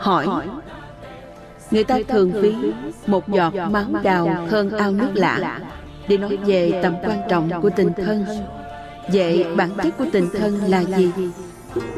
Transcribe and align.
hỏi 0.00 0.26
Người 1.70 1.84
ta 1.84 1.98
thường 2.08 2.32
ví 2.32 2.54
một 3.06 3.28
giọt 3.28 3.54
máu 3.70 3.84
đào 4.02 4.46
hơn 4.48 4.70
ao 4.70 4.90
nước 4.90 5.10
lạ 5.14 5.60
Để 6.08 6.16
nói 6.16 6.36
về 6.36 6.80
tầm 6.82 6.94
quan 7.04 7.18
trọng 7.28 7.62
của 7.62 7.70
tình 7.76 7.92
thân 7.96 8.26
Vậy 9.12 9.46
bản 9.56 9.70
chất 9.82 9.98
của 9.98 10.06
tình 10.12 10.28
thân 10.38 10.60
là 10.66 10.84
gì? 10.84 11.12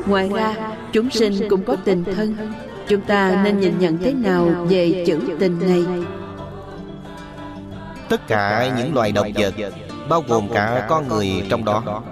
Ngoài 0.07 0.31
ra, 0.35 0.57
chúng 0.93 1.11
sinh 1.11 1.49
cũng 1.49 1.65
có 1.65 1.77
tình 1.85 2.05
thân 2.05 2.37
Chúng 2.89 3.01
ta 3.01 3.43
nên 3.45 3.61
nhìn 3.61 3.79
nhận 3.79 3.99
thế 3.99 4.13
nào 4.13 4.45
về 4.45 5.05
chữ 5.07 5.21
tình 5.39 5.59
này? 5.61 5.85
Tất 8.09 8.29
cả 8.29 8.73
những 8.77 8.95
loài 8.95 9.13
động 9.13 9.33
vật 9.35 9.55
Bao 10.09 10.25
gồm 10.29 10.49
cả 10.55 10.87
con 10.89 11.09
người 11.09 11.29
trong 11.49 11.65
đó 11.65 12.03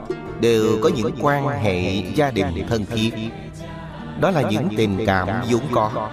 Đều 0.41 0.65
có 0.83 0.91
những 0.97 1.11
quan 1.21 1.49
hệ 1.49 2.03
gia 2.15 2.31
đình 2.31 2.47
thân 2.69 2.87
thiết 2.87 3.11
đó 4.21 4.31
là 4.31 4.43
những 4.51 4.69
tình 4.77 4.99
cảm 5.07 5.29
vốn 5.51 5.63
có. 5.73 6.11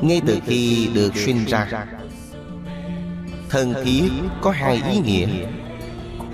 Ngay 0.00 0.20
từ 0.26 0.38
khi 0.46 0.88
được 0.94 1.16
sinh 1.16 1.44
ra. 1.44 1.86
Thân 3.48 3.74
thiết 3.84 4.10
có 4.40 4.50
hai 4.50 4.82
ý 4.90 4.98
nghĩa. 4.98 5.28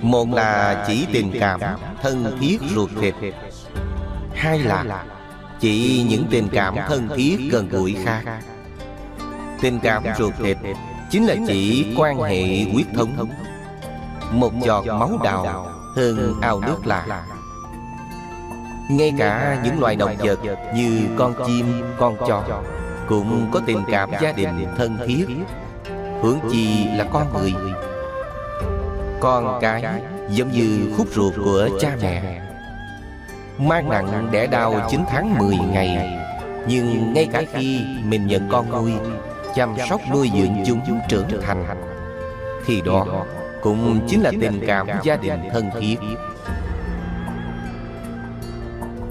Một 0.03 0.29
là 0.29 0.85
chỉ 0.87 1.07
tình 1.13 1.33
cảm 1.41 1.61
thân 2.03 2.37
thiết 2.41 2.59
ruột 2.75 2.91
thịt. 3.01 3.15
Hai 4.35 4.59
là 4.59 5.05
chỉ 5.61 6.07
những 6.09 6.25
tình 6.31 6.49
cảm 6.53 6.75
thân 6.89 7.09
thiết 7.17 7.39
gần 7.51 7.69
gũi 7.69 7.97
khác. 8.05 8.23
Tình 9.61 9.81
cảm 9.83 10.05
ruột 10.19 10.35
thịt 10.39 10.57
chính 11.11 11.27
là 11.27 11.37
chỉ 11.47 11.87
quan 11.97 12.21
hệ 12.21 12.65
huyết 12.73 12.87
thống. 12.95 13.29
một 14.33 14.53
giọt 14.63 14.85
máu 14.87 15.21
đào 15.25 15.67
hơn 15.97 16.35
ao 16.43 16.61
nước 16.61 16.87
lạ 16.87 17.27
ngay 18.97 19.13
cả 19.19 19.61
những 19.65 19.81
loài 19.81 19.97
động 19.97 20.17
vật 20.19 20.39
như 20.75 21.01
con 21.19 21.35
chim 21.47 21.83
con 21.99 22.17
chó 22.27 22.63
cũng 23.09 23.51
có 23.53 23.61
tình 23.67 23.83
cảm 23.91 24.11
gia 24.21 24.33
đình 24.33 24.67
thân 24.77 24.99
thiết 25.07 25.27
hướng 26.23 26.39
chi 26.51 26.89
là 26.97 27.07
con 27.13 27.27
người. 27.35 27.55
con 29.21 29.59
cái 29.61 29.85
giống 30.31 30.51
như 30.51 30.93
khúc 30.97 31.07
ruột 31.13 31.35
của 31.45 31.69
cha 31.81 31.97
mẹ. 32.03 32.43
mang 33.59 33.91
nặng 33.91 34.29
đẻ 34.33 34.47
đau 34.47 34.89
9 34.91 35.01
tháng 35.09 35.39
10 35.39 35.57
ngày. 35.57 36.19
nhưng 36.69 37.13
ngay 37.13 37.29
cả 37.33 37.43
khi 37.53 37.81
mình 38.05 38.27
nhận 38.27 38.49
con 38.51 38.71
nuôi 38.71 38.93
chăm 39.55 39.75
sóc 39.89 40.01
nuôi 40.13 40.31
dưỡng 40.35 40.65
chúng 40.67 41.01
trưởng 41.09 41.27
thành 41.43 41.65
thì 42.67 42.81
đó 42.81 43.07
cũng 43.63 44.01
chính 44.09 44.23
là 44.23 44.31
tình 44.41 44.65
cảm 44.67 44.89
gia 45.03 45.17
đình 45.17 45.41
thân 45.53 45.71
thiết 45.81 45.97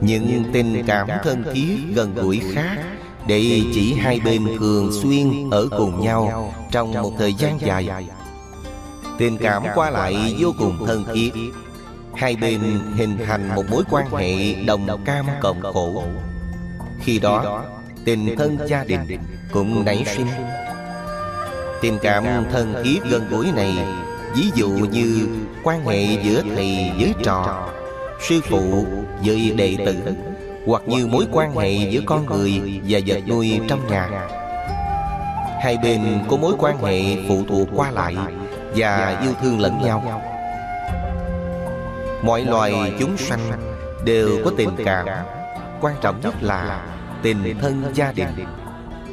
những 0.01 0.43
tình 0.53 0.83
cảm 0.87 1.07
thân 1.23 1.43
thiết 1.53 1.77
gần 1.93 2.15
gũi 2.15 2.41
khác 2.53 2.77
để 3.27 3.61
chỉ 3.73 3.93
hai 3.93 4.19
bên 4.19 4.47
thường 4.59 4.91
xuyên 5.01 5.49
ở 5.49 5.67
cùng 5.77 6.01
nhau 6.01 6.53
trong 6.71 6.93
một 6.93 7.13
thời 7.17 7.33
gian 7.33 7.61
dài. 7.61 8.07
tình 9.17 9.37
cảm 9.37 9.63
qua 9.75 9.89
lại 9.89 10.35
vô 10.39 10.53
cùng 10.57 10.85
thân 10.87 11.05
thiết. 11.13 11.31
hai 12.15 12.35
bên 12.35 12.61
hình 12.95 13.17
thành 13.25 13.55
một 13.55 13.63
mối 13.71 13.83
quan 13.89 14.11
hệ 14.11 14.53
đồng 14.53 15.03
cam 15.05 15.25
cộng 15.41 15.61
khổ. 15.61 16.03
khi 17.01 17.19
đó 17.19 17.63
tình 18.05 18.35
thân 18.37 18.57
gia 18.67 18.83
đình 18.83 19.19
cũng 19.51 19.85
nảy 19.85 20.05
sinh. 20.05 20.27
tình 21.81 21.97
cảm 22.01 22.25
thân 22.51 22.73
thiết 22.83 22.99
gần 23.09 23.27
gũi 23.29 23.51
này 23.51 23.77
ví 24.35 24.51
dụ 24.55 24.69
như 24.69 25.27
quan 25.63 25.85
hệ 25.85 26.17
giữa 26.23 26.41
thầy 26.55 26.91
với 26.99 27.13
trò 27.23 27.69
sư 28.21 28.41
phụ 28.49 28.85
với 29.25 29.53
đệ 29.57 29.75
tử, 29.85 29.95
hoặc 30.65 30.81
như 30.87 31.07
mối 31.07 31.27
quan 31.31 31.55
hệ 31.55 31.71
giữa 31.71 32.01
con 32.05 32.25
người 32.25 32.81
và 32.87 32.99
vật 33.05 33.21
nuôi 33.27 33.59
trong 33.67 33.87
nhà. 33.87 34.09
Hai 35.63 35.77
bên 35.83 36.19
có 36.29 36.37
mối 36.37 36.53
quan 36.57 36.83
hệ 36.83 37.01
phụ 37.27 37.43
thuộc 37.49 37.67
qua 37.75 37.91
lại 37.91 38.15
và 38.75 39.19
yêu 39.21 39.31
thương 39.41 39.59
lẫn 39.59 39.81
nhau. 39.83 40.21
Mọi 42.23 42.45
loài 42.45 42.93
chúng 42.99 43.17
sanh 43.17 43.51
đều 44.05 44.29
có 44.45 44.51
tình 44.57 44.69
cảm, 44.85 45.07
quan 45.81 45.95
trọng 46.01 46.21
nhất 46.21 46.33
là 46.41 46.85
tình 47.21 47.59
thân 47.61 47.83
gia 47.93 48.11
đình. 48.11 48.27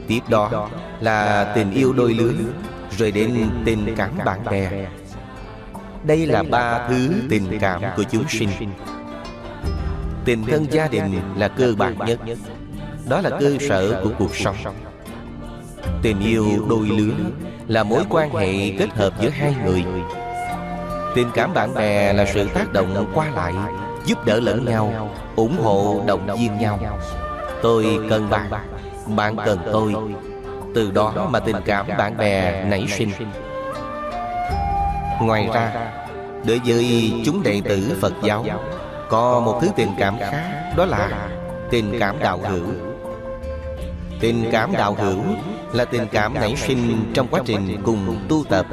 Tiếp 0.09 0.21
đó 0.29 0.69
là 1.01 1.45
tình 1.55 1.71
yêu 1.71 1.93
đôi 1.93 2.15
lứa, 2.15 2.33
rồi 2.99 3.11
đến 3.11 3.51
tình 3.65 3.95
cảm 3.97 4.11
bạn 4.25 4.45
bè. 4.51 4.71
Đây 6.05 6.27
là 6.27 6.43
ba 6.43 6.89
thứ 6.89 7.13
tình 7.31 7.59
cảm 7.61 7.83
của 7.97 8.03
chúng 8.11 8.25
sinh 8.29 8.49
tình 10.29 10.45
thân 10.45 10.67
gia 10.71 10.89
đình 10.89 11.21
là 11.37 11.49
cơ 11.49 11.75
bản 11.79 11.99
nhất. 12.07 12.19
đó 13.09 13.21
là 13.21 13.31
cơ 13.31 13.57
sở 13.69 14.01
của 14.05 14.11
cuộc 14.19 14.37
sống. 14.37 14.57
tình 16.03 16.21
yêu 16.21 16.47
đôi 16.69 16.87
lứa 16.87 17.15
là 17.69 17.85
mối 17.85 18.03
quan 18.11 18.35
hệ 18.35 18.71
kết 18.79 18.95
hợp 18.95 19.13
giữa 19.21 19.29
hai 19.29 19.55
người. 19.65 19.85
tình 21.15 21.29
cảm 21.35 21.55
bạn 21.55 21.75
bè 21.75 22.13
là 22.13 22.27
sự 22.35 22.49
tác 22.55 22.73
động 22.73 23.07
qua 23.15 23.31
lại 23.31 23.55
giúp 24.07 24.27
đỡ 24.27 24.41
lẫn 24.41 24.65
nhau 24.65 25.11
ủng 25.37 25.57
hộ 25.63 26.03
động 26.07 26.37
viên 26.39 26.59
nhau. 26.59 26.79
tôi 27.63 27.99
cần 28.11 28.31
bạn 28.31 28.51
bạn. 29.07 29.37
cần 29.47 29.59
tôi. 29.73 29.95
từ 30.75 30.91
đó 30.91 31.29
mà 31.31 31.41
tình 31.41 31.57
cảm 31.65 31.87
bạn 31.99 32.17
bè 32.17 32.65
nảy 32.65 32.87
sinh. 32.89 33.11
ngoài 35.21 35.49
ra 35.55 35.93
đối 36.47 36.61
với 36.67 37.13
chúng 37.25 37.43
đệ 37.43 37.61
tử 37.65 37.97
phật 38.01 38.13
giáo 38.23 38.45
có 39.09 39.41
một 39.41 39.59
thứ 39.61 39.69
tình 39.77 39.91
cảm 39.99 40.19
khác 40.19 40.73
đó 40.77 40.85
là 40.85 41.29
tình 41.71 41.97
cảm 42.01 42.19
đạo 42.19 42.41
hữu. 42.49 42.67
tình 44.21 44.49
cảm 44.53 44.73
đạo 44.73 44.95
hữu 44.95 45.23
là 45.73 45.85
tình 45.85 46.07
cảm 46.13 46.35
nảy 46.35 46.57
sinh 46.57 47.11
trong 47.15 47.29
quá 47.29 47.41
trình 47.45 47.83
cùng 47.85 48.17
tu 48.29 48.45
tập 48.45 48.67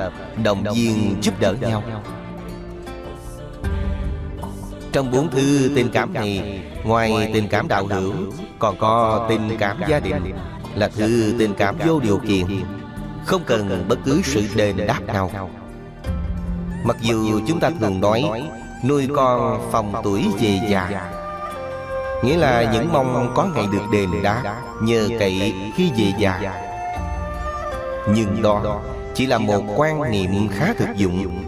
động 0.43 0.63
viên 0.75 1.15
giúp 1.21 1.33
đỡ 1.39 1.53
nhau. 1.61 1.83
trong 4.91 5.11
bốn 5.11 5.29
thứ 5.29 5.71
tình 5.75 5.89
cảm 5.89 6.13
này 6.13 6.61
ngoài 6.83 7.31
tình 7.33 7.47
cảm 7.47 7.67
đạo 7.67 7.87
hữu 7.87 8.13
còn 8.59 8.77
có 8.79 9.25
tình 9.29 9.49
cảm 9.59 9.77
gia 9.87 9.99
đình 9.99 10.35
là 10.75 10.87
thứ 10.87 11.35
tình 11.39 11.53
cảm 11.53 11.75
vô 11.85 11.99
điều 11.99 12.17
kiện 12.17 12.45
không 13.25 13.41
cần 13.45 13.85
bất 13.87 13.99
cứ 14.05 14.21
sự 14.23 14.43
đền 14.55 14.77
đáp 14.87 15.01
nào. 15.07 15.49
mặc 16.83 16.97
dù 17.01 17.41
chúng 17.47 17.59
ta 17.59 17.71
thường 17.79 18.01
nói 18.01 18.23
nuôi 18.87 19.07
con 19.15 19.69
phòng 19.71 19.93
tuổi 20.03 20.25
về 20.39 20.59
già 20.69 21.11
nghĩa 22.23 22.37
là 22.37 22.71
những 22.73 22.93
mong 22.93 23.33
có 23.35 23.47
ngày 23.55 23.65
được 23.71 23.83
đền 23.91 24.09
đáp 24.23 24.61
nhờ 24.81 25.07
cậy 25.19 25.53
khi 25.75 25.91
về 25.97 26.13
già 26.19 26.61
nhưng 28.09 28.41
đó 28.41 28.81
chỉ 29.13 29.25
là 29.25 29.37
một 29.37 29.63
quan 29.75 30.11
niệm 30.11 30.47
khá 30.47 30.73
thực 30.77 30.95
dụng. 30.95 31.43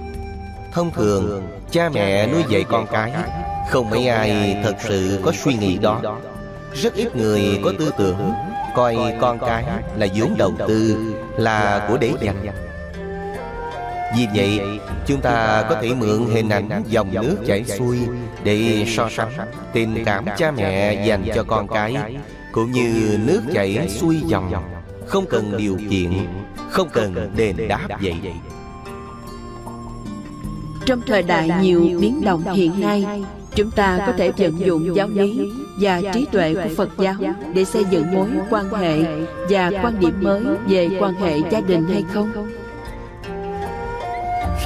thông 0.73 0.91
thường 0.91 1.47
cha 1.71 1.89
mẹ 1.89 2.27
nuôi 2.27 2.43
dạy 2.49 2.63
con 2.63 2.87
cái 2.87 3.13
không 3.69 3.89
mấy 3.89 4.07
ai 4.07 4.61
thật 4.63 4.75
sự 4.79 5.19
có 5.25 5.31
suy 5.31 5.53
nghĩ 5.53 5.77
đó. 5.77 6.01
rất 6.73 6.93
ít 6.93 7.15
người 7.15 7.61
có 7.63 7.73
tư 7.79 7.91
tưởng 7.97 8.33
coi 8.75 8.97
con 9.21 9.39
cái 9.39 9.63
là 9.95 10.07
vốn 10.15 10.35
đầu 10.37 10.53
tư 10.67 10.97
là 11.37 11.85
của 11.89 11.97
để 11.97 12.11
dành 12.21 12.66
vì 14.15 14.27
vậy, 14.35 14.59
chúng 15.07 15.21
ta 15.21 15.65
có 15.69 15.81
thể 15.81 15.93
mượn 15.93 16.25
hình 16.25 16.49
ảnh 16.49 16.83
dòng 16.89 17.13
nước 17.13 17.37
chảy 17.45 17.63
xuôi 17.63 17.97
để 18.43 18.85
so 18.87 19.09
sánh 19.09 19.31
tình 19.73 20.03
cảm 20.05 20.25
cha 20.37 20.51
mẹ 20.51 21.05
dành 21.07 21.23
cho 21.35 21.43
con 21.43 21.67
cái, 21.67 21.95
cũng 22.51 22.71
như 22.71 23.17
nước 23.25 23.41
chảy 23.53 23.89
xuôi 23.89 24.21
dòng. 24.25 24.53
Không 25.07 25.25
cần 25.29 25.57
điều 25.57 25.77
kiện, 25.89 26.11
không 26.69 26.89
cần 26.93 27.31
đền 27.35 27.55
đáp 27.67 27.87
vậy. 28.01 28.15
Trong 30.85 31.01
thời 31.07 31.23
đại 31.23 31.51
nhiều 31.61 31.89
biến 32.01 32.21
động 32.25 32.43
hiện 32.53 32.81
nay, 32.81 33.23
chúng 33.55 33.71
ta 33.71 34.03
có 34.07 34.13
thể 34.17 34.31
vận 34.31 34.59
dụng 34.59 34.95
giáo 34.95 35.07
lý 35.07 35.51
và 35.79 36.01
trí 36.13 36.25
tuệ 36.31 36.53
của 36.53 36.69
phật 36.77 36.89
giáo 36.97 37.15
để 37.53 37.65
xây 37.65 37.85
dựng 37.91 38.13
mối 38.13 38.27
quan 38.49 38.69
hệ 38.69 39.03
và 39.49 39.71
quan 39.81 39.99
điểm 39.99 40.13
mới 40.21 40.43
về 40.67 40.89
quan 40.99 41.13
hệ 41.13 41.37
gia 41.51 41.61
đình 41.61 41.87
hay 41.87 42.03
không? 42.13 42.31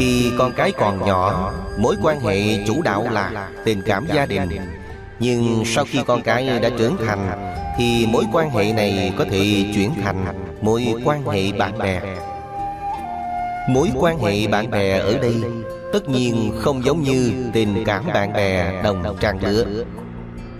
Khi 0.01 0.31
con 0.37 0.53
cái 0.53 0.71
còn 0.71 1.05
nhỏ, 1.05 1.53
mối 1.77 1.95
quan 2.01 2.19
hệ 2.19 2.65
chủ 2.67 2.81
đạo 2.81 3.07
là 3.11 3.49
tình 3.65 3.81
cảm 3.85 4.07
gia 4.13 4.25
đình. 4.25 4.49
Nhưng 5.19 5.63
sau 5.65 5.85
khi 5.85 5.99
con 6.07 6.21
cái 6.21 6.59
đã 6.61 6.69
trưởng 6.77 6.97
thành, 7.07 7.53
thì 7.77 8.05
mối 8.05 8.23
quan 8.33 8.49
hệ 8.49 8.73
này 8.73 9.13
có 9.17 9.25
thể 9.31 9.65
chuyển 9.75 9.91
thành 10.03 10.25
mối 10.61 10.93
quan 11.05 11.27
hệ 11.27 11.51
bạn 11.51 11.77
bè. 11.77 12.01
Mối 13.69 13.89
quan 13.99 14.19
hệ 14.19 14.47
bạn 14.47 14.71
bè 14.71 14.99
ở 14.99 15.17
đây 15.21 15.35
tất 15.93 16.09
nhiên 16.09 16.51
không 16.59 16.85
giống 16.85 17.03
như 17.03 17.31
tình 17.53 17.83
cảm 17.85 18.03
bạn 18.13 18.33
bè 18.33 18.81
đồng 18.83 19.17
trang 19.19 19.43
lứa. 19.43 19.65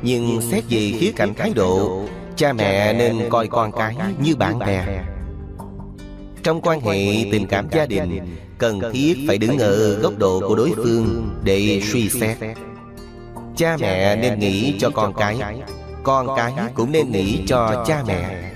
Nhưng 0.02 0.42
xét 0.42 0.64
về 0.70 0.94
khía 1.00 1.12
cạnh 1.16 1.34
thái 1.34 1.52
độ, 1.56 2.02
cha 2.36 2.54
mẹ 2.54 2.94
nên 2.94 3.30
coi 3.30 3.48
con 3.48 3.72
cái 3.72 3.96
như 4.24 4.36
bạn 4.36 4.60
bè 4.60 5.04
trong 6.44 6.62
quan 6.62 6.82
hệ 6.82 7.26
tình 7.32 7.48
cảm 7.48 7.68
gia 7.72 7.86
đình 7.86 8.38
cần 8.58 8.82
thiết 8.94 9.18
phải 9.28 9.38
đứng 9.38 9.58
ở 9.58 10.00
góc 10.00 10.18
độ 10.18 10.40
của 10.48 10.56
đối 10.56 10.72
phương 10.76 11.36
để 11.44 11.82
suy 11.84 12.10
xét. 12.10 12.38
cha 13.58 13.78
mẹ 13.80 14.16
nên 14.16 14.40
nghĩ 14.40 14.76
cho 14.80 14.90
con 14.90 15.14
cái 15.14 15.40
con 16.04 16.28
cái. 16.38 16.54
cũng 16.76 16.92
nên 16.92 17.12
nghĩ 17.12 17.44
cho 17.48 17.84
cha 17.88 18.04
mẹ. 18.08 18.52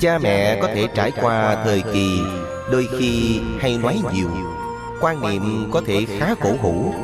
Cha 0.00 0.18
mẹ 0.18 0.58
có 0.62 0.68
thể 0.74 0.86
trải 0.94 1.10
qua 1.20 1.62
thời 1.64 1.82
kỳ 1.92 2.20
Đôi 2.72 2.88
khi 2.98 3.40
hay 3.58 3.78
nói 3.78 4.00
nhiều. 4.14 4.28
Quan 5.00 5.20
niệm 5.20 5.70
có 5.72 5.82
thể 5.86 6.06
khá 6.18 6.34
cổ 6.42 6.50
hủ. 6.60 6.94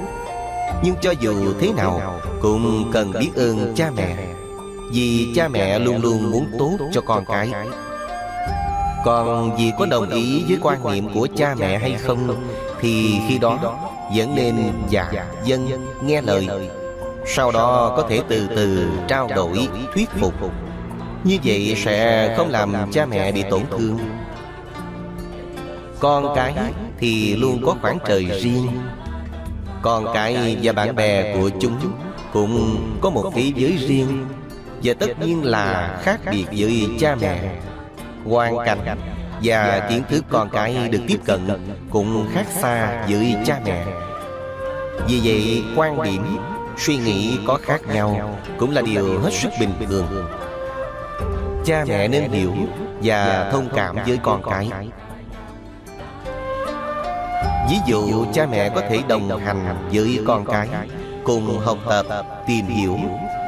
Nhưng 0.84 0.94
cho 1.00 1.10
dù 1.20 1.52
thế 1.60 1.72
nào 1.72 2.20
Cũng 2.40 2.90
cần 2.92 3.12
biết 3.20 3.30
ơn 3.34 3.72
cha 3.76 3.90
mẹ. 3.96 4.16
Vì 4.92 5.32
cha 5.34 5.48
mẹ 5.48 5.78
luôn 5.78 6.02
luôn 6.02 6.30
muốn 6.30 6.46
tốt 6.58 6.78
cho 6.92 7.00
con 7.00 7.24
cái 7.24 7.52
Còn 9.04 9.56
vì 9.56 9.72
có 9.78 9.86
đồng 9.86 10.10
ý 10.10 10.44
với 10.48 10.58
quan 10.62 10.92
niệm 10.92 11.08
của 11.14 11.28
cha 11.36 11.54
mẹ 11.58 11.78
hay 11.78 11.92
không 11.92 12.44
Thì 12.80 13.20
khi 13.28 13.38
đó 13.38 13.58
vẫn 14.16 14.34
nên 14.34 14.54
dạ 14.88 15.12
dân 15.44 15.68
nghe 16.02 16.22
lời. 16.22 16.48
Sau 17.26 17.50
đó 17.50 17.94
có 17.96 18.06
thể 18.08 18.20
từ 18.28 18.48
từ 18.56 18.88
trao 19.08 19.28
đổi 19.36 19.68
thuyết 19.94 20.10
phục. 20.20 20.34
Như 21.24 21.38
vậy 21.44 21.74
sẽ 21.76 22.34
không 22.36 22.50
làm 22.50 22.74
cha 22.92 23.06
mẹ 23.06 23.32
bị 23.32 23.44
tổn 23.50 23.62
thương. 23.70 23.98
Con 25.98 26.34
cái 26.36 26.54
thì 26.98 27.36
luôn 27.36 27.62
có 27.66 27.76
khoảng 27.82 27.98
trời 28.06 28.24
riêng. 28.24 28.68
Con 29.82 30.06
cái 30.14 30.56
và 30.62 30.72
bạn 30.72 30.96
bè 30.96 31.36
của 31.36 31.50
chúng 31.60 31.76
cũng 32.32 32.76
có 33.00 33.10
một 33.10 33.30
thế 33.34 33.52
giới 33.56 33.76
riêng. 33.88 34.26
Và 34.82 34.94
tất 34.94 35.20
nhiên 35.20 35.44
là 35.44 35.98
khác 36.02 36.20
biệt 36.30 36.44
với 36.52 36.88
cha 37.00 37.16
mẹ 37.20 37.60
Hoàn 38.28 38.56
cảnh 38.66 38.98
và 39.42 39.86
kiến 39.88 40.02
thức 40.10 40.24
con 40.28 40.48
cái 40.50 40.88
được 40.88 41.00
tiếp 41.08 41.18
cận 41.24 41.40
cũng 41.90 42.28
khác 42.34 42.46
xa 42.60 43.06
với 43.08 43.36
cha 43.44 43.60
mẹ. 43.64 43.84
vì 45.08 45.20
vậy 45.24 45.64
quan 45.76 46.02
điểm 46.02 46.36
suy 46.78 46.96
nghĩ 46.96 47.38
có 47.46 47.58
khác 47.62 47.80
nhau 47.94 48.38
cũng 48.58 48.70
là 48.70 48.82
điều 48.82 49.20
hết 49.20 49.32
sức 49.32 49.48
bình 49.60 49.70
thường. 49.88 50.26
cha 51.64 51.84
mẹ 51.88 52.08
nên 52.08 52.30
hiểu 52.30 52.52
và 53.02 53.48
thông 53.52 53.68
cảm 53.74 53.96
với 54.06 54.18
con 54.22 54.42
cái. 54.50 54.70
ví 57.70 57.76
dụ 57.86 58.24
cha 58.32 58.46
mẹ 58.46 58.68
có 58.68 58.80
thể 58.80 59.00
đồng 59.08 59.40
hành 59.40 59.88
với 59.92 60.20
con 60.26 60.44
cái 60.44 60.68
cùng 61.24 61.58
học 61.58 61.78
tập 61.88 62.26
tìm 62.46 62.66
hiểu 62.66 62.98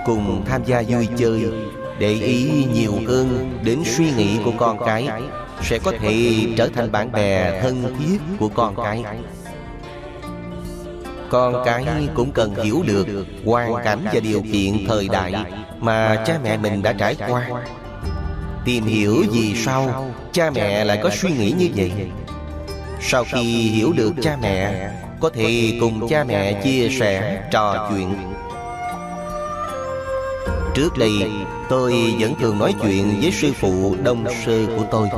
cùng 0.06 0.44
tham 0.46 0.64
gia 0.64 0.82
vui 0.88 1.08
chơi 1.16 1.52
để 2.00 2.12
ý 2.12 2.64
nhiều 2.74 2.92
hơn 3.06 3.58
đến 3.64 3.82
suy 3.84 4.10
nghĩ 4.16 4.38
của 4.44 4.52
con 4.58 4.78
cái 4.86 5.08
sẽ 5.62 5.78
có 5.78 5.92
thể 6.00 6.46
trở 6.56 6.68
thành 6.74 6.92
bạn 6.92 7.12
bè 7.12 7.60
thân 7.62 7.96
thiết 7.98 8.18
của 8.38 8.48
con 8.48 8.74
cái. 8.84 9.02
con 11.30 11.62
cái 11.64 11.84
cũng 12.14 12.32
cần 12.32 12.54
hiểu 12.64 12.82
được 12.86 13.06
hoàn 13.44 13.84
cảnh 13.84 13.98
và 14.12 14.20
điều 14.20 14.42
kiện 14.52 14.86
thời 14.88 15.08
đại 15.08 15.32
mà 15.80 16.24
cha 16.26 16.38
mẹ 16.42 16.56
mình 16.56 16.82
đã 16.82 16.92
trải 16.92 17.16
qua. 17.28 17.48
tìm 18.64 18.84
hiểu 18.84 19.24
vì 19.32 19.54
sao 19.54 20.10
cha 20.32 20.50
mẹ 20.50 20.84
lại 20.84 21.00
có 21.02 21.10
suy 21.10 21.30
nghĩ 21.30 21.54
như 21.58 21.68
vậy. 21.76 21.92
sau 23.00 23.24
khi 23.24 23.42
hiểu 23.70 23.92
được 23.92 24.12
cha 24.22 24.38
mẹ 24.42 24.90
có 25.20 25.30
thể 25.30 25.78
cùng 25.80 26.08
cha 26.08 26.24
mẹ 26.24 26.52
chia 26.52 26.88
sẻ 26.88 27.42
trò 27.50 27.88
chuyện 27.90 28.14
trước 30.74 30.98
đây, 30.98 31.30
tôi 31.68 32.14
vẫn 32.20 32.34
thường 32.40 32.58
nói 32.58 32.74
chuyện 32.82 33.18
với 33.22 33.32
sư 33.32 33.52
phụ 33.60 33.96
đông 34.02 34.24
sư 34.44 34.66
của 34.76 34.84
tôi. 34.90 35.08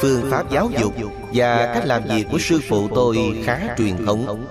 Phương 0.00 0.30
pháp 0.30 0.50
giáo 0.50 0.70
dục 0.80 0.94
và 1.32 1.72
cách 1.74 1.86
làm 1.86 2.02
việc 2.04 2.26
của 2.32 2.38
sư 2.38 2.60
phụ 2.68 2.88
tôi 2.94 3.42
khá 3.44 3.60
truyền 3.78 4.06
thống. 4.06 4.46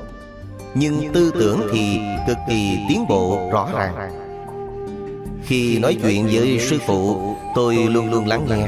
Nhưng 0.74 1.14
tư 1.14 1.32
tưởng 1.40 1.68
thì 1.74 2.00
cực 2.28 2.38
kỳ 2.50 2.78
tiến 2.90 3.06
bộ, 3.10 3.50
rõ 3.52 3.70
ràng. 3.74 3.96
Khi 5.46 5.80
nói 5.80 5.98
chuyện 6.02 6.28
với 6.32 6.60
sư 6.60 6.80
phụ, 6.86 7.36
tôi 7.56 7.76
luôn 7.76 8.12
luôn 8.12 8.28
lắng 8.28 8.48
nghe, 8.50 8.68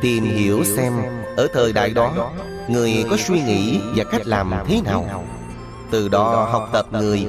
tìm 0.00 0.24
hiểu 0.24 0.64
xem 0.64 0.92
ở 1.36 1.48
thời 1.54 1.72
đại 1.72 1.90
đó, 1.90 2.30
người 2.68 3.04
có 3.10 3.16
suy 3.16 3.40
nghĩ 3.42 3.80
và 3.96 4.04
cách 4.04 4.26
làm 4.26 4.52
thế 4.66 4.80
nào. 4.84 5.24
Từ 5.90 6.08
đó 6.08 6.48
học 6.52 6.68
tập 6.72 6.86
người 6.92 7.26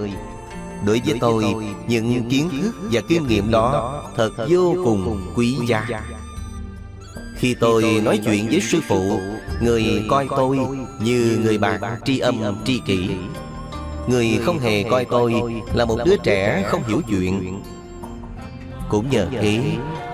đối 0.86 1.02
với 1.06 1.18
tôi 1.20 1.46
những 1.88 2.30
kiến 2.30 2.50
thức 2.62 2.72
và 2.92 3.02
kinh 3.08 3.28
nghiệm 3.28 3.52
đó 3.52 4.04
thật 4.16 4.32
vô 4.50 4.76
cùng 4.84 5.32
quý 5.36 5.58
giá. 5.68 5.88
khi 7.36 7.56
tôi 7.60 8.02
nói 8.04 8.20
chuyện 8.26 8.48
với 8.48 8.62
sư 8.62 8.80
phụ 8.88 9.20
người 9.62 10.06
coi 10.10 10.28
tôi 10.38 10.60
như 11.02 11.40
người 11.44 11.58
bạn 11.58 11.82
tri 12.06 12.20
âm 12.20 12.56
tri 12.66 12.80
kỷ. 12.86 13.10
Người 14.08 14.40
không 14.44 14.60
hề 14.60 14.84
coi 14.84 15.06
tôi 15.06 15.34
là 15.74 15.86
một 15.86 15.98
đứa 16.06 16.18
trẻ 16.18 16.64
không 16.68 16.84
hiểu 16.88 17.02
chuyện. 17.10 17.62
Cũng 18.90 19.10
nhờ 19.10 19.28
thế 19.42 19.62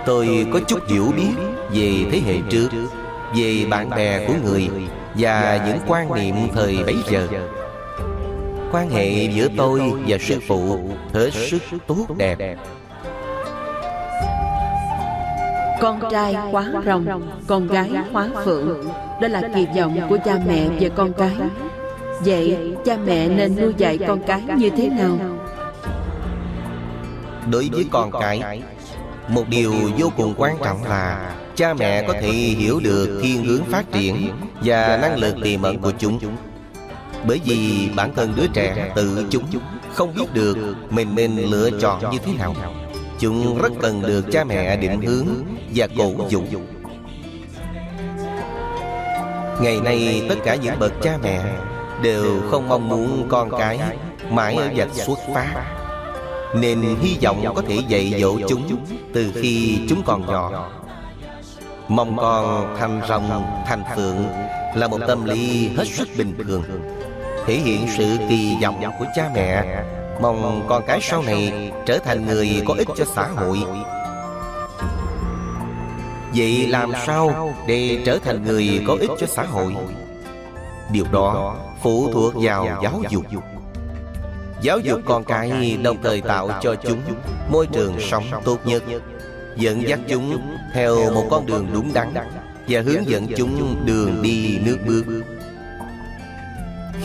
Tôi 0.06 0.48
có 0.54 0.60
chút 0.68 0.80
hiểu 0.88 1.12
biết 1.18 1.34
về 1.74 2.06
thế 2.12 2.22
hệ 2.26 2.40
trước 2.50 2.70
Về 3.36 3.66
bạn 3.70 3.90
bè 3.90 4.28
của 4.28 4.34
người 4.44 4.70
Và 5.16 5.66
những 5.68 5.78
quan 5.88 6.14
niệm 6.14 6.36
thời 6.54 6.84
bấy 6.86 6.96
giờ 7.12 7.28
Quan 8.72 8.90
hệ 8.90 9.30
giữa 9.34 9.48
tôi 9.58 9.82
và 10.08 10.18
sư 10.18 10.40
phụ 10.48 10.80
Hết 11.14 11.30
sức 11.34 11.62
tốt 11.88 12.06
đẹp. 12.18 12.56
Con 15.82 16.00
trai 16.12 16.34
hóa 16.34 16.72
rồng 16.86 17.22
Con 17.48 17.68
gái 17.68 17.90
hóa 18.12 18.30
phượng. 18.46 18.90
Đó 19.22 19.28
là 19.28 19.42
kỳ 19.56 19.68
vọng 19.78 20.00
của 20.10 20.18
cha 20.26 20.40
mẹ 20.48 20.68
về 20.80 20.90
con 20.90 21.14
cái. 21.14 21.36
Vậy 22.26 22.58
cha 22.86 22.98
mẹ 23.06 23.28
nên 23.28 23.56
nuôi 23.56 23.74
dạy 23.78 24.00
con 24.08 24.24
cái 24.28 24.42
như 24.58 24.70
thế 24.70 24.90
nào? 24.90 25.18
Đối 27.52 27.70
với 27.72 27.86
con 27.92 28.12
cái 28.22 28.62
Một 29.28 29.44
điều 29.50 29.74
vô 29.98 30.12
cùng 30.18 30.34
quan 30.38 30.56
trọng 30.64 30.84
là 30.84 31.36
Cha 31.56 31.74
mẹ 31.74 32.04
có 32.08 32.14
thể 32.14 32.30
hiểu 32.32 32.80
được 32.84 33.20
thiên 33.24 33.46
hướng 33.46 33.64
phát 33.64 33.92
triển 33.92 34.30
Và 34.62 35.00
năng 35.02 35.18
lực 35.18 35.36
tiềm 35.44 35.62
ẩn 35.62 35.80
của 35.80 35.92
chúng 36.00 36.20
Bởi 37.28 37.42
vì 37.46 37.90
bản 37.96 38.14
thân 38.16 38.34
đứa 38.36 38.48
trẻ 38.54 38.92
tự 38.96 39.26
chúng 39.30 39.44
Không 39.94 40.14
biết 40.16 40.34
được 40.34 40.58
mình 40.90 41.16
nên 41.16 41.38
lựa 41.38 41.70
chọn 41.82 42.12
như 42.12 42.18
thế 42.26 42.34
nào. 42.34 42.56
Chúng 43.20 43.62
rất 43.62 43.72
cần 43.82 44.02
được 44.02 44.26
cha 44.32 44.44
mẹ 44.44 44.78
định 44.78 45.02
hướng 45.02 45.28
Và 45.76 45.88
cổ 45.98 46.12
vũ 46.12 46.44
Ngày 49.62 49.82
nay 49.82 50.26
tất 50.30 50.36
cả 50.46 50.56
những 50.56 50.80
bậc 50.80 50.92
cha 51.02 51.18
mẹ 51.24 51.42
đều 52.02 52.42
không 52.52 52.70
mong 52.70 52.90
muốn 52.90 53.28
con 53.30 53.52
cái 53.60 53.80
mãi 54.30 54.56
ở 54.56 54.70
vạch 54.76 54.94
xuất 54.94 55.20
phát. 55.34 55.64
nên 56.56 56.82
hy 57.02 57.18
vọng 57.24 57.54
có 57.56 57.62
thể 57.68 57.80
dạy 57.88 58.14
dỗ 58.22 58.40
chúng 58.48 58.86
từ 59.14 59.32
khi 59.36 59.80
chúng 59.90 60.04
còn 60.06 60.26
nhỏ. 60.26 60.70
mong 61.88 62.18
con 62.18 62.76
thành 62.80 63.02
rồng 63.10 63.46
thành 63.66 63.84
phượng 63.96 64.26
là 64.76 64.88
một 64.88 65.00
tâm 65.08 65.26
lý 65.26 65.70
hết 65.78 65.86
sức 65.88 66.08
bình 66.18 66.34
thường 66.48 66.64
thể 67.46 67.54
hiện 67.56 67.88
sự 67.98 68.18
kỳ 68.30 68.56
vọng 68.62 68.84
của 69.00 69.06
cha 69.16 69.30
mẹ. 69.36 69.84
Mong 70.22 70.66
con 70.70 70.84
cái 70.88 71.00
sau 71.02 71.22
này 71.22 71.72
trở 71.86 72.00
thành 72.00 72.26
người 72.26 72.64
có 72.68 72.74
ích 72.78 72.88
cho 72.98 73.06
xã 73.16 73.28
hội. 73.28 73.64
Vậy 76.36 76.68
làm 76.68 76.92
sao 77.06 77.54
để 77.68 78.02
trở 78.06 78.20
thành 78.24 78.44
người 78.44 78.84
có 78.88 78.98
ích 79.00 79.12
cho 79.20 79.28
xã 79.28 79.44
hội? 79.44 79.76
Điều 80.92 81.06
đó 81.12 81.56
phụ 81.82 82.10
thuộc 82.14 82.34
vào 82.36 82.80
giáo 82.84 83.02
dục. 83.10 83.26
Giáo 84.62 84.80
dục 84.80 85.00
con 85.06 85.24
cái 85.24 85.78
đồng 85.84 85.98
thời 86.04 86.22
tạo 86.22 86.50
cho 86.62 86.76
chúng 86.76 87.02
môi 87.52 87.68
trường 87.68 88.00
sống 88.00 88.24
tốt 88.44 88.58
nhất, 88.66 88.84
dẫn 89.56 89.88
dắt 89.88 90.00
chúng 90.10 90.58
theo 90.74 91.12
một 91.14 91.28
con 91.30 91.46
đường 91.46 91.68
đúng 91.74 91.94
đắn 91.94 92.14
và 92.68 92.82
hướng 92.82 93.10
dẫn 93.10 93.28
chúng 93.38 93.86
đường 93.86 94.22
đi 94.22 94.60
nước 94.66 94.78
bước 94.88 95.04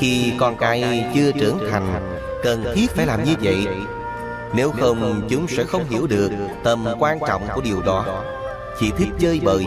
khi 0.00 0.32
con 0.38 0.56
cái 0.56 1.04
chưa 1.14 1.32
trưởng 1.32 1.58
thành, 1.70 2.16
cần 2.42 2.64
thiết 2.74 2.90
phải 2.90 3.06
làm 3.06 3.24
như 3.24 3.34
vậy. 3.42 3.66
Nếu 4.54 4.70
không, 4.80 5.26
chúng 5.28 5.48
sẽ 5.48 5.64
không 5.64 5.84
hiểu 5.88 6.06
được 6.06 6.30
tầm 6.64 6.86
quan 6.98 7.18
trọng 7.28 7.42
của 7.54 7.60
điều 7.60 7.82
đó. 7.82 8.24
Chỉ 8.80 8.90
thích 8.98 9.08
chơi 9.18 9.40
bời. 9.44 9.66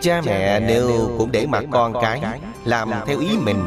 Cha 0.00 0.22
mẹ 0.26 0.60
nếu 0.60 1.10
cũng 1.18 1.32
để 1.32 1.46
mặc 1.46 1.64
con 1.70 1.94
cái 2.02 2.20
làm 2.64 2.90
theo 3.06 3.20
ý 3.20 3.28
mình, 3.42 3.64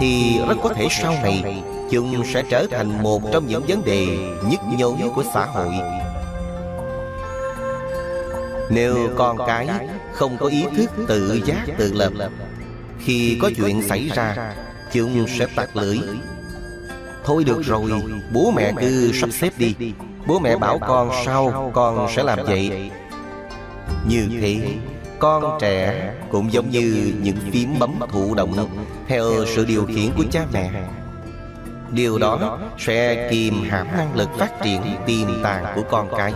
thì 0.00 0.40
rất 0.48 0.54
có 0.62 0.68
thể 0.68 0.86
sau 0.90 1.12
này 1.22 1.62
chúng 1.90 2.24
sẽ 2.34 2.42
trở 2.50 2.66
thành 2.70 3.02
một 3.02 3.22
trong 3.32 3.46
những 3.46 3.62
vấn 3.68 3.84
đề 3.84 4.06
nhức 4.50 4.60
nhối 4.78 4.96
của 5.14 5.24
xã 5.34 5.44
hội. 5.44 5.74
Nếu 8.70 8.96
con 9.16 9.38
cái 9.46 9.68
không 10.12 10.36
có 10.36 10.46
ý 10.46 10.64
thức 10.76 10.90
tự 11.08 11.40
giác 11.44 11.64
tự 11.78 11.92
lập 11.92 12.12
khi 12.98 13.38
có 13.42 13.50
chuyện 13.56 13.82
xảy 13.82 14.10
ra, 14.14 14.54
chúng 14.92 15.26
sẽ 15.28 15.46
tạc 15.56 15.76
lưỡi 15.76 15.98
thôi 17.24 17.44
được 17.44 17.62
rồi, 17.62 17.90
bố 18.32 18.50
mẹ 18.50 18.72
cứ 18.80 19.12
sắp 19.12 19.30
xếp 19.32 19.50
đi. 19.56 19.74
Bố 20.26 20.38
mẹ 20.38 20.56
bảo 20.56 20.78
con 20.78 21.10
sau, 21.26 21.70
con 21.74 22.08
sẽ 22.16 22.22
làm 22.22 22.38
vậy. 22.46 22.90
Như 24.08 24.28
thế, 24.40 24.60
con 25.18 25.58
trẻ 25.60 26.10
cũng 26.30 26.52
giống 26.52 26.70
như 26.70 27.12
những 27.22 27.36
phím 27.52 27.78
bấm 27.78 27.94
thụ 28.08 28.34
động, 28.34 28.68
theo 29.08 29.24
sự 29.46 29.64
điều 29.64 29.86
khiển 29.86 30.10
của 30.16 30.24
cha 30.30 30.46
mẹ. 30.52 30.70
Điều 31.90 32.18
đó 32.18 32.58
sẽ 32.78 33.28
kìm 33.30 33.54
hãm 33.70 33.86
năng 33.96 34.16
lực 34.16 34.28
phát 34.38 34.50
triển 34.64 34.82
tiềm 35.06 35.42
tàng 35.42 35.64
của 35.74 35.82
con 35.90 36.08
cái. 36.18 36.32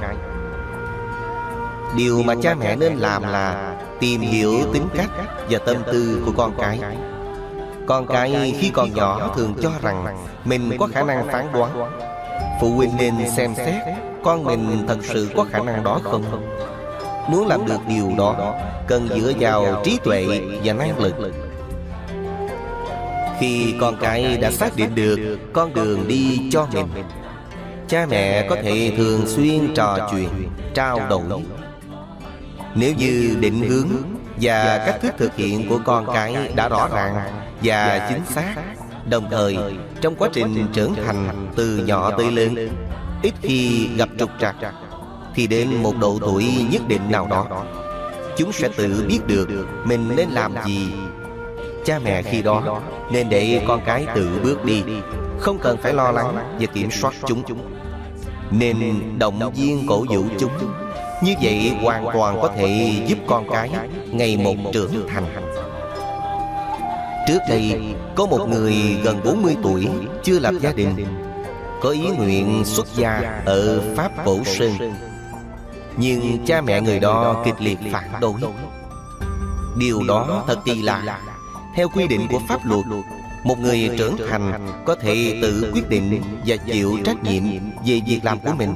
Điều 1.96 2.22
mà 2.22 2.34
cha 2.42 2.54
mẹ 2.54 2.76
nên 2.76 2.96
làm 2.96 3.22
là 3.22 3.75
Tìm 4.00 4.20
hiểu 4.20 4.52
tính 4.72 4.88
cách 4.94 5.10
và 5.50 5.58
tâm 5.58 5.76
tư 5.92 6.22
của 6.26 6.32
con 6.36 6.52
cái. 6.58 6.80
Con 7.86 8.06
cái 8.06 8.54
khi 8.60 8.70
còn 8.70 8.94
nhỏ 8.94 9.32
thường 9.36 9.54
cho 9.62 9.70
rằng 9.82 10.16
Mình 10.44 10.70
có 10.78 10.86
khả 10.86 11.02
năng 11.02 11.26
phán 11.28 11.46
đoán. 11.52 11.90
Phụ 12.60 12.70
huynh 12.70 12.90
nên 12.98 13.14
xem 13.36 13.54
xét 13.54 13.82
Con 14.24 14.44
mình 14.44 14.84
thật 14.88 14.98
sự 15.02 15.28
có 15.36 15.46
khả 15.50 15.58
năng 15.58 15.84
đó 15.84 16.00
không. 16.02 16.24
Muốn 17.28 17.46
làm 17.46 17.66
được 17.66 17.80
điều 17.88 18.12
đó, 18.18 18.54
Cần 18.86 19.08
dựa 19.08 19.32
vào 19.38 19.82
trí 19.84 19.98
tuệ 20.04 20.26
và 20.64 20.72
năng 20.72 20.98
lực. 20.98 21.14
Khi 23.38 23.74
con 23.80 23.96
cái 24.00 24.36
đã 24.36 24.50
xác 24.50 24.76
định 24.76 24.94
được 24.94 25.38
Con 25.52 25.74
đường 25.74 26.08
đi 26.08 26.50
cho 26.52 26.66
mình, 26.74 26.86
Cha 27.88 28.06
mẹ 28.10 28.46
có 28.48 28.56
thể 28.62 28.92
thường 28.96 29.26
xuyên 29.26 29.74
trò 29.74 30.08
chuyện, 30.10 30.28
Trao 30.74 31.00
đổi 31.08 31.42
nếu 32.78 32.94
như 32.94 33.36
định 33.40 33.68
hướng 33.68 33.88
Và 34.40 34.84
cách 34.86 35.00
thức 35.02 35.14
thực 35.18 35.36
hiện 35.36 35.68
của 35.68 35.78
con 35.84 36.06
cái 36.14 36.52
đã 36.56 36.68
rõ 36.68 36.88
ràng 36.94 37.14
Và 37.62 38.08
chính 38.08 38.24
xác 38.34 38.54
Đồng 39.10 39.30
thời 39.30 39.56
trong 40.00 40.14
quá 40.16 40.28
trình 40.32 40.66
trưởng 40.72 40.94
thành 40.94 41.48
từ 41.56 41.76
nhỏ 41.76 42.10
tới 42.18 42.30
lớn 42.32 42.68
Ít 43.22 43.34
khi 43.42 43.88
gặp 43.96 44.08
trục 44.18 44.30
trặc 44.40 44.56
Thì 45.34 45.46
đến 45.46 45.82
một 45.82 45.94
độ 46.00 46.18
tuổi 46.20 46.46
nhất 46.70 46.82
định 46.88 47.10
nào 47.10 47.26
đó. 47.30 47.46
Chúng 48.36 48.52
sẽ 48.52 48.68
tự 48.76 49.04
biết 49.08 49.20
được 49.26 49.48
mình 49.84 50.16
nên 50.16 50.28
làm 50.28 50.54
gì. 50.66 50.88
Cha 51.84 51.98
mẹ 51.98 52.22
khi 52.22 52.42
đó 52.42 52.80
nên 53.12 53.28
để 53.28 53.64
con 53.68 53.80
cái 53.86 54.06
tự 54.14 54.40
bước 54.42 54.64
đi. 54.64 54.82
Không 55.40 55.58
cần 55.58 55.76
phải 55.82 55.94
lo 55.94 56.12
lắng 56.12 56.56
và 56.60 56.66
kiểm 56.66 56.90
soát 56.90 57.14
chúng. 57.26 57.42
Nên 58.50 58.78
động 59.18 59.52
viên 59.54 59.86
cổ 59.86 60.04
vũ 60.08 60.24
chúng 60.38 60.52
như 61.22 61.34
vậy 61.42 61.72
hoàn 61.82 62.06
toàn 62.14 62.38
có 62.42 62.52
thể 62.56 62.92
giúp 63.06 63.18
con 63.26 63.48
cái 63.50 63.70
Ngày 64.10 64.36
một 64.36 64.54
trưởng 64.72 65.08
thành. 65.08 65.24
Trước 67.28 67.38
đây, 67.48 67.94
có 68.14 68.26
một 68.26 68.48
người 68.48 68.74
gần 69.04 69.20
40 69.24 69.56
tuổi 69.62 69.88
Chưa 70.22 70.38
lập 70.38 70.54
gia 70.60 70.72
đình. 70.72 71.06
Có 71.82 71.90
ý 71.90 72.08
nguyện 72.08 72.62
xuất 72.64 72.86
gia 72.96 73.40
ở 73.44 73.82
Pháp 73.96 74.12
Cổ 74.24 74.44
Sơn. 74.44 74.72
Nhưng 75.96 76.44
cha 76.46 76.60
mẹ 76.60 76.80
người 76.80 77.00
đó 77.00 77.42
kịch 77.44 77.60
liệt 77.60 77.78
phản 77.92 78.10
đối. 78.20 78.40
Điều 79.78 80.02
đó 80.08 80.44
thật 80.46 80.58
kỳ 80.64 80.82
lạ. 80.82 81.20
Theo 81.76 81.88
quy 81.88 82.06
định 82.06 82.26
của 82.30 82.40
pháp 82.48 82.66
luật, 82.66 82.84
Một 83.44 83.58
người 83.58 83.90
trưởng 83.98 84.16
thành 84.30 84.72
có 84.84 84.94
thể 84.94 85.38
tự 85.42 85.70
quyết 85.74 85.88
định 85.88 86.22
Và 86.46 86.56
chịu 86.56 86.98
trách 87.04 87.22
nhiệm 87.22 87.42
về 87.86 88.00
việc 88.06 88.20
làm 88.22 88.38
của 88.38 88.52
mình. 88.58 88.74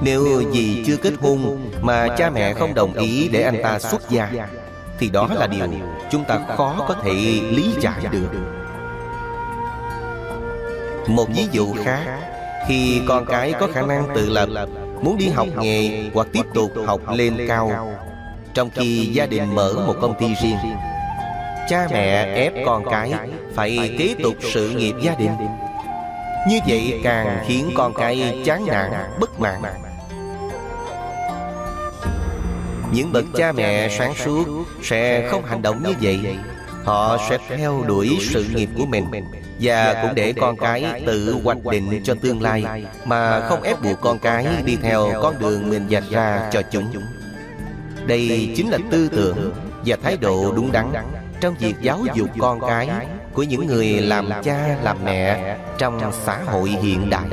Nếu 0.00 0.42
vì 0.52 0.84
chưa 0.86 0.96
kết 0.96 1.12
hôn 1.20 1.70
Mà 1.80 2.08
cha 2.18 2.30
mẹ 2.30 2.54
không 2.54 2.74
đồng 2.74 2.92
ý 2.92 3.28
để 3.28 3.42
anh 3.42 3.62
ta 3.62 3.78
xuất 3.78 4.10
gia 4.10 4.30
Thì 4.98 5.08
đó 5.08 5.28
là 5.34 5.46
điều 5.46 5.66
chúng 6.10 6.24
ta 6.24 6.38
khó 6.56 6.84
có 6.88 6.94
thể 7.02 7.12
lý 7.50 7.70
giải 7.80 8.00
được. 8.10 8.28
Một 11.08 11.26
ví 11.36 11.46
dụ 11.52 11.74
khác 11.84 12.20
Khi 12.68 13.00
con 13.08 13.26
cái 13.26 13.52
có 13.60 13.68
khả 13.74 13.82
năng 13.82 14.08
tự 14.14 14.30
lập 14.30 14.48
Muốn 15.02 15.18
đi 15.18 15.28
học 15.28 15.48
nghề 15.60 16.10
hoặc 16.14 16.26
tiếp 16.32 16.44
tục 16.54 16.72
học 16.86 17.00
lên 17.12 17.46
cao 17.48 17.92
Trong 18.54 18.70
khi 18.70 19.10
gia 19.12 19.26
đình 19.26 19.54
mở 19.54 19.72
một 19.86 19.94
công 20.00 20.14
ty 20.18 20.34
riêng 20.42 20.56
Cha 21.68 21.88
mẹ 21.92 22.34
ép 22.34 22.52
con 22.66 22.84
cái 22.90 23.12
phải 23.54 23.96
kế 23.98 24.14
tục 24.22 24.34
sự 24.52 24.70
nghiệp 24.70 24.94
gia 25.02 25.14
đình. 25.14 25.36
Như 26.48 26.60
vậy 26.68 27.00
càng 27.04 27.44
khiến 27.46 27.70
con 27.74 27.94
cái 27.94 28.42
chán 28.44 28.66
nản, 28.66 28.90
bất 29.20 29.40
mãn 29.40 29.62
những 32.92 33.12
bậc 33.12 33.24
cha 33.34 33.52
mẹ 33.52 33.88
sáng 33.98 34.14
suốt 34.14 34.44
sẽ 34.82 35.28
không 35.30 35.44
hành 35.44 35.62
động 35.62 35.82
như 35.82 35.94
vậy. 36.00 36.36
Họ 36.84 37.18
sẽ 37.28 37.38
theo 37.48 37.84
đuổi 37.86 38.18
sự 38.20 38.46
nghiệp 38.54 38.68
của 38.76 38.86
mình 38.86 39.04
Và 39.60 40.02
cũng 40.02 40.14
để 40.14 40.32
con 40.32 40.56
cái 40.56 41.02
tự 41.06 41.36
hoạch 41.44 41.64
định 41.64 42.00
cho 42.04 42.14
tương 42.14 42.42
lai 42.42 42.84
Mà 43.04 43.40
không 43.48 43.62
ép 43.62 43.82
buộc 43.82 44.00
con 44.00 44.18
cái 44.18 44.46
đi 44.64 44.76
theo 44.82 45.10
con 45.22 45.38
đường 45.38 45.70
mình 45.70 45.86
dạch 45.90 46.04
ra 46.10 46.48
cho 46.52 46.62
chúng. 46.72 46.90
Đây 48.06 48.52
chính 48.56 48.70
là 48.70 48.78
tư 48.90 49.08
tưởng 49.08 49.52
và 49.86 49.96
thái 50.02 50.16
độ 50.16 50.52
đúng 50.56 50.72
đắn 50.72 50.92
Trong 51.40 51.54
việc 51.58 51.74
giáo 51.80 52.04
dục 52.14 52.28
con 52.38 52.60
cái 52.60 52.88
Của 53.32 53.42
những 53.42 53.66
người 53.66 53.86
làm 53.86 54.30
cha, 54.42 54.76
làm 54.82 54.96
mẹ 55.04 55.56
Trong 55.78 56.12
xã 56.26 56.38
hội 56.42 56.68
hiện 56.68 57.10
đại. 57.10 57.28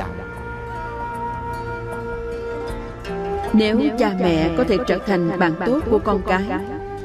Nếu 3.54 3.80
cha 4.00 4.16
mẹ 4.20 4.50
có 4.58 4.64
thể 4.64 4.78
trở 4.88 4.98
thành 5.08 5.40
bạn 5.40 5.54
tốt 5.66 5.80
của 5.92 6.00
con 6.00 6.22
cái 6.28 6.44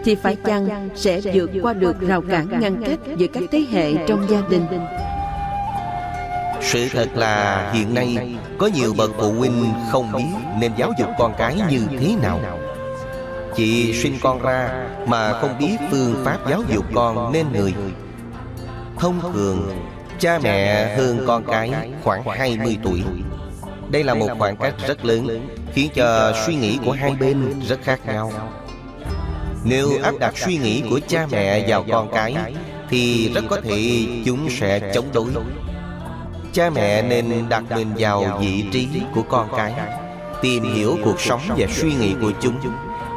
Thì 0.05 0.15
phải 0.15 0.37
chăng 0.37 0.89
sẽ 0.95 1.21
vượt 1.35 1.51
qua 1.63 1.73
được 1.73 2.01
rào 2.01 2.23
cản 2.23 2.61
ngăn 2.61 2.83
cách 2.87 2.99
giữa 3.17 3.27
các 3.27 3.43
thế 3.51 3.65
hệ 3.71 3.95
trong 4.07 4.27
gia 4.29 4.41
đình? 4.51 4.67
Sự 6.61 6.89
thật 6.93 7.09
là 7.15 7.71
hiện 7.75 7.95
nay 7.95 8.37
Có 8.59 8.67
nhiều 8.67 8.95
bậc 8.99 9.11
phụ 9.19 9.33
huynh 9.33 9.65
không 9.91 10.13
biết 10.13 10.25
Nên 10.61 10.73
giáo 10.77 10.93
dục 10.99 11.09
con 11.19 11.35
cái 11.39 11.57
như 11.71 11.81
thế 12.01 12.15
nào. 12.23 12.41
Chị 13.55 13.93
sinh 13.93 14.15
con 14.23 14.43
ra 14.43 14.87
Mà 15.07 15.33
không 15.41 15.59
biết 15.59 15.77
phương 15.91 16.15
pháp 16.25 16.39
giáo 16.51 16.63
dục 16.75 16.85
con 16.95 17.33
nên 17.33 17.47
người. 17.53 17.75
Thông 18.97 19.21
thường 19.33 19.71
Cha 20.19 20.39
mẹ 20.43 20.97
hơn 20.97 21.25
con 21.27 21.45
cái 21.45 21.71
khoảng 22.05 22.23
20 22.25 22.77
tuổi. 22.85 23.03
Đây 23.91 24.05
là 24.05 24.15
một 24.15 24.29
khoảng 24.39 24.57
cách 24.57 24.75
rất 24.87 25.05
lớn 25.05 25.49
Khiến 25.75 25.91
cho 25.95 26.33
suy 26.47 26.55
nghĩ 26.55 26.79
của 26.85 26.93
hai 26.93 27.15
bên 27.21 27.61
rất 27.69 27.79
khác 27.83 28.01
nhau. 28.07 28.33
Nếu 29.65 29.91
áp 30.03 30.15
đặt 30.21 30.39
suy 30.39 30.57
nghĩ 30.57 30.83
của 30.91 31.01
cha 31.09 31.27
mẹ 31.31 31.69
vào 31.69 31.85
con 31.91 32.11
cái 32.15 32.37
Thì 32.91 33.33
rất 33.35 33.45
có 33.51 33.61
thể 33.61 34.07
chúng 34.25 34.51
sẽ 34.51 34.93
chống 34.95 35.07
đối. 35.13 35.27
Cha 36.53 36.71
mẹ 36.71 37.03
nên 37.03 37.49
đặt 37.49 37.63
mình 37.71 37.89
vào 37.99 38.39
vị 38.41 38.65
trí 38.73 38.89
của 39.15 39.23
con 39.23 39.49
cái 39.57 39.75
Tìm 40.43 40.75
hiểu 40.75 40.99
cuộc 41.05 41.21
sống 41.21 41.41
và 41.57 41.67
suy 41.71 41.95
nghĩ 41.95 42.15
của 42.21 42.33
chúng 42.41 42.61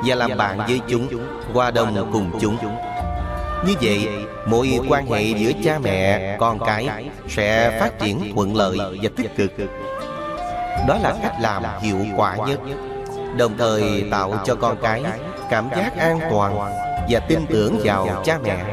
Và 0.05 0.15
làm 0.15 0.37
bạn 0.37 0.57
với 0.57 0.79
chúng 0.87 1.07
Hòa 1.53 1.71
đồng 1.71 2.09
cùng 2.13 2.31
chúng. 2.41 2.57
Như 3.67 3.73
vậy 3.81 4.07
Mối 4.47 4.79
quan 4.89 5.07
hệ 5.07 5.23
giữa 5.23 5.51
cha 5.63 5.79
mẹ, 5.79 6.37
con 6.39 6.59
cái 6.59 6.89
Sẽ 7.29 7.79
phát 7.79 7.99
triển 7.99 8.31
thuận 8.35 8.55
lợi 8.55 8.77
và 9.01 9.09
tích 9.15 9.35
cực 9.37 9.51
đó 10.87 10.97
là 11.01 11.15
cách 11.23 11.35
làm 11.39 11.63
hiệu 11.81 12.05
quả 12.15 12.35
nhất. 12.35 12.59
Đồng 13.37 13.57
thời 13.57 14.07
tạo 14.11 14.33
cho 14.45 14.55
con 14.55 14.77
cái 14.81 15.03
Cảm 15.49 15.69
giác 15.77 15.97
an 15.97 16.19
toàn 16.31 16.55
Và 17.09 17.19
tin 17.19 17.45
tưởng 17.49 17.79
vào 17.83 18.21
cha 18.25 18.39
mẹ. 18.43 18.65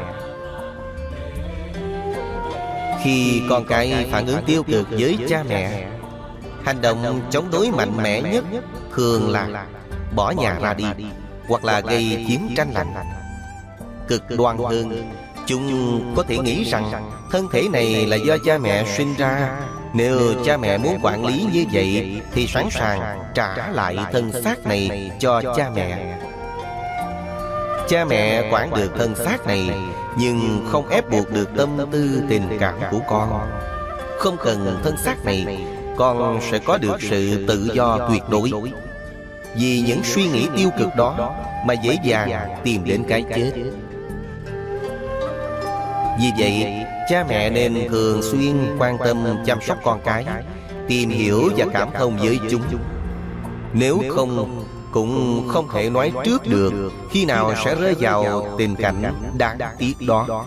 Khi 3.03 3.41
con 3.49 3.65
cái 3.65 4.07
phản 4.11 4.27
ứng 4.27 4.43
tiêu 4.45 4.63
cực 4.63 4.87
với 4.89 5.17
cha 5.29 5.43
mẹ, 5.49 5.87
Hành 6.65 6.81
động 6.81 7.21
chống 7.29 7.51
đối 7.51 7.71
mạnh 7.71 7.97
mẽ 7.97 8.21
nhất 8.21 8.43
Thường 8.95 9.31
là 9.31 9.65
bỏ 10.15 10.31
nhà 10.31 10.59
ra 10.61 10.73
đi 10.73 10.85
Hoặc 11.47 11.63
là 11.65 11.79
gây 11.79 12.25
chiến 12.27 12.49
tranh 12.55 12.71
lạnh. 12.73 12.93
Cực 14.07 14.23
đoan 14.37 14.57
hơn, 14.57 15.11
Chúng 15.45 16.01
có 16.15 16.23
thể 16.23 16.37
nghĩ 16.37 16.63
rằng 16.63 17.11
Thân 17.31 17.47
thể 17.51 17.67
này 17.73 18.05
là 18.05 18.15
do 18.15 18.37
cha 18.45 18.57
mẹ 18.57 18.85
sinh 18.97 19.13
ra 19.17 19.59
nếu 19.93 20.19
cha 20.45 20.57
mẹ 20.57 20.77
muốn 20.77 20.99
quản 21.01 21.25
lý 21.25 21.45
như 21.53 21.65
vậy 21.71 22.21
Thì 22.33 22.47
sẵn 22.47 22.69
sàng 22.71 23.19
trả 23.33 23.69
lại 23.71 23.97
thân 24.11 24.31
xác 24.43 24.65
này 24.65 25.11
cho 25.19 25.41
cha 25.55 25.69
mẹ. 25.75 26.17
Cha 27.89 28.05
mẹ 28.05 28.49
quản 28.51 28.73
được 28.75 28.91
thân 28.97 29.15
xác 29.15 29.47
này 29.47 29.69
Nhưng 30.17 30.67
không 30.71 30.89
ép 30.89 31.09
buộc 31.09 31.31
được 31.31 31.49
tâm 31.57 31.77
tư 31.91 32.21
tình 32.29 32.57
cảm 32.59 32.75
của 32.91 32.99
con. 33.09 33.49
Không 34.17 34.37
cần 34.43 34.79
thân 34.83 34.97
xác 34.97 35.25
này 35.25 35.67
Con 35.97 36.39
sẽ 36.51 36.59
có 36.59 36.77
được 36.77 37.01
sự 37.01 37.45
tự 37.47 37.69
do 37.73 38.09
tuyệt 38.09 38.23
đối. 38.29 38.51
Vì 39.55 39.83
những 39.87 40.03
suy 40.03 40.27
nghĩ 40.27 40.47
tiêu 40.57 40.69
cực 40.79 40.95
đó 40.97 41.35
Mà 41.65 41.73
dễ 41.73 41.97
dàng 42.03 42.59
tìm 42.63 42.83
đến 42.85 43.03
cái 43.07 43.23
chết. 43.35 43.51
Vì 46.19 46.31
vậy 46.37 46.85
Cha 47.09 47.25
mẹ 47.29 47.49
nên 47.49 47.87
thường 47.89 48.21
xuyên 48.21 48.55
quan 48.79 48.97
tâm, 48.97 49.17
chăm 49.45 49.61
sóc 49.61 49.77
con 49.83 49.99
cái, 50.05 50.25
Tìm 50.87 51.09
hiểu 51.09 51.49
và 51.57 51.65
cảm 51.73 51.89
thông 51.97 52.17
với 52.17 52.39
chúng. 52.49 52.61
Nếu 53.73 54.01
không, 54.09 54.63
cũng 54.91 55.43
không 55.47 55.67
thể 55.73 55.89
nói 55.89 56.11
trước 56.25 56.47
được 56.47 56.73
khi 57.11 57.25
nào 57.25 57.53
sẽ 57.65 57.75
rơi 57.75 57.95
vào 57.99 58.55
tình 58.57 58.75
cảnh 58.75 59.03
đáng 59.37 59.57
tiếc 59.77 59.93
đó. 60.07 60.45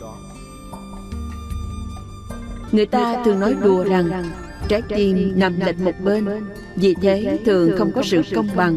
Người 2.72 2.86
ta 2.86 3.22
thường 3.24 3.40
nói 3.40 3.54
đùa 3.62 3.84
rằng, 3.84 4.24
Trái 4.68 4.82
tim 4.88 5.32
nằm 5.36 5.60
lệch 5.60 5.80
một 5.80 6.00
bên, 6.04 6.28
Vì 6.76 6.94
thế 7.02 7.38
thường 7.46 7.70
không 7.78 7.92
có 7.92 8.02
sự 8.02 8.22
công 8.34 8.48
bằng. 8.56 8.76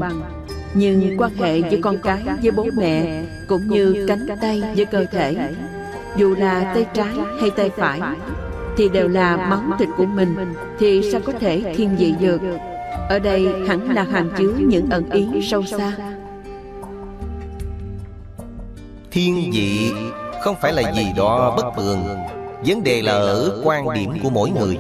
Nhưng 0.73 1.17
quan 1.17 1.35
hệ 1.35 1.59
giữa 1.59 1.77
con 1.81 1.97
cái 2.03 2.23
với 2.41 2.51
bố 2.51 2.65
mẹ, 2.77 3.23
Cũng 3.47 3.67
như 3.67 4.05
cánh 4.07 4.27
tay 4.41 4.63
với 4.75 4.85
cơ 4.85 5.05
thể 5.11 5.53
dù 6.17 6.36
là 6.36 6.72
tay 6.74 6.86
trái 6.93 7.15
hay 7.41 7.50
tay 7.50 7.69
phải, 7.69 8.01
Thì 8.77 8.89
đều 8.89 9.07
là 9.07 9.38
máu 9.38 9.77
thịt 9.79 9.89
của 9.98 10.05
mình, 10.05 10.36
Thì 10.79 11.12
sao 11.12 11.22
có 11.25 11.34
thể 11.39 11.74
thiên 11.75 11.95
vị 11.98 12.13
được? 12.19 12.41
Ở 13.10 13.19
đây 13.19 13.48
hẳn 13.67 13.89
là 13.89 14.03
hàm 14.03 14.31
chứa 14.38 14.53
những 14.60 14.89
ẩn 14.89 15.10
ý 15.10 15.27
sâu 15.41 15.63
xa. 15.63 15.91
Thiên 19.12 19.51
vị 19.53 19.93
không 20.41 20.55
phải 20.62 20.74
là 20.74 20.91
gì 20.93 21.05
đó 21.17 21.53
bất 21.57 21.65
thường. 21.77 22.05
Vấn 22.65 22.84
đề 22.84 23.01
là 23.01 23.12
ở 23.12 23.62
quan 23.63 23.93
điểm 23.93 24.12
của 24.24 24.29
mỗi 24.29 24.50
người. 24.50 24.77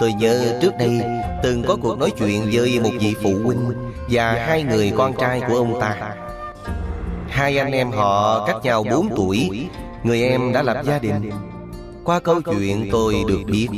Tôi 0.00 0.12
nhớ 0.12 0.58
trước 0.62 0.72
đây, 0.78 1.00
từng 1.42 1.62
có 1.62 1.76
cuộc 1.82 1.98
nói 1.98 2.10
chuyện 2.18 2.42
với 2.52 2.80
một 2.80 2.90
vị 3.00 3.14
phụ 3.22 3.34
huynh 3.44 3.70
Và 4.10 4.32
hai 4.32 4.62
người 4.62 4.92
con 4.96 5.12
trai 5.18 5.40
của 5.48 5.54
ông 5.54 5.80
ta. 5.80 6.14
Hai 7.28 7.58
anh 7.58 7.72
em 7.72 7.90
họ 7.90 8.46
cách 8.46 8.56
nhau 8.62 8.84
4 8.90 9.08
tuổi 9.16 9.68
Người 10.06 10.22
em 10.22 10.52
đã 10.52 10.62
lập 10.62 10.76
gia 10.84 10.98
đình. 10.98 11.30
Qua 12.04 12.20
câu 12.20 12.40
chuyện 12.40 12.88
tôi 12.92 13.14
được 13.28 13.40
biết 13.46 13.68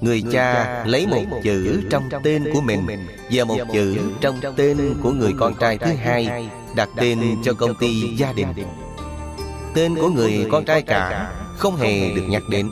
Người 0.00 0.22
cha 0.32 0.84
lấy 0.84 1.06
một 1.06 1.40
chữ 1.42 1.82
trong 1.90 2.08
tên 2.24 2.44
của 2.52 2.60
mình. 2.60 2.86
Và 3.30 3.44
một 3.44 3.56
chữ 3.72 3.96
trong 4.20 4.40
tên 4.56 4.94
của 5.02 5.10
người 5.10 5.32
con 5.38 5.54
trai 5.54 5.78
thứ 5.78 5.90
hai 5.92 6.50
Đặt 6.76 6.88
tên 6.96 7.18
cho 7.44 7.52
công 7.52 7.74
ty 7.74 8.16
gia 8.16 8.32
đình. 8.32 8.48
Tên 9.74 9.94
của 9.94 10.08
người 10.08 10.46
con 10.50 10.64
trai 10.64 10.82
cả 10.82 11.32
Không 11.58 11.76
hề 11.76 12.14
được 12.14 12.24
nhắc 12.28 12.42
đến. 12.50 12.70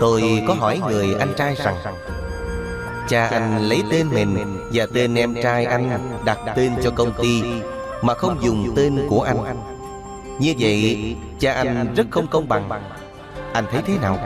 Tôi 0.00 0.42
có 0.48 0.54
hỏi 0.54 0.80
người 0.88 1.14
anh 1.18 1.32
trai 1.36 1.54
rằng 1.54 1.76
Cha 3.08 3.28
anh 3.28 3.68
lấy 3.68 3.82
tên 3.90 4.08
mình 4.08 4.36
Và 4.72 4.86
tên 4.94 5.14
em 5.14 5.34
trai 5.42 5.64
anh 5.64 6.18
đặt 6.24 6.38
tên 6.56 6.72
cho 6.82 6.90
công 6.90 7.12
ty 7.22 7.42
Mà 8.02 8.14
không 8.14 8.38
dùng 8.42 8.72
tên 8.76 9.06
của 9.08 9.22
anh 9.22 9.69
Như 10.40 10.54
vậy 10.58 11.16
cha 11.38 11.52
anh 11.52 11.94
rất 11.94 12.06
không 12.10 12.26
công 12.26 12.48
bằng. 12.48 12.70
Anh 13.52 13.64
thấy 13.72 13.82
thế 13.86 13.98
nào? 14.02 14.18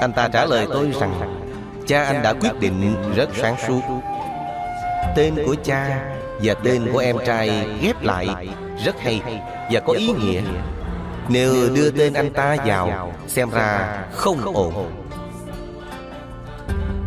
Anh 0.00 0.12
ta 0.12 0.28
trả 0.28 0.44
lời 0.44 0.66
tôi 0.72 0.92
rằng 1.00 1.40
Cha 1.86 2.04
anh 2.04 2.22
đã 2.22 2.32
quyết 2.32 2.60
định 2.60 2.94
rất 3.16 3.28
sáng 3.34 3.56
suốt. 3.66 3.80
Tên 5.16 5.34
của 5.46 5.54
cha 5.64 6.00
và 6.42 6.54
tên 6.54 6.92
của 6.92 6.98
em 6.98 7.16
trai 7.26 7.66
ghép 7.80 8.02
lại 8.02 8.48
rất 8.84 9.00
hay 9.00 9.22
và 9.70 9.80
có 9.80 9.92
ý 9.92 10.12
nghĩa. 10.12 10.42
Nếu 11.28 11.54
đưa 11.74 11.90
tên 11.90 12.12
anh 12.12 12.32
ta 12.32 12.56
vào 12.64 13.12
Xem 13.26 13.50
ra 13.50 13.98
không 14.12 14.54
ổn. 14.54 14.90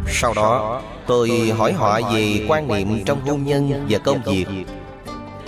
Sau 0.08 0.34
đó 0.34 0.82
tôi 1.08 1.53
hỏi 1.58 1.74
họ 1.74 2.00
về 2.13 2.46
quan 2.48 2.67
niệm 2.67 3.03
trong 3.05 3.27
hôn 3.27 3.43
nhân 3.43 3.86
và 3.89 4.00
công 4.00 4.22
việc 4.25 4.46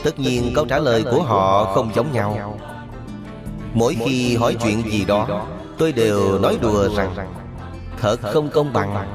Tất 0.05 0.19
nhiên 0.19 0.51
câu 0.55 0.65
trả 0.65 0.79
lời 0.79 1.03
của 1.11 1.21
họ 1.23 1.65
không 1.73 1.91
giống 1.95 2.11
nhau. 2.11 2.59
Mỗi 3.73 3.97
khi 4.05 4.35
hỏi 4.35 4.55
chuyện 4.63 4.91
gì 4.91 5.05
đó 5.05 5.45
Tôi 5.77 5.91
đều 5.91 6.39
nói 6.39 6.57
đùa 6.61 6.89
rằng 6.95 7.15
Thật 8.01 8.17
không 8.21 8.49
công 8.49 8.73
bằng. 8.73 9.07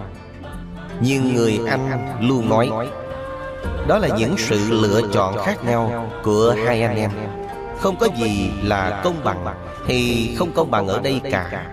Nhưng 1.01 1.35
người 1.35 1.61
Anh 1.69 2.09
luôn 2.21 2.49
nói 2.49 2.71
Đó 3.89 3.99
là 3.99 4.09
những 4.19 4.35
sự 4.39 4.59
lựa 4.71 5.01
chọn 5.13 5.37
khác 5.45 5.65
nhau 5.65 6.11
Của 6.23 6.55
hai 6.67 6.83
anh 6.83 6.97
em. 6.97 7.11
Không 7.79 7.97
có 7.97 8.09
gì 8.21 8.51
là 8.63 9.01
công 9.05 9.25
bằng 9.25 9.47
Thì 9.87 10.31
không 10.39 10.53
công 10.53 10.71
bằng 10.71 10.89
ở 10.89 11.01
đây 11.01 11.21
cả. 11.31 11.67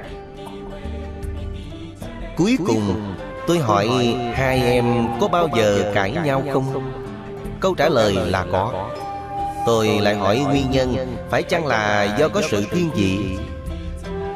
Cuối 2.37 2.57
cùng 2.67 3.15
tôi 3.47 3.59
hỏi 3.59 4.15
hai 4.33 4.59
em 4.59 5.07
có 5.21 5.27
bao 5.27 5.49
giờ 5.55 5.91
cãi 5.93 6.11
nhau 6.25 6.43
không? 6.53 6.91
Câu 7.59 7.75
trả 7.75 7.89
lời 7.89 8.15
là 8.15 8.45
có 8.51 8.89
Tôi 9.67 9.87
lại 9.87 10.15
hỏi 10.15 10.39
nguyên 10.39 10.71
nhân 10.71 11.17
Phải 11.29 11.43
chăng 11.43 11.65
là 11.65 12.15
do 12.19 12.29
có 12.29 12.41
sự 12.49 12.65
thiên 12.71 12.89
vị? 12.91 13.37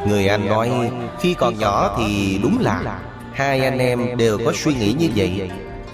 Người 0.08 0.28
anh 0.28 0.48
nói 0.48 0.92
Khi 1.20 1.34
còn 1.34 1.60
nhỏ 1.60 1.98
thì 1.98 2.40
đúng 2.44 2.58
là 2.62 3.00
Hai 3.34 3.60
anh 3.60 3.78
em 3.78 4.18
đều 4.18 4.38
có 4.46 4.54
suy 4.56 4.74
nghĩ 4.74 4.96
như 5.00 5.10
vậy. 5.16 5.52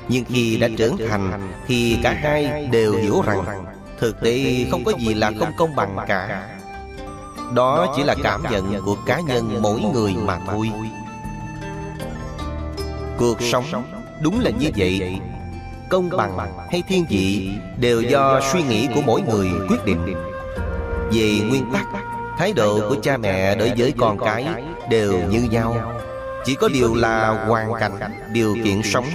Nhưng 0.10 0.26
khi 0.26 0.58
đã 0.58 0.68
trưởng 0.78 0.98
thành 1.10 1.52
Thì 1.68 1.98
cả 2.04 2.18
hai 2.24 2.68
đều 2.72 2.94
hiểu 2.94 3.22
rằng 3.26 3.66
Thực 4.00 4.22
tế 4.22 4.66
không 4.72 4.84
có 4.84 4.92
gì 5.00 5.14
là 5.14 5.32
không 5.40 5.52
công 5.58 5.76
bằng 5.76 5.98
cả. 6.08 6.48
Đó 7.54 7.94
chỉ 7.96 8.04
là 8.04 8.16
cảm 8.24 8.44
nhận 8.52 8.82
của 8.86 8.96
cá 9.06 9.20
nhân 9.20 9.62
mỗi 9.62 9.82
người 9.94 10.16
mà 10.26 10.40
thôi. 10.48 10.72
Cuộc 13.18 13.42
sống 13.42 13.66
đúng 14.22 14.40
là 14.40 14.50
như 14.50 14.70
vậy 14.78 15.20
Công 15.90 16.10
bằng 16.18 16.38
hay 16.72 16.84
thiên 16.88 17.06
vị 17.10 17.50
Đều 17.80 18.02
do 18.02 18.42
suy 18.54 18.64
nghĩ 18.64 18.88
của 18.96 19.02
mỗi 19.06 19.22
người 19.22 19.48
quyết 19.70 19.86
định. 19.86 20.16
Về 21.12 21.40
nguyên 21.50 21.72
tắc 21.74 21.88
Thái 22.38 22.54
độ 22.54 22.90
của 22.90 22.96
cha 23.04 23.18
mẹ 23.18 23.56
đối 23.56 23.72
với 23.78 23.94
con 23.98 24.18
cái 24.20 24.46
đều 24.90 25.14
như 25.30 25.42
nhau. 25.52 25.94
Chỉ 26.46 26.56
có 26.56 26.70
điều 26.74 26.96
là 26.96 27.46
hoàn 27.48 27.72
cảnh, 27.80 28.00
điều 28.32 28.58
kiện 28.64 28.82
sống 28.84 29.06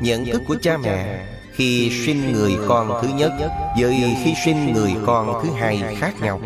Nhận 0.00 0.24
thức 0.24 0.42
của 0.48 0.56
cha 0.62 0.76
mẹ 0.76 1.26
khi 1.52 1.90
sinh 2.06 2.32
người 2.32 2.56
con 2.68 3.02
thứ 3.02 3.08
nhất 3.16 3.32
với 3.80 4.16
khi 4.24 4.34
sinh 4.44 4.72
người 4.72 4.94
con 5.06 5.42
thứ 5.42 5.50
hai 5.60 5.96
khác 6.00 6.14
nhau. 6.20 6.40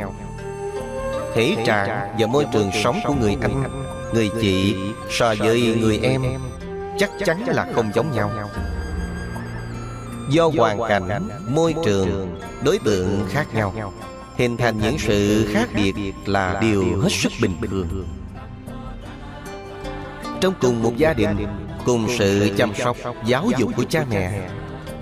Thể 1.34 1.56
trạng 1.66 2.16
và 2.18 2.26
môi 2.26 2.46
trường 2.52 2.70
sống 2.84 3.00
của 3.06 3.14
người 3.14 3.36
anh 3.40 3.62
người 4.14 4.30
chị 4.40 4.76
so 5.10 5.34
với 5.38 5.76
người 5.80 6.00
em 6.02 6.22
chắc 6.98 7.10
chắn 7.24 7.44
là 7.46 7.66
không 7.74 7.90
giống 7.94 8.12
nhau 8.12 8.30
do 10.28 10.50
hoàn 10.56 10.78
cảnh 10.88 11.28
môi 11.48 11.74
trường 11.84 12.38
đối 12.64 12.78
tượng 12.78 13.26
khác 13.28 13.54
nhau. 13.54 13.92
hình 14.36 14.56
thành 14.56 14.80
những 14.80 14.98
sự 14.98 15.48
khác 15.52 15.68
biệt 15.74 15.94
là 16.26 16.58
điều 16.60 17.00
hết 17.02 17.12
sức 17.12 17.32
bình 17.40 17.56
thường. 17.60 18.06
trong 20.40 20.54
cùng 20.60 20.82
một 20.82 20.92
gia 20.96 21.12
đình 21.12 21.46
cùng 21.84 22.06
sự 22.18 22.50
chăm 22.56 22.74
sóc 22.74 22.96
giáo 23.26 23.50
dục 23.58 23.70
của 23.76 23.84
cha 23.88 24.04
mẹ. 24.10 24.48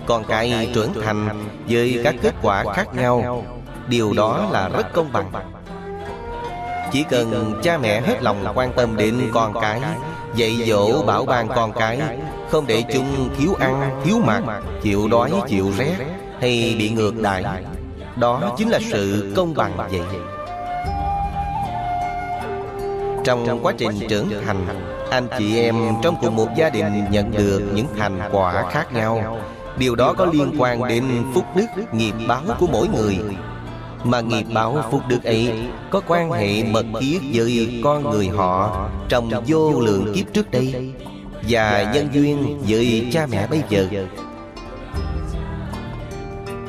con 0.07 0.25
cái 0.25 0.71
trưởng 0.75 0.93
thành 1.03 1.49
với 1.69 2.01
các 2.05 2.15
kết 2.23 2.35
quả 2.43 2.65
khác 2.75 2.95
nhau 2.95 3.45
điều 3.89 4.13
đó 4.13 4.49
là 4.53 4.69
rất 4.69 4.93
công 4.93 5.13
bằng. 5.13 5.31
chỉ 6.93 7.05
cần 7.11 7.61
cha 7.63 7.79
mẹ 7.79 8.01
hết 8.01 8.23
lòng 8.23 8.53
quan 8.55 8.73
tâm 8.73 8.97
đến 8.97 9.31
con 9.33 9.61
cái 9.61 9.81
dạy 10.35 10.57
dỗ 10.67 11.03
bảo 11.03 11.25
ban 11.25 11.49
con 11.49 11.73
cái 11.73 12.01
không 12.51 12.67
để 12.67 12.85
chúng 12.93 13.29
thiếu 13.39 13.55
ăn 13.55 14.01
thiếu 14.05 14.19
mặc 14.27 14.43
chịu 14.83 15.09
đói 15.09 15.33
chịu 15.49 15.73
rét 15.77 15.97
hay 16.41 16.77
bị 16.79 16.91
ngược 16.91 17.23
đại 17.23 17.45
đó 18.17 18.55
chính 18.59 18.69
là 18.69 18.79
sự 18.91 19.33
công 19.37 19.55
bằng 19.55 19.77
vậy. 19.77 20.01
trong 23.25 23.61
quá 23.63 23.73
trình 23.79 23.91
trưởng 24.09 24.29
thành 24.47 24.67
anh 25.11 25.29
chị 25.39 25.59
em 25.61 25.77
trong 26.03 26.17
cùng 26.21 26.37
một 26.37 26.49
gia 26.57 26.71
đình 26.71 27.05
nhận 27.11 27.31
được 27.31 27.63
những 27.75 27.87
thành 27.99 28.21
quả 28.33 28.71
khác 28.71 28.95
nhau. 28.95 29.39
điều 29.79 29.95
đó 29.95 30.13
có 30.13 30.25
liên 30.25 30.55
quan 30.59 30.89
đến 30.89 31.05
phúc 31.35 31.45
đức 31.57 31.67
nghiệp 31.93 32.15
báo 32.29 32.43
của 32.61 32.67
mỗi 32.67 32.89
người. 32.89 33.19
mà 34.05 34.21
nghiệp 34.21 34.45
báo 34.55 34.85
phúc 34.91 35.01
đức 35.09 35.25
ấy 35.25 35.53
có 35.91 36.01
quan 36.07 36.31
hệ 36.31 36.65
mật 36.65 36.87
thiết 37.01 37.21
với 37.33 37.81
con 37.85 38.11
người 38.11 38.29
họ 38.29 38.89
trong 39.09 39.31
vô 39.47 39.81
lượng 39.81 40.13
kiếp 40.15 40.33
trước 40.33 40.51
đây 40.51 40.93
và 41.49 41.93
nhân 41.95 42.09
duyên 42.13 42.63
với 42.69 43.09
cha 43.13 43.27
mẹ 43.31 43.47
bây 43.47 43.63
giờ. 43.69 43.89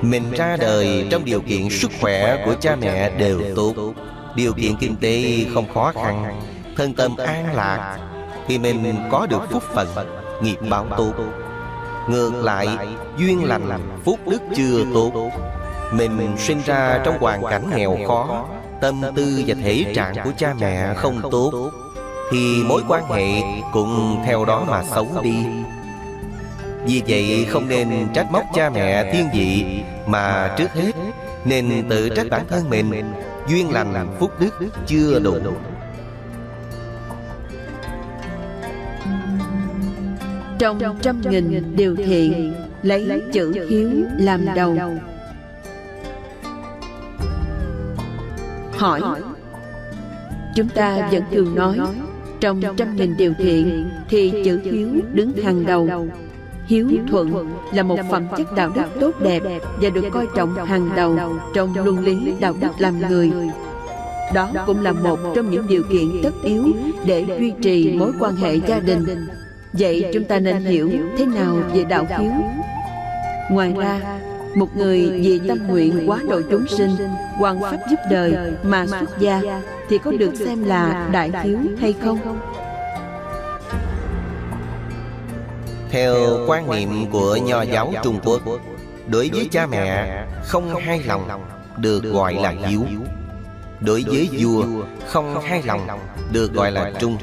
mình 0.02 0.32
ra 0.32 0.58
đời 0.60 1.08
trong 1.12 1.26
điều 1.26 1.42
kiện 1.42 1.70
sức 1.70 1.92
khỏe 2.02 2.46
của 2.46 2.54
cha 2.62 2.76
mẹ 2.76 3.10
đều 3.10 3.42
tốt. 3.56 3.74
Điều 4.36 4.54
kiện 4.54 4.76
kinh 4.80 4.96
tế 4.96 5.46
không 5.54 5.74
khó 5.74 5.92
khăn. 5.96 6.40
Thân 6.76 6.94
tâm 6.94 7.16
an 7.18 7.56
lạc 7.56 7.98
Thì 8.48 8.58
mình 8.58 8.96
có 9.12 9.28
được 9.30 9.42
phúc 9.52 9.64
phận 9.74 9.88
Nghiệp 10.42 10.58
báo 10.70 10.86
tốt. 10.98 11.14
Ngược 12.10 12.32
lại 12.36 12.68
Duyên 13.18 13.44
lành 13.46 14.00
phúc 14.06 14.20
đức 14.26 14.42
chưa 14.56 14.86
tốt. 14.94 15.12
Mình 15.94 16.36
sinh 16.38 16.62
ra 16.66 17.02
trong 17.06 17.18
hoàn 17.20 17.42
cảnh 17.50 17.70
nghèo 17.76 17.98
khó 18.08 18.46
Tâm 18.82 19.02
tư 19.16 19.44
và 19.48 19.56
thể 19.64 19.94
trạng 19.96 20.16
của 20.24 20.32
cha 20.38 20.54
mẹ 20.60 20.94
không 20.94 21.22
tốt 21.32 21.72
thì 22.32 22.64
mối 22.64 22.84
quan 22.88 23.04
hệ 23.10 23.42
cũng 23.72 24.22
theo 24.26 24.46
đó 24.46 24.66
mà 24.68 24.84
xấu 24.84 25.08
đi. 25.24 25.46
Vì 26.86 27.04
vậy 27.08 27.48
không 27.50 27.68
nên 27.68 28.08
trách 28.14 28.32
móc 28.32 28.44
cha 28.54 28.70
mẹ 28.70 29.14
thiên 29.14 29.30
vị 29.34 29.66
Mà 30.06 30.56
trước 30.58 30.74
hết 30.74 30.92
nên 31.46 31.90
tự 31.90 32.10
trách 32.10 32.28
bản 32.30 32.46
thân 32.50 32.70
mình, 32.70 32.92
Duyên 33.48 33.72
lành, 33.72 34.16
phúc 34.20 34.32
đức 34.40 34.60
chưa 34.88 35.20
đủ. 35.20 35.36
Trong 40.60 40.98
trăm 41.02 41.22
nghìn 41.22 41.76
điều 41.76 41.96
thiện, 41.96 42.54
Lấy 42.84 43.22
chữ 43.34 43.66
hiếu 43.70 43.90
làm 44.18 44.46
đầu. 44.56 44.78
Hỏi, 48.78 49.02
Chúng 50.56 50.70
ta 50.70 51.10
vẫn 51.12 51.24
thường 51.32 51.56
nói 51.56 51.80
trong 52.40 52.62
trăm 52.78 52.96
nghìn 52.96 53.18
điều 53.18 53.34
thiện 53.38 53.90
Thì 54.10 54.34
chữ 54.46 54.60
hiếu 54.64 54.90
đứng 55.14 55.34
hàng 55.44 55.66
đầu 55.66 56.08
Hiếu 56.68 56.88
thuận 57.10 57.50
là 57.74 57.84
một 57.84 58.00
phẩm 58.12 58.28
chất 58.38 58.56
đạo 58.56 58.72
đức 58.76 58.86
tốt 59.00 59.12
đẹp 59.22 59.44
và 59.82 59.90
được 59.90 60.06
coi 60.12 60.28
trọng 60.36 60.56
hàng 60.56 60.90
đầu 60.96 61.18
trong 61.54 61.76
luân 61.76 62.00
lý 62.00 62.34
đạo 62.40 62.54
đức 62.62 62.72
làm 62.80 63.00
người. 63.10 63.32
Đó 64.34 64.50
cũng 64.66 64.82
là 64.82 64.92
một 64.92 65.20
trong 65.36 65.52
những 65.52 65.68
điều 65.70 65.84
kiện 65.84 66.08
tất 66.24 66.34
yếu 66.44 66.64
để 67.06 67.26
duy 67.40 67.54
trì 67.62 67.94
mối 67.98 68.12
quan 68.20 68.36
hệ 68.36 68.56
gia 68.56 68.80
đình. 68.80 69.06
Vậy 69.74 70.06
chúng 70.14 70.24
ta 70.24 70.40
nên 70.40 70.64
hiểu 70.64 70.92
thế 71.18 71.26
nào 71.26 71.58
về 71.74 71.84
đạo 71.84 72.06
hiếu? 72.20 72.32
Ngoài 73.52 73.76
ra, 73.78 74.20
Một 74.56 74.78
người 74.78 75.10
vì 75.22 75.42
tâm 75.48 75.68
nguyện 75.68 76.10
quá 76.10 76.20
độ 76.30 76.42
chúng 76.52 76.68
sinh 76.68 76.98
Hoàn 77.38 77.62
pháp 77.62 77.78
giúp 77.90 78.00
đời 78.12 78.38
mà 78.64 78.88
xuất 78.88 79.20
gia 79.20 79.42
Thì 79.90 79.98
có 79.98 80.12
được 80.12 80.36
xem 80.36 80.64
là 80.64 81.10
đại 81.12 81.32
hiếu 81.44 81.60
hay 81.80 81.94
không? 82.04 82.40
Theo 85.90 86.16
quan 86.48 86.72
niệm 86.72 87.12
của 87.12 87.36
nho 87.36 87.62
giáo 87.62 87.94
Trung 88.04 88.20
Quốc 88.24 88.42
Đối 89.08 89.30
với 89.34 89.48
cha 89.52 89.68
mẹ 89.68 90.26
không 90.44 90.76
hai 90.76 91.04
lòng 91.04 91.30
Được 91.78 92.04
gọi 92.04 92.34
là 92.34 92.50
hiếu. 92.50 92.82
Đối 93.80 94.04
với 94.08 94.30
vua 94.40 94.66
không 95.08 95.42
hai 95.42 95.64
lòng 95.64 95.88
Được 96.32 96.54
gọi 96.54 96.72
là 96.72 96.92
trung. 97.00 97.18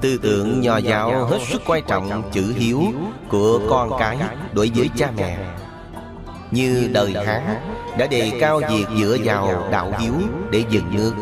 Tư 0.00 0.18
tưởng 0.22 0.60
nho 0.60 0.76
giáo 0.76 1.26
hết 1.26 1.38
sức 1.48 1.62
quan 1.66 1.82
trọng 1.86 2.30
chữ 2.32 2.52
hiếu 2.56 2.80
Của 3.28 3.60
con 3.70 3.90
cái 3.98 4.18
đối 4.52 4.70
với 4.74 4.90
cha 4.96 5.10
mẹ 5.16 5.38
Như 6.52 6.90
đời 6.92 7.14
Hán 7.26 7.42
đã 7.98 8.06
đề 8.06 8.32
cao 8.40 8.60
việc 8.70 8.84
dựa 9.00 9.16
vào 9.24 9.68
đạo 9.70 9.92
hiếu 9.98 10.14
để 10.50 10.64
dựng 10.70 10.96
nước. 10.96 11.14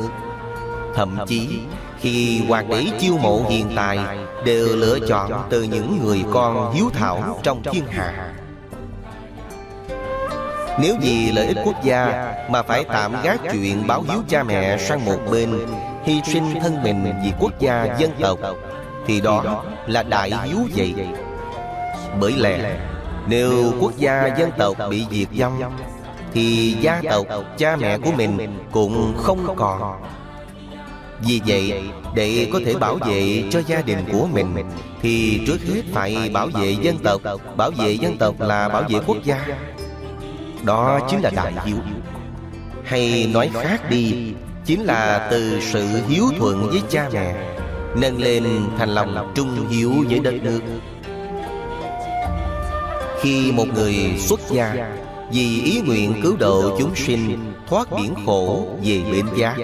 Thậm 0.94 1.18
chí 1.26 1.58
khi 2.00 2.42
hoàng 2.48 2.68
đế 2.68 2.86
chiêu 2.98 3.18
mộ 3.22 3.42
hiện 3.48 3.72
tài 3.76 3.98
Đều 4.44 4.76
lựa 4.76 4.98
chọn 5.08 5.32
từ 5.50 5.62
những 5.62 5.98
người 6.02 6.24
con 6.32 6.74
hiếu 6.74 6.90
thảo 6.94 7.40
trong 7.42 7.62
thiên 7.62 7.86
hạ. 7.86 8.32
Nếu 10.80 10.96
vì 11.00 11.32
lợi 11.32 11.46
ích 11.46 11.56
quốc 11.64 11.84
gia 11.84 12.34
Mà 12.50 12.62
phải 12.62 12.84
tạm 12.84 13.22
gác 13.22 13.40
chuyện 13.52 13.86
báo 13.86 14.02
hiếu 14.08 14.22
cha 14.28 14.42
mẹ 14.42 14.78
sang 14.78 15.04
một 15.04 15.18
bên 15.30 15.58
Hy 16.04 16.20
sinh 16.24 16.54
thân 16.62 16.82
mình 16.82 17.12
vì 17.24 17.32
quốc 17.40 17.52
gia 17.60 17.96
dân 17.98 18.10
tộc 18.20 18.38
Thì 19.06 19.20
đó 19.20 19.64
là 19.86 20.02
đại 20.02 20.32
hiếu 20.44 20.58
vậy 20.76 20.94
Bởi 22.20 22.32
lẽ 22.32 22.76
Nếu 23.26 23.72
quốc 23.80 23.92
gia 23.96 24.37
dân 24.38 24.50
tộc 24.59 24.76
bị 24.90 25.06
diệt 25.11 25.28
vong 25.40 25.76
Thì 26.33 26.76
gia 26.80 27.02
tộc 27.11 27.26
cha 27.59 27.76
mẹ 27.76 27.98
của 27.98 28.12
mình 28.16 28.59
cũng 28.72 29.14
không 29.16 29.56
còn. 29.56 30.02
vì 31.26 31.40
vậy, 31.46 31.83
để 32.14 32.50
có 32.52 32.61
thể 32.64 32.74
bảo 32.74 32.94
vệ 32.94 33.44
cho 33.50 33.61
gia 33.66 33.83
đình 33.83 33.98
của 34.12 34.26
mình 34.33 34.54
Thì 35.02 35.40
trước 35.46 35.59
hết 35.74 35.83
phải 35.92 36.30
bảo 36.35 36.46
vệ 36.46 36.76
dân 36.83 36.98
tộc 36.98 37.20
Bảo 37.56 37.70
vệ 37.70 37.92
dân 37.92 38.18
tộc 38.18 38.40
là 38.40 38.68
bảo 38.68 38.83
vệ 38.88 38.98
quốc 39.06 39.16
gia. 39.24 39.46
Đó 40.64 41.00
chính 41.11 41.20
là 41.20 41.30
đại 41.37 41.52
hiếu. 41.64 41.76
Hay 42.85 43.30
nói 43.35 43.50
khác 43.54 43.90
đi 43.90 44.33
Chính 44.64 44.85
là 44.85 45.28
từ 45.30 45.61
sự 45.61 45.87
hiếu 46.09 46.24
thuận 46.38 46.68
với 46.70 46.83
cha 46.90 47.09
mẹ 47.12 47.35
Nâng 47.96 48.18
lên 48.18 48.44
thành 48.78 48.88
lòng 48.88 49.33
trung 49.35 49.68
hiếu 49.70 49.92
với 50.09 50.18
đất 50.18 50.35
nước 50.42 50.61
khi 53.20 53.52
một 53.52 53.66
người 53.74 53.94
xuất 54.18 54.40
gia, 54.50 54.92
Vì 55.33 55.62
ý 55.62 55.80
nguyện 55.80 56.20
cứu 56.22 56.37
độ 56.37 56.78
chúng 56.78 56.94
sinh, 56.94 57.52
Thoát 57.66 57.88
biển 57.96 58.14
khổ 58.26 58.66
về 58.85 59.02
bên 59.12 59.26
giác 59.37 59.56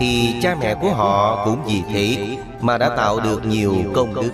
thì 0.00 0.34
cha 0.42 0.56
mẹ 0.60 0.74
của 0.74 0.90
họ 0.90 1.44
cũng 1.44 1.58
vì 1.66 1.82
thế 1.92 2.36
mà 2.60 2.78
đã 2.78 2.88
tạo 2.96 3.20
được 3.20 3.46
nhiều 3.46 3.74
công 3.94 4.14
đức. 4.14 4.32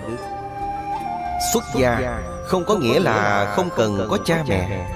Xuất 1.53 1.63
gia 1.75 2.19
không 2.47 2.63
có 2.65 2.75
nghĩa 2.75 2.99
là 2.99 3.45
không 3.55 3.69
cần 3.75 4.07
có 4.09 4.17
cha 4.25 4.43
mẹ. 4.47 4.87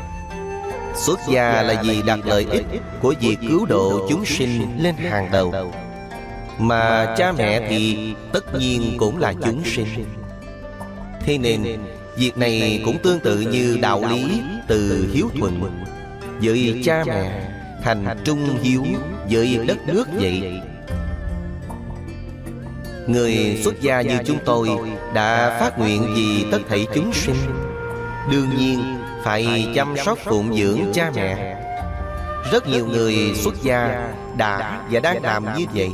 Xuất 0.95 1.19
gia 1.29 1.61
là 1.61 1.81
vì 1.83 2.01
đặt 2.01 2.19
lợi 2.25 2.47
ích 2.51 2.65
của 3.01 3.13
việc 3.19 3.37
cứu 3.49 3.65
độ 3.65 4.07
chúng 4.09 4.25
sinh 4.25 4.77
lên 4.77 4.95
hàng 4.95 5.29
đầu. 5.31 5.53
Mà 6.57 7.15
cha 7.17 7.31
mẹ 7.31 7.67
thì 7.69 8.13
tất 8.33 8.55
nhiên 8.55 8.95
cũng 8.97 9.17
là 9.17 9.33
chúng 9.45 9.61
sinh. 9.65 10.05
Thế 11.25 11.37
nên 11.37 11.79
việc 12.19 12.37
này 12.37 12.81
cũng 12.85 12.97
tương 12.97 13.19
tự 13.19 13.39
như 13.39 13.77
đạo 13.81 14.03
lý 14.09 14.41
từ 14.67 15.07
hiếu 15.13 15.29
thuận. 15.39 15.83
Với 16.41 16.81
cha 16.85 17.03
mẹ 17.07 17.49
thành 17.83 18.05
trung 18.23 18.57
hiếu, 18.61 18.83
với 19.29 19.59
đất 19.67 19.77
nước 19.87 20.07
vậy. 20.13 20.61
Người 23.07 23.61
xuất 23.63 23.81
gia 23.81 24.01
như 24.01 24.17
chúng 24.25 24.37
tôi 24.45 24.69
Đã 25.13 25.57
phát 25.59 25.79
nguyện 25.79 26.13
vì 26.15 26.45
tất 26.51 26.59
thảy 26.69 26.87
chúng 26.95 27.13
sinh. 27.13 27.35
Đương 28.31 28.49
nhiên, 28.57 28.97
phải 29.23 29.67
chăm 29.75 29.95
sóc 30.05 30.19
phụng 30.25 30.55
dưỡng 30.57 30.79
cha 30.93 31.11
mẹ. 31.15 31.55
Rất 32.51 32.67
nhiều 32.67 32.85
người 32.85 33.15
xuất 33.35 33.53
gia 33.63 34.09
đã 34.37 34.81
và 34.91 34.99
đang 34.99 35.23
làm 35.23 35.45
như 35.57 35.65
vậy. 35.73 35.91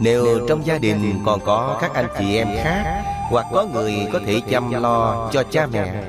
Nếu 0.00 0.46
trong 0.48 0.66
gia 0.66 0.78
đình 0.78 1.22
còn 1.26 1.40
có 1.44 1.78
các 1.80 1.94
anh 1.94 2.06
chị 2.18 2.36
em 2.36 2.48
khác 2.64 3.02
hoặc 3.28 3.46
có 3.52 3.66
người 3.66 3.94
có 4.12 4.20
thể 4.26 4.40
chăm 4.50 4.70
lo 4.70 5.30
cho 5.32 5.42
cha 5.50 5.66
mẹ 5.72 6.04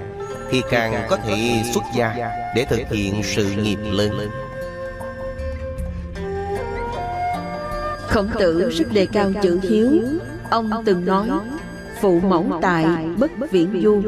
Thì 0.50 0.62
càng 0.72 1.08
có 1.10 1.18
thể 1.18 1.64
xuất 1.74 1.84
gia 1.96 2.16
để 2.56 2.66
thực 2.70 2.90
hiện 2.90 3.22
sự 3.24 3.52
nghiệp 3.52 3.80
lớn. 3.92 4.30
Khổng 8.08 8.30
tử 8.40 8.70
rất 8.70 8.94
đề 8.94 9.08
cao 9.14 9.32
chữ 9.44 9.60
hiếu. 9.64 9.92
Ông 10.50 10.70
từng 10.86 11.06
nói 11.06 11.30
Phụ 12.02 12.20
mẫu 12.20 12.46
tại 12.62 12.86
bất 13.18 13.32
viễn 13.52 13.82
du. 13.84 14.02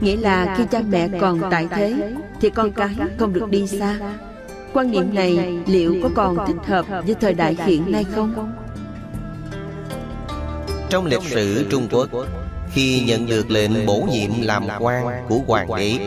Nghĩa 0.00 0.16
là 0.16 0.54
khi 0.58 0.64
cha 0.70 0.80
mẹ 0.88 1.08
còn 1.20 1.40
tại 1.50 1.68
thế 1.70 2.14
Thì 2.40 2.50
con 2.50 2.72
cái 2.72 2.96
không 3.18 3.32
được 3.32 3.50
đi 3.50 3.66
xa. 3.66 3.98
Quan 4.72 4.90
niệm 4.90 5.14
này 5.14 5.58
liệu 5.66 5.96
có 6.02 6.08
còn 6.14 6.46
thích 6.46 6.66
hợp 6.66 6.86
với 6.88 7.14
thời 7.20 7.34
đại 7.34 7.56
hiện 7.66 7.92
nay 7.92 8.04
không? 8.14 8.52
Trong 10.90 11.06
lịch 11.06 11.22
sử 11.22 11.66
Trung 11.70 11.88
Quốc 11.90 12.08
khi 12.72 13.00
nhận 13.06 13.26
được 13.26 13.50
lệnh 13.50 13.86
bổ 13.86 14.02
nhiệm 14.10 14.30
làm 14.40 14.68
quan 14.78 15.06
của 15.28 15.38
hoàng 15.46 15.68
đế, 15.76 15.98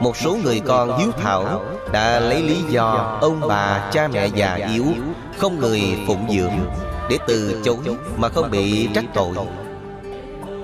Một 0.00 0.16
số 0.16 0.38
người 0.44 0.60
con 0.60 0.98
hiếu 0.98 1.10
thảo 1.22 1.62
Đã 1.92 2.20
lấy 2.20 2.42
lý 2.42 2.56
do 2.70 3.18
ông 3.20 3.40
bà 3.48 3.90
cha 3.92 4.08
mẹ 4.08 4.26
già 4.26 4.54
yếu 4.72 4.84
Không 5.38 5.58
người 5.58 5.82
phụng 6.06 6.26
dưỡng 6.30 6.58
để 7.10 7.18
từ 7.26 7.60
chối 7.64 7.76
mà 8.16 8.28
không 8.28 8.50
bị 8.50 8.88
trách 8.94 9.04
tội. 9.14 9.34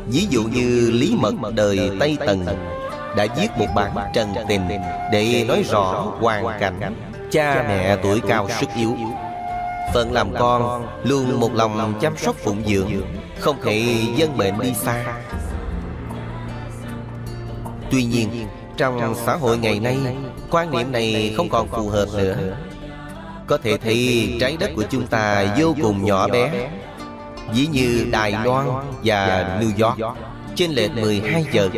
Ví 0.07 0.27
dụ 0.31 0.43
như 0.43 0.91
Lý 0.91 1.17
Mật 1.19 1.35
đời 1.55 1.91
Tây 2.01 2.17
Tần 2.27 2.47
Đã 3.17 3.27
viết 3.37 3.49
một 3.59 3.67
bản 3.75 3.93
trần 4.15 4.29
tình 4.49 4.69
Để 5.13 5.45
nói 5.49 5.63
rõ 5.63 6.13
hoàn 6.21 6.61
cảnh 6.61 6.95
Cha 7.31 7.65
mẹ 7.69 7.97
tuổi 8.03 8.21
cao 8.29 8.49
sức 8.61 8.69
yếu. 8.77 8.97
Phận 9.93 10.13
làm 10.13 10.35
con 10.39 10.87
Luôn 11.05 11.41
một 11.41 11.55
lòng 11.55 11.99
chăm 12.01 12.17
sóc 12.17 12.37
phụng 12.37 12.63
dưỡng 12.67 12.91
Không 13.41 13.57
thể 13.63 14.03
dân 14.17 14.37
bệnh 14.37 14.61
đi 14.61 14.75
xa. 14.75 15.05
Tuy 17.91 18.05
nhiên 18.05 18.47
Trong 18.77 19.15
xã 19.27 19.37
hội 19.37 19.59
ngày 19.59 19.81
nay 19.81 19.99
Quan 20.51 20.71
niệm 20.71 20.93
này 20.93 21.35
không 21.37 21.49
còn 21.49 21.69
phù 21.69 21.89
hợp 21.89 22.07
nữa. 22.15 22.57
có 23.47 23.59
thể 23.59 23.77
thấy 23.77 24.29
trái 24.41 24.57
đất 24.61 24.71
của 24.77 24.85
chúng 24.91 25.07
ta 25.07 25.55
vô 25.59 25.75
cùng 25.83 26.05
nhỏ 26.05 26.29
bé. 26.29 26.71
Ví 27.55 27.67
như 27.67 28.07
Đài 28.11 28.33
Loan 28.45 28.67
và 29.05 29.49
New 29.61 29.87
York 29.87 30.17
Trên 30.55 30.71
lệch 30.71 30.91
12 30.91 31.45
giờ. 31.53 31.69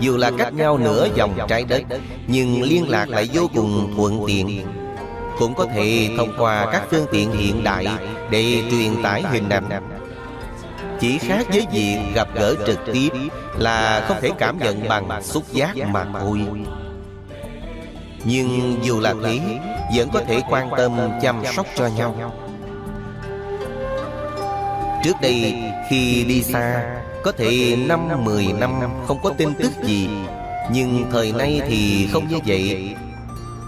Dù 0.00 0.16
là 0.16 0.30
cách 0.38 0.54
nhau 0.54 0.78
nửa 0.78 1.08
dòng 1.14 1.38
trái 1.48 1.64
đất 1.64 1.82
Nhưng 2.26 2.62
liên 2.62 2.88
lạc 2.88 3.08
lại 3.08 3.28
vô 3.32 3.50
cùng 3.54 3.92
thuận 3.96 4.24
tiện 4.26 4.66
cũng 5.38 5.54
có 5.54 5.66
thể 5.74 6.10
thông 6.16 6.32
qua 6.38 6.66
các 6.72 6.82
phương 6.90 7.06
tiện 7.12 7.32
hiện 7.32 7.64
đại 7.64 7.86
Để 8.30 8.62
truyền 8.70 9.02
tải 9.02 9.22
hình 9.22 9.48
ảnh 9.48 9.68
Chỉ 11.00 11.18
khác 11.18 11.46
với 11.48 11.66
việc 11.72 11.98
gặp 12.14 12.28
gỡ 12.34 12.54
trực 12.66 12.78
tiếp 12.92 13.10
Là 13.58 14.04
không 14.08 14.16
thể 14.20 14.30
cảm 14.38 14.58
nhận 14.58 14.88
bằng 14.88 15.22
xúc 15.22 15.44
giác 15.52 15.76
mà 15.76 16.06
thôi. 16.12 16.46
Nhưng 18.24 18.78
dù 18.82 19.00
là 19.00 19.14
thế, 19.24 19.40
vẫn 19.96 20.08
có 20.12 20.20
thể 20.26 20.40
quan 20.50 20.70
tâm, 20.76 20.98
chăm 21.22 21.42
sóc 21.54 21.66
cho 21.76 21.86
nhau. 21.86 22.32
Trước 25.04 25.16
đây, 25.22 25.62
khi 25.90 26.24
đi 26.24 26.42
xa, 26.42 26.94
Có 27.24 27.32
thể 27.32 27.76
năm 27.86 28.24
mười 28.24 28.46
năm 28.52 28.80
không 29.06 29.18
có 29.22 29.34
tin 29.38 29.54
tức 29.54 29.72
gì. 29.82 30.08
Nhưng 30.72 31.04
thời 31.12 31.32
nay 31.32 31.60
thì 31.68 32.08
không 32.12 32.28
như 32.28 32.38
vậy. 32.46 32.94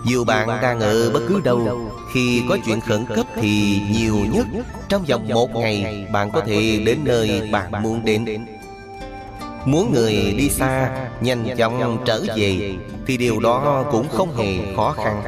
Dù 0.05 0.25
bạn 0.25 0.49
đang 0.63 0.81
ở 0.81 1.11
bất 1.11 1.21
cứ 1.29 1.41
đâu. 1.45 1.91
Khi 2.13 2.43
có 2.49 2.59
chuyện 2.67 2.81
khẩn 2.81 3.07
cấp 3.07 3.27
thì 3.35 3.81
nhiều 3.91 4.17
nhất 4.33 4.47
Trong 4.89 5.05
vòng 5.05 5.29
một 5.29 5.51
ngày 5.55 6.07
Bạn 6.13 6.31
có 6.31 6.41
thể 6.41 6.83
đến 6.87 6.99
nơi 7.05 7.49
bạn 7.53 7.83
muốn 7.83 8.05
đến. 8.05 8.47
Muốn 9.65 9.93
người 9.93 10.35
đi 10.39 10.51
xa 10.51 10.91
Nhanh 11.21 11.57
chóng 11.57 12.03
trở 12.05 12.23
về 12.37 12.75
Thì 13.07 13.17
điều 13.17 13.41
đó 13.41 13.85
cũng 13.93 14.09
không 14.09 14.37
hề 14.37 14.75
khó 14.77 14.93
khăn. 14.93 15.23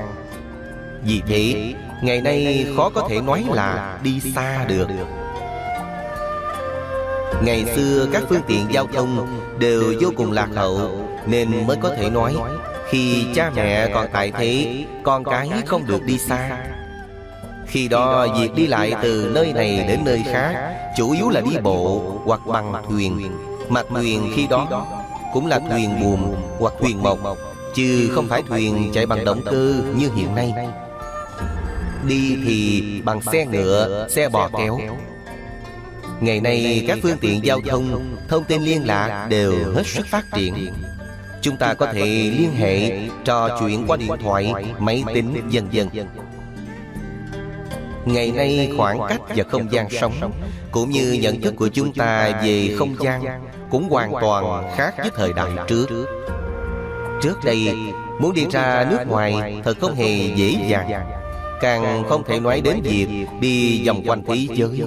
vì 1.04 1.22
thế 1.26 1.74
Ngày 2.02 2.20
nay 2.20 2.66
khó 2.76 2.90
có 2.94 3.06
thể 3.08 3.20
nói 3.20 3.44
là 3.52 3.98
đi 4.02 4.20
xa 4.34 4.64
được. 4.68 4.88
Ngày 7.42 7.64
xưa 7.76 8.08
các 8.12 8.22
phương 8.28 8.42
tiện 8.46 8.66
giao 8.70 8.86
thông 8.94 9.40
đều 9.58 9.94
vô 10.00 10.10
cùng 10.16 10.32
lạc 10.32 10.48
hậu 10.54 11.08
Nên 11.26 11.66
mới 11.66 11.76
có 11.80 11.90
thể 11.96 12.10
nói 12.10 12.36
Khi 12.92 13.26
cha 13.34 13.50
mẹ 13.56 13.90
còn 13.94 14.06
tại 14.12 14.32
thế 14.38 14.84
Con 15.02 15.24
cái 15.24 15.50
không 15.66 15.86
được 15.86 16.02
đi 16.04 16.18
xa. 16.18 16.64
Khi 17.66 17.88
đó 17.88 18.26
việc 18.40 18.54
đi 18.54 18.66
lại 18.66 18.92
từ 19.02 19.30
nơi 19.34 19.52
này 19.52 19.84
đến 19.88 20.00
nơi 20.04 20.22
khác 20.32 20.74
Chủ 20.96 21.10
yếu 21.10 21.30
là 21.30 21.40
đi 21.40 21.56
bộ 21.62 22.02
hoặc 22.24 22.40
bằng 22.46 22.72
thuyền. 22.88 23.30
Mặt 23.68 23.86
thuyền 23.88 24.32
khi 24.36 24.46
đó 24.46 24.86
cũng 25.32 25.46
là 25.46 25.58
thuyền 25.70 26.00
buồm 26.00 26.34
hoặc 26.58 26.72
thuyền 26.80 27.02
mộc 27.02 27.18
Chứ 27.74 28.10
không 28.14 28.28
phải 28.28 28.42
thuyền 28.48 28.90
chạy 28.94 29.06
bằng 29.06 29.24
động 29.24 29.40
cơ 29.44 29.74
như 29.96 30.10
hiện 30.16 30.34
nay. 30.34 30.54
Đi 32.08 32.36
thì 32.46 32.82
bằng 33.04 33.20
xe 33.22 33.46
ngựa, 33.46 34.08
xe 34.10 34.28
bò 34.28 34.50
kéo. 34.58 34.80
Ngày 36.20 36.40
nay 36.40 36.84
các 36.88 36.98
phương 37.02 37.18
tiện 37.20 37.44
giao 37.44 37.60
thông, 37.68 38.16
thông 38.28 38.44
tin 38.44 38.62
liên 38.62 38.86
lạc 38.86 39.26
đều 39.30 39.54
hết 39.74 39.86
sức 39.86 40.06
phát 40.06 40.24
triển 40.32 40.72
Chúng 41.42 41.56
ta 41.56 41.74
có 41.74 41.86
thể 41.86 42.32
liên 42.38 42.52
hệ, 42.56 43.00
trò 43.24 43.58
chuyện 43.60 43.84
qua 43.86 43.96
điện 43.96 44.12
thoại, 44.22 44.52
máy 44.78 45.04
tính, 45.14 45.48
vân 45.52 45.68
vân. 45.72 45.88
Ngày 48.04 48.32
nay 48.32 48.72
khoảng 48.76 48.98
cách 49.08 49.20
và 49.36 49.44
không 49.50 49.72
gian 49.72 49.90
sống 49.90 50.32
Cũng 50.70 50.90
như 50.90 51.12
nhận 51.12 51.40
thức 51.40 51.54
của 51.56 51.68
chúng 51.68 51.92
ta 51.92 52.40
về 52.44 52.74
không 52.78 52.96
gian 53.00 53.22
Cũng 53.70 53.88
hoàn 53.88 54.12
toàn 54.20 54.70
khác 54.76 54.94
với 54.98 55.10
thời 55.16 55.32
đại 55.32 55.50
trước. 55.68 55.86
Trước. 57.22 57.38
Đây 57.44 57.74
muốn 58.20 58.34
đi 58.34 58.46
ra 58.50 58.86
nước 58.90 58.98
ngoài 59.08 59.60
thật 59.64 59.76
không 59.80 59.94
hề 59.94 60.30
dễ 60.34 60.56
dàng. 60.68 60.90
Càng 61.60 62.04
không 62.08 62.24
thể 62.24 62.40
nói 62.40 62.60
đến 62.60 62.80
việc 62.82 63.06
đi 63.40 63.86
vòng 63.86 64.02
quanh 64.06 64.22
thế 64.26 64.46
giới. 64.54 64.82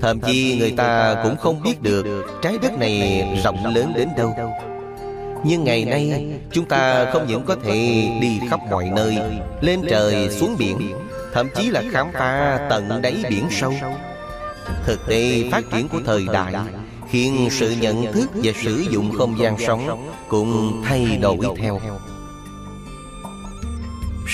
Thậm 0.00 0.20
chí 0.20 0.56
người 0.58 0.70
ta 0.70 1.16
cũng 1.22 1.36
không 1.36 1.62
biết 1.62 1.82
được 1.82 2.26
trái 2.42 2.58
đất 2.62 2.78
này 2.78 3.26
rộng 3.44 3.74
lớn 3.74 3.92
đến 3.96 4.08
đâu 4.16 4.34
nhưng 5.44 5.64
ngày 5.64 5.84
nay, 5.84 6.26
chúng 6.52 6.64
ta 6.64 7.10
không 7.12 7.26
những 7.26 7.44
có 7.46 7.56
thể 7.64 8.08
đi 8.20 8.40
khắp 8.50 8.60
mọi 8.70 8.90
nơi, 8.96 9.18
Lên 9.60 9.80
trời, 9.90 10.28
xuống 10.30 10.56
biển, 10.58 10.92
Thậm 11.32 11.48
chí 11.56 11.70
là 11.70 11.82
khám 11.92 12.12
phá 12.12 12.66
tận 12.70 13.02
đáy 13.02 13.24
biển 13.30 13.46
sâu. 13.50 13.74
Thực 14.86 15.06
tế 15.06 15.44
phát 15.52 15.64
triển 15.72 15.88
của 15.88 15.98
thời 16.06 16.26
đại 16.32 16.54
Khiến 17.10 17.48
sự 17.50 17.74
nhận 17.80 18.12
thức 18.12 18.30
và 18.34 18.52
sử 18.62 18.84
dụng 18.90 19.12
không 19.18 19.38
gian 19.38 19.56
sống 19.66 20.10
Cũng 20.28 20.82
thay 20.84 21.18
đổi 21.22 21.38
theo. 21.56 21.80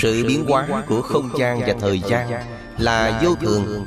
Sự 0.02 0.24
biến 0.28 0.44
hóa 0.48 0.66
của 0.88 1.02
không 1.02 1.30
gian 1.38 1.60
và 1.60 1.74
thời 1.80 2.00
gian 2.08 2.30
Là 2.78 3.20
vô 3.24 3.34
thường. 3.40 3.84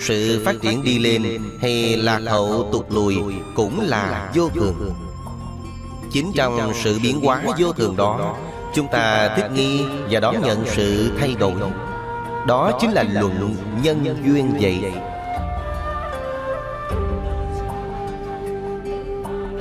Sự 0.00 0.42
phát 0.44 0.54
triển 0.62 0.84
đi 0.84 0.98
lên 0.98 1.40
hay 1.60 1.96
lạc 1.96 2.20
hậu 2.26 2.68
tụt 2.72 2.86
lùi 2.90 3.16
Cũng 3.54 3.80
là 3.80 4.32
vô 4.34 4.48
thường. 4.48 5.07
Chính 6.10 6.32
trong 6.34 6.72
sự 6.74 6.98
biến 7.02 7.20
hóa 7.20 7.42
vô 7.58 7.72
thường 7.72 7.96
đó 7.96 8.36
Chúng 8.74 8.88
ta 8.88 9.28
thích 9.36 9.50
nghi 9.54 9.84
và 10.10 10.20
đón 10.20 10.34
nhận 10.42 10.58
sự 10.66 11.12
thay 11.18 11.36
đổi. 11.38 11.52
đó 12.46 12.78
chính 12.80 12.90
là 12.90 13.04
luận 13.12 13.56
nhân 13.82 14.04
duyên 14.24 14.52
vậy. 14.60 14.78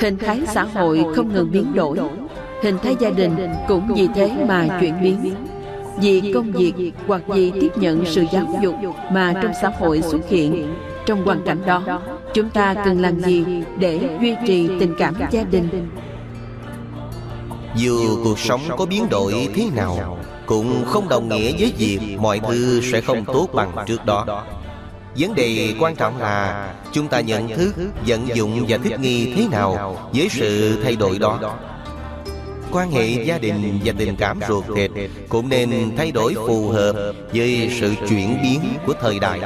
Hình 0.02 0.18
thái 0.18 0.42
xã 0.48 0.64
hội 0.64 1.06
không 1.16 1.34
ngừng 1.34 1.52
biến 1.52 1.74
đổi. 1.76 1.98
Hình 2.64 2.78
thái 2.84 2.96
gia 3.00 3.10
đình 3.10 3.36
cũng 3.68 3.94
vì 3.96 4.08
thế 4.16 4.32
mà 4.48 4.78
chuyển 4.82 5.02
biến. 5.02 5.34
Vì 6.02 6.32
công 6.34 6.52
việc 6.52 6.74
hoặc 7.08 7.22
vì 7.28 7.52
tiếp 7.52 7.72
nhận 7.76 8.06
sự 8.06 8.26
giáo 8.32 8.46
dục 8.62 8.76
mà 9.12 9.34
trong 9.44 9.52
xã 9.62 9.72
hội 9.80 10.02
xuất 10.02 10.30
hiện. 10.30 10.76
Trong 11.06 11.26
hoàn 11.26 11.42
cảnh 11.46 11.60
đó, 11.66 12.02
chúng 12.34 12.50
ta 12.50 12.74
cần 12.86 13.02
làm 13.02 13.20
gì 13.20 13.46
để 13.80 14.00
duy 14.22 14.36
trì 14.48 14.70
tình 14.80 14.96
cảm 14.98 15.14
gia 15.32 15.44
đình? 15.44 15.70
Dù 17.78 18.24
cuộc 18.24 18.40
sống 18.40 18.62
có 18.78 18.86
biến 18.86 19.10
đổi 19.10 19.50
thế 19.56 19.66
nào, 19.76 20.18
cũng 20.46 20.86
không 20.86 21.10
đồng 21.10 21.30
nghĩa 21.30 21.52
với 21.60 21.74
việc 21.78 22.00
mọi 22.20 22.40
thứ 22.40 22.82
sẽ 22.92 23.02
không 23.02 23.26
tốt 23.26 23.48
bằng 23.54 23.72
trước 23.88 24.06
đó. 24.06 24.46
Vấn 25.18 25.36
đề 25.36 25.74
quan 25.80 25.96
trọng 25.96 26.18
là 26.18 26.70
chúng 26.92 27.08
ta 27.08 27.20
nhận 27.20 27.48
thức, 27.48 27.74
vận 28.08 28.28
dụng 28.36 28.66
và 28.68 28.78
thích 28.78 29.00
nghi 29.00 29.34
thế 29.36 29.48
nào 29.52 29.98
với 30.14 30.30
sự 30.30 30.82
thay 30.84 30.96
đổi 30.96 31.20
đó. 31.20 31.40
Quan 32.72 32.92
hệ 32.92 33.24
gia 33.24 33.38
đình 33.38 33.80
và 33.86 33.94
tình 33.98 34.16
cảm 34.16 34.40
ruột 34.48 34.66
thịt 34.76 34.92
cũng 35.30 35.50
nên 35.50 35.96
thay 35.98 36.12
đổi 36.12 36.36
phù 36.48 36.70
hợp 36.70 37.14
với 37.34 37.78
sự 37.80 37.94
chuyển 38.10 38.40
biến 38.44 38.60
của 38.86 38.94
thời 39.02 39.20
đại. 39.20 39.40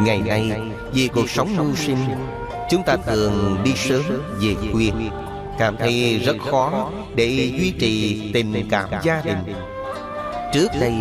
Ngày 0.00 0.18
nay, 0.18 0.52
vì 0.92 1.08
cuộc 1.08 1.30
sống 1.30 1.56
mưu 1.56 1.74
sinh, 1.76 1.98
chúng 2.70 2.82
ta 2.82 2.96
thường 2.96 3.58
đi 3.64 3.72
sớm 3.76 4.02
về 4.40 4.54
khuya 4.72 4.90
cảm 5.60 5.76
thấy 5.76 6.18
rất 6.24 6.36
khó 6.50 6.90
để 7.14 7.26
duy 7.58 7.72
trì 7.78 8.20
tình 8.34 8.68
cảm 8.70 8.88
gia 9.02 9.20
đình. 9.20 9.54
trước 10.52 10.68
đây 10.80 10.94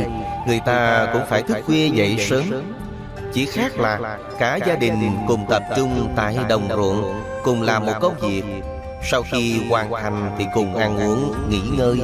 người 0.48 0.60
ta 0.65 1.08
cũng 1.13 1.22
phải 1.30 1.43
thức 1.43 1.58
khuya 1.65 1.88
dậy 1.88 2.17
sớm. 2.30 2.43
chỉ 3.34 3.45
khác 3.45 3.80
là 3.80 4.17
cả 4.39 4.60
gia 4.67 4.76
đình 4.76 5.12
cùng 5.28 5.45
tập 5.50 5.63
trung 5.76 6.13
tại 6.15 6.38
đồng 6.50 6.67
ruộng 6.69 7.24
cùng 7.43 7.62
làm 7.62 7.86
một 7.86 7.93
công 8.02 8.15
việc 8.19 8.43
sau 9.12 9.24
khi 9.32 9.62
hoàn 9.69 9.91
thành 9.91 10.32
thì 10.38 10.45
cùng 10.54 10.76
ăn 10.76 10.98
uống 10.98 11.34
nghỉ 11.50 11.62
ngơi. 11.78 12.00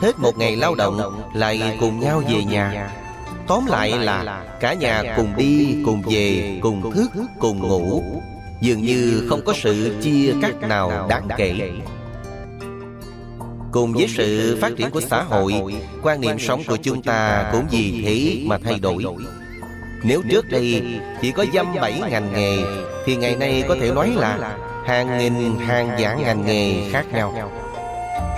hết 0.00 0.18
một 0.18 0.38
ngày 0.38 0.56
lao 0.56 0.74
động 0.74 1.22
lại 1.34 1.76
cùng 1.80 2.00
nhau 2.00 2.22
về 2.28 2.44
nhà. 2.44 2.90
tóm 3.46 3.66
lại 3.66 3.90
là 3.90 4.44
cả 4.60 4.74
nhà 4.74 5.14
cùng 5.16 5.36
đi 5.36 5.82
cùng 5.84 6.02
về 6.02 6.58
cùng 6.62 6.92
thức 6.92 7.10
cùng 7.38 7.58
ngủ 7.58 8.02
dường 8.60 8.82
như 8.82 9.26
không 9.28 9.40
có 9.44 9.52
sự 9.62 9.96
chia 10.02 10.34
cắt 10.42 10.60
nào 10.60 11.06
đáng 11.08 11.28
kể. 11.36 11.70
Cùng 13.72 13.92
với 13.92 14.06
sự 14.08 14.58
phát 14.60 14.72
triển 14.76 14.90
của 14.90 15.00
xã 15.00 15.22
hội, 15.22 15.54
quan 16.02 16.20
niệm 16.20 16.38
sống 16.38 16.62
của 16.66 16.76
chúng 16.76 17.02
ta 17.02 17.48
cũng 17.52 17.66
vì 17.70 18.02
thế 18.04 18.42
mà 18.46 18.58
thay 18.64 18.78
đổi. 18.78 19.04
Nếu 20.04 20.22
trước 20.30 20.50
đây 20.50 20.82
chỉ 21.22 21.32
có 21.32 21.44
dăm 21.54 21.66
bảy 21.80 22.00
ngành 22.10 22.32
nghề, 22.32 22.58
thì 23.06 23.16
ngày 23.16 23.36
nay 23.36 23.64
có 23.68 23.76
thể 23.80 23.90
nói 23.90 24.12
là 24.16 24.56
hàng 24.86 25.18
nghìn, 25.18 25.58
hàng 25.58 25.96
vạn 25.98 26.22
ngành 26.22 26.46
nghề 26.46 26.90
khác 26.92 27.04
nhau. 27.12 27.52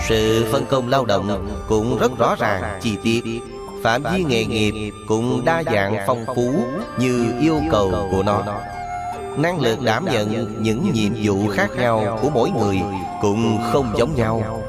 Sự 0.09 0.46
phân 0.52 0.66
công 0.66 0.88
lao 0.88 1.04
động 1.04 1.48
cũng 1.68 1.98
rất 1.98 2.18
rõ 2.18 2.37
ràng, 2.38 2.78
chi 2.83 2.96
tiết. 3.02 3.22
Phạm 3.83 4.02
vi 4.14 4.24
nghề 4.24 4.44
nghiệp 4.44 4.92
cũng 5.09 5.44
đa 5.44 5.62
dạng 5.72 5.96
phong 6.06 6.24
phú 6.35 6.64
như 6.98 7.35
yêu 7.40 7.61
cầu 7.70 8.09
của 8.11 8.22
nó 8.22 8.42
năng 9.37 9.61
lực 9.61 9.81
đảm 9.83 10.05
nhận 10.05 10.62
những 10.62 10.93
nhiệm 10.93 11.12
vụ 11.23 11.49
khác 11.53 11.71
nhau 11.77 12.19
của 12.23 12.31
mỗi 12.31 12.51
người 12.51 12.81
cũng 13.23 13.59
không 13.73 13.93
giống 13.99 14.14
nhau. 14.14 14.62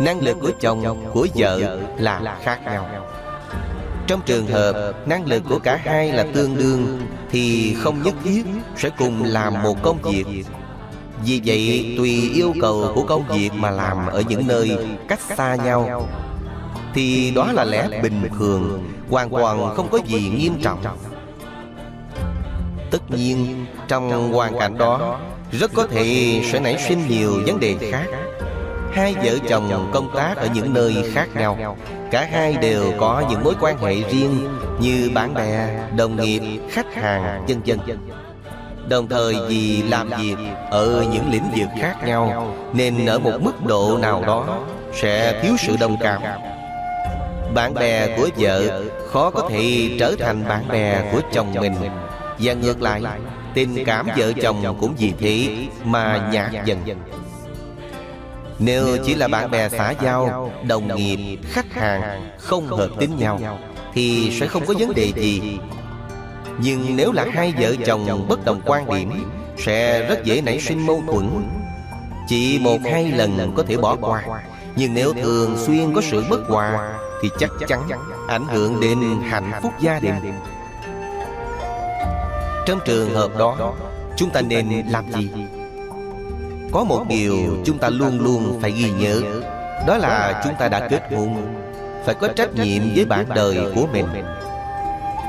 năng 0.00 0.20
lực 0.20 0.36
của 0.40 0.50
chồng 0.60 1.10
của 1.12 1.26
vợ 1.34 1.78
là 1.98 2.38
khác 2.42 2.60
nhau. 2.64 2.88
trong 4.06 4.20
trường 4.26 4.46
hợp 4.46 4.94
năng 5.06 5.26
lực 5.26 5.42
của 5.48 5.58
cả 5.58 5.80
hai 5.84 6.12
là 6.12 6.26
tương 6.34 6.56
đương 6.56 7.06
thì 7.30 7.74
không 7.74 8.02
nhất 8.02 8.14
thiết 8.24 8.46
sẽ 8.76 8.90
cùng 8.98 9.24
làm 9.24 9.62
một 9.62 9.82
công 9.82 10.02
việc. 10.02 10.44
vì 11.24 11.40
vậy 11.44 11.94
tùy 11.98 12.30
yêu 12.34 12.54
cầu 12.60 12.92
của 12.94 13.02
công 13.02 13.24
việc 13.28 13.50
mà 13.54 13.70
làm 13.70 14.06
ở 14.06 14.22
những 14.28 14.46
nơi 14.46 14.86
cách 15.08 15.20
xa 15.36 15.54
nhau 15.54 16.08
thì 16.94 17.30
đó 17.30 17.52
là 17.52 17.64
lẽ 17.64 18.00
bình 18.02 18.22
thường 18.38 18.88
hoàn 19.10 19.30
toàn 19.30 19.74
không 19.76 19.88
có 19.90 19.98
gì 20.06 20.32
nghiêm 20.36 20.54
trọng 20.62 20.84
tất 22.92 23.10
nhiên 23.10 23.66
trong 23.88 24.32
hoàn 24.32 24.58
cảnh 24.58 24.78
đó 24.78 25.20
rất 25.52 25.70
có 25.74 25.86
thể 25.86 26.40
sẽ 26.52 26.60
nảy 26.60 26.78
sinh 26.78 27.08
nhiều 27.08 27.32
vấn 27.46 27.60
đề 27.60 27.76
khác. 27.90 28.06
Hai 28.92 29.14
vợ 29.24 29.38
chồng 29.48 29.90
công 29.92 30.10
tác 30.14 30.36
ở 30.36 30.48
những 30.54 30.74
nơi 30.74 31.10
khác 31.14 31.28
nhau. 31.34 31.76
Cả 32.10 32.28
hai 32.32 32.56
đều 32.56 32.92
có 32.98 33.22
những 33.30 33.44
mối 33.44 33.54
quan 33.60 33.78
hệ 33.78 33.94
riêng 33.94 34.48
Như 34.80 35.10
bạn 35.14 35.34
bè, 35.34 35.68
đồng 35.96 36.16
nghiệp, 36.16 36.40
khách 36.70 36.94
hàng, 36.94 37.44
vân 37.48 37.60
vân 37.66 37.78
Đồng 38.88 39.08
thời 39.08 39.36
vì 39.48 39.82
làm 39.82 40.08
việc 40.08 40.36
ở 40.70 41.04
những 41.12 41.30
lĩnh 41.30 41.50
vực 41.56 41.68
khác 41.80 41.96
nhau 42.06 42.54
Nên 42.72 43.06
ở 43.06 43.18
một 43.18 43.38
mức 43.40 43.66
độ 43.66 43.98
nào 44.02 44.22
đó 44.26 44.58
Sẽ 44.94 45.40
thiếu 45.42 45.54
sự 45.58 45.76
đồng 45.80 45.96
cảm. 46.00 46.22
Bạn 47.54 47.74
bè 47.74 48.16
của 48.16 48.28
vợ 48.36 48.82
khó 49.12 49.30
có 49.30 49.48
thể 49.50 49.90
trở 49.98 50.14
thành 50.18 50.48
bạn 50.48 50.68
bè 50.68 51.02
của 51.12 51.20
chồng 51.32 51.54
mình 51.60 51.74
Và 52.42 52.52
ngược 52.52 52.82
lại 52.82 53.02
Tình 53.54 53.84
cảm 53.86 54.08
vợ 54.16 54.32
chồng 54.42 54.76
cũng 54.80 54.94
vì 54.98 55.12
thế 55.18 55.48
mà 55.84 56.30
nhạt 56.32 56.64
dần. 56.64 56.78
nếu 58.58 58.96
chỉ 59.04 59.14
là 59.14 59.28
bạn 59.28 59.50
bè 59.50 59.68
xã 59.68 59.94
giao 60.02 60.52
Đồng 60.68 60.96
nghiệp, 60.96 61.38
khách 61.42 61.72
hàng 61.72 62.30
Không 62.38 62.66
hợp 62.66 62.88
tính 62.98 63.16
nhau 63.18 63.58
Thì 63.94 64.36
sẽ 64.40 64.46
không 64.46 64.66
có 64.66 64.74
vấn 64.78 64.94
đề 64.94 65.12
gì. 65.16 65.58
Nhưng 66.58 66.96
nếu 66.96 67.12
là 67.12 67.26
hai 67.32 67.54
vợ 67.60 67.74
chồng 67.86 68.26
bất 68.28 68.44
đồng 68.44 68.60
quan 68.66 68.94
điểm 68.94 69.24
Sẽ 69.58 70.08
rất 70.08 70.24
dễ 70.24 70.40
nảy 70.40 70.60
sinh 70.60 70.86
mâu 70.86 71.02
thuẫn. 71.06 71.28
Chỉ 72.28 72.58
một 72.58 72.78
hai 72.84 73.10
lần 73.10 73.52
có 73.56 73.62
thể 73.68 73.76
bỏ 73.76 73.96
qua. 74.00 74.22
Nhưng 74.76 74.94
nếu 74.94 75.12
thường 75.12 75.56
xuyên 75.66 75.94
có 75.94 76.00
sự 76.10 76.24
bất 76.30 76.40
hòa 76.48 76.98
Thì 77.22 77.28
chắc 77.38 77.50
chắn 77.68 77.88
ảnh 78.28 78.44
hưởng 78.46 78.80
đến 78.80 78.98
hạnh 79.22 79.52
phúc 79.62 79.72
gia 79.80 80.00
đình 80.00 80.14
Trong 82.66 82.80
trường 82.84 83.14
hợp 83.14 83.30
đó 83.38 83.74
Chúng 84.16 84.30
ta 84.30 84.40
nên 84.40 84.84
làm 84.88 85.12
gì? 85.12 85.30
Có 86.72 86.84
một 86.84 87.04
điều 87.08 87.34
chúng 87.64 87.78
ta 87.78 87.88
luôn 87.88 88.20
luôn 88.20 88.58
phải 88.62 88.70
ghi 88.70 88.90
nhớ 88.90 89.20
Đó 89.86 89.96
là 89.96 90.42
chúng 90.44 90.54
ta 90.58 90.68
đã 90.68 90.88
kết 90.88 91.02
hôn. 91.16 91.54
Phải 92.04 92.14
có 92.14 92.28
trách 92.28 92.54
nhiệm 92.54 92.82
với 92.94 93.04
bạn 93.04 93.26
đời 93.34 93.58
của 93.74 93.86
mình. 93.92 94.06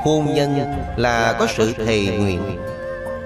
Hôn 0.04 0.34
nhân 0.34 0.58
là 0.96 1.36
có 1.38 1.46
sự 1.56 1.72
thề 1.86 2.06
nguyện. 2.18 2.42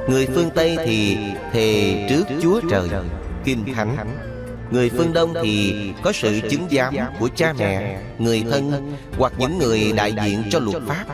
Người 0.09 0.27
phương 0.35 0.51
Tây 0.51 0.77
thì 0.85 1.19
thề 1.53 2.07
trước 2.09 2.25
Chúa 2.43 2.61
Trời 2.71 2.89
Kinh 3.45 3.75
Thánh. 3.75 3.97
Người 4.71 4.91
phương 4.91 5.13
Đông 5.13 5.35
thì 5.43 5.75
có 6.03 6.13
sự 6.13 6.41
chứng 6.51 6.69
giám 6.71 6.95
của 7.21 7.29
cha 7.37 7.53
mẹ, 7.59 8.01
người 8.19 8.45
thân 8.51 8.95
hoặc 9.19 9.33
những 9.39 9.59
người 9.59 9.93
đại 9.93 10.15
diện 10.25 10.43
cho 10.51 10.59
luật 10.59 10.83
pháp. 10.87 11.05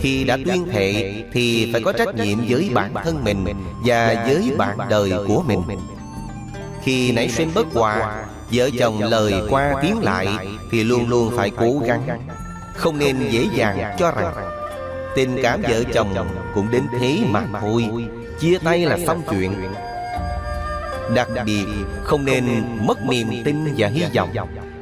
Khi 0.00 0.24
đã 0.24 0.36
tuyên 0.44 0.66
thệ 0.72 1.14
thì 1.32 1.70
phải 1.72 1.82
có 1.82 1.92
trách 1.92 2.14
nhiệm 2.14 2.38
với 2.48 2.70
bản 2.74 2.94
thân 3.04 3.24
mình 3.24 3.44
và 3.84 4.24
với 4.26 4.52
bạn 4.56 4.78
đời 4.90 5.12
của 5.28 5.42
mình. 5.46 5.60
Khi 6.82 7.12
nảy 7.12 7.28
sinh 7.28 7.50
bất 7.54 7.66
hòa, 7.74 8.24
vợ 8.52 8.70
chồng 8.78 9.02
lời 9.02 9.34
qua 9.50 9.74
tiếng 9.82 9.98
lại 10.02 10.28
thì 10.70 10.84
luôn 10.84 11.08
luôn 11.08 11.32
phải 11.36 11.50
cố 11.50 11.78
gắng. 11.86 12.02
Không 12.74 12.98
nên 12.98 13.16
dễ 13.30 13.46
dàng 13.54 13.96
cho 13.98 14.10
rằng 14.10 14.34
tình 15.16 15.36
cảm 15.42 15.62
vợ 15.62 15.84
chồng 15.94 16.14
cũng 16.54 16.70
đến 16.70 16.82
thế 17.00 17.18
mà 17.28 17.42
thôi, 17.60 17.84
chia 18.40 18.58
tay 18.58 18.78
là 18.78 18.98
xong 19.06 19.22
chuyện. 19.30 19.52
Đặc 21.14 21.28
biệt 21.44 21.64
không 22.02 22.24
nên 22.24 22.44
mất 22.86 22.98
niềm 23.08 23.28
tin 23.44 23.74
và 23.76 23.88
hy 23.88 24.02
vọng. 24.14 24.30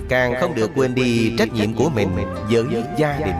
Càng 0.09 0.35
không 0.41 0.55
được 0.55 0.71
quên 0.75 0.95
đi 0.95 1.35
trách 1.39 1.53
nhiệm 1.53 1.75
của 1.75 1.89
mình 1.89 2.09
với 2.51 2.65
gia 2.97 3.19
đình 3.19 3.35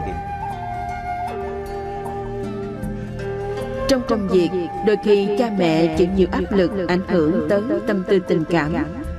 Trong 3.89 4.01
công 4.07 4.27
việc, 4.27 4.49
đôi 4.87 4.95
khi 5.03 5.29
cha 5.39 5.51
mẹ 5.57 5.95
chịu 5.97 6.07
nhiều 6.15 6.27
áp 6.31 6.51
lực 6.51 6.71
ảnh 6.87 7.01
hưởng 7.07 7.49
tới 7.49 7.61
tâm 7.87 8.03
tư 8.09 8.19
tình 8.19 8.43
cảm 8.49 8.73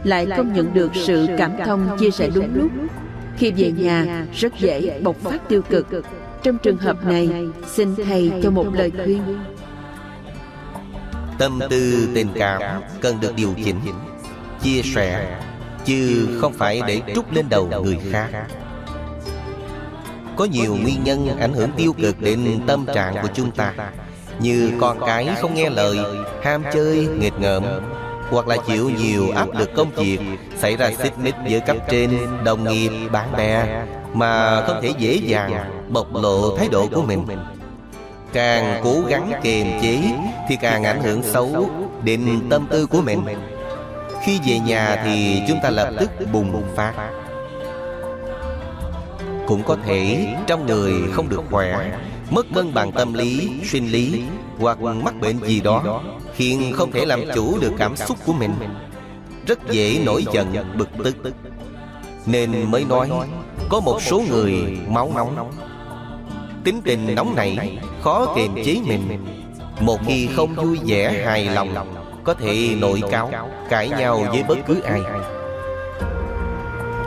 Lại 0.04 0.26
không 0.36 0.52
nhận 0.52 0.74
được 0.74 0.90
sự 0.94 1.26
cảm 1.38 1.52
thông 1.66 1.98
chia 1.98 2.10
sẻ 2.10 2.30
đúng 2.34 2.54
lúc. 2.54 2.70
Khi 3.36 3.50
về 3.50 3.72
nhà, 3.72 4.26
rất 4.34 4.58
dễ 4.58 5.00
bộc 5.02 5.16
phát 5.16 5.48
tiêu 5.48 5.62
cực. 5.62 5.86
Trong 6.42 6.58
trường 6.62 6.76
hợp 6.76 7.04
này, 7.04 7.30
xin 7.66 7.94
Thầy 7.96 8.32
cho 8.42 8.50
một 8.50 8.66
lời 8.72 8.92
khuyên. 9.04 9.22
Tâm 11.38 11.60
tư 11.70 12.08
tình 12.14 12.28
cảm 12.34 12.82
cần 13.00 13.20
được 13.20 13.32
điều 13.36 13.54
chỉnh 13.64 13.80
Chia 14.62 14.82
sẻ 14.82 15.40
Chứ 15.84 16.28
không 16.40 16.52
phải 16.52 16.82
để 16.86 17.00
trút 17.14 17.32
lên 17.32 17.46
đầu 17.48 17.68
người 17.84 17.98
khác. 18.10 18.46
Có 20.36 20.44
nhiều 20.44 20.76
nguyên 20.82 21.04
nhân 21.04 21.38
ảnh 21.38 21.52
hưởng 21.52 21.70
tiêu 21.76 21.92
cực 21.92 22.20
đến 22.20 22.60
tâm 22.66 22.86
trạng 22.94 23.14
của 23.22 23.28
chúng 23.34 23.50
ta. 23.50 23.74
Như 24.40 24.72
con 24.80 25.00
cái 25.06 25.28
không 25.40 25.54
nghe 25.54 25.70
lời 25.70 25.98
Ham 26.42 26.62
chơi, 26.72 27.08
nghịch 27.18 27.40
ngợm 27.40 27.64
Hoặc 28.30 28.48
là 28.48 28.56
chịu 28.56 28.90
nhiều 28.90 29.26
áp 29.34 29.48
lực 29.58 29.70
công 29.76 29.90
việc 29.90 30.18
Xảy 30.58 30.76
ra 30.76 30.90
xích 30.98 31.18
mích 31.18 31.34
giữa 31.48 31.58
cấp 31.66 31.76
trên, 31.90 32.10
đồng 32.44 32.64
nghiệp, 32.64 32.90
bạn 33.12 33.32
bè 33.36 33.84
Mà 34.14 34.62
không 34.66 34.82
thể 34.82 34.92
dễ 34.98 35.14
dàng 35.14 35.82
bộc 35.88 36.14
lộ 36.14 36.56
thái 36.56 36.68
độ 36.68 36.86
của 36.94 37.02
mình. 37.02 37.26
Càng 38.32 38.80
cố 38.84 38.94
gắng 39.08 39.32
kiềm 39.42 39.66
chế 39.82 39.98
Thì 40.48 40.56
càng 40.60 40.84
ảnh 40.84 41.02
hưởng 41.02 41.22
xấu 41.22 41.70
Đến 42.04 42.40
tâm 42.50 42.66
tư 42.70 42.86
của 42.86 43.00
mình. 43.00 43.24
Khi 44.24 44.40
về 44.46 44.58
nhà 44.58 45.02
thì 45.04 45.42
chúng 45.48 45.58
ta 45.62 45.70
lập 45.70 45.90
tức 45.98 46.10
bùng 46.32 46.62
phát. 46.76 46.92
Cũng 49.46 49.62
có 49.62 49.76
thể 49.86 50.26
trong 50.46 50.66
người 50.66 50.92
không 51.12 51.28
được 51.28 51.40
khỏe. 51.50 51.90
Mất 52.30 52.46
cân 52.54 52.74
bằng 52.74 52.92
tâm 52.92 53.14
lý, 53.14 53.50
sinh 53.64 53.88
lý 53.88 54.22
Hoặc 54.58 54.80
mắc 54.80 55.14
bệnh 55.20 55.38
gì 55.46 55.60
đó 55.60 56.02
Khiến 56.34 56.72
không 56.74 56.92
thể 56.92 57.06
làm 57.06 57.20
chủ 57.34 57.58
được 57.60 57.72
cảm 57.78 57.96
xúc 57.96 58.18
của 58.26 58.32
mình. 58.32 58.50
Rất 59.46 59.70
dễ 59.70 60.00
nổi 60.04 60.24
giận, 60.32 60.54
bực 60.78 60.88
tức. 61.04 61.16
Nên 62.26 62.70
mới 62.70 62.84
nói 62.84 63.10
Có 63.68 63.80
một 63.80 64.02
số 64.02 64.22
người 64.30 64.78
máu 64.88 65.12
nóng. 65.14 65.50
Tính 66.64 66.80
tình 66.84 67.14
nóng 67.14 67.34
nảy 67.36 67.78
Khó 68.02 68.34
kiềm 68.36 68.54
chế 68.64 68.76
mình. 68.86 69.24
Một 69.80 70.00
khi 70.06 70.28
không 70.36 70.54
vui 70.54 70.78
vẻ 70.86 71.24
hài 71.26 71.44
lòng 71.44 71.74
Có 72.24 72.34
thể 72.34 72.76
nội 72.80 73.02
cáo 73.10 73.30
Cãi 73.70 73.88
nhau 73.88 74.24
với 74.30 74.42
bất 74.48 74.58
cứ 74.66 74.80
ai. 74.80 75.00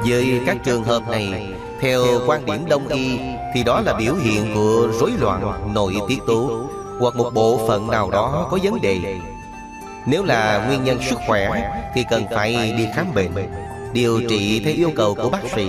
Với 0.06 0.42
các 0.46 0.58
trường 0.64 0.84
hợp 0.84 1.04
này 1.10 1.48
Theo 1.80 2.04
quan 2.28 2.46
điểm 2.46 2.62
đông 2.70 2.88
y 2.88 3.20
thì 3.54 3.64
đó 3.64 3.82
là 3.82 3.94
biểu 3.94 4.16
hiện 4.16 4.52
của 4.54 4.88
rối 5.00 5.12
loạn 5.20 5.74
nội 5.74 5.96
tiết 6.08 6.20
tố 6.28 6.68
Hoặc 7.00 7.16
một 7.16 7.32
bộ 7.34 7.68
phận 7.68 7.88
nào 7.88 8.12
đó 8.12 8.48
có 8.52 8.60
vấn 8.64 8.82
đề 8.82 9.00
Nếu 10.06 10.24
là 10.24 10.66
nguyên 10.68 10.84
nhân 10.84 11.00
sức 11.10 11.20
khỏe 11.28 11.72
Thì 11.96 12.06
cần 12.10 12.24
phải 12.36 12.74
đi 12.78 12.88
khám 12.96 13.14
bệnh 13.16 13.32
Điều 13.94 14.22
trị 14.30 14.62
theo 14.66 14.74
yêu 14.74 14.92
cầu 14.96 15.16
của 15.16 15.30
bác 15.30 15.44
sĩ 15.56 15.68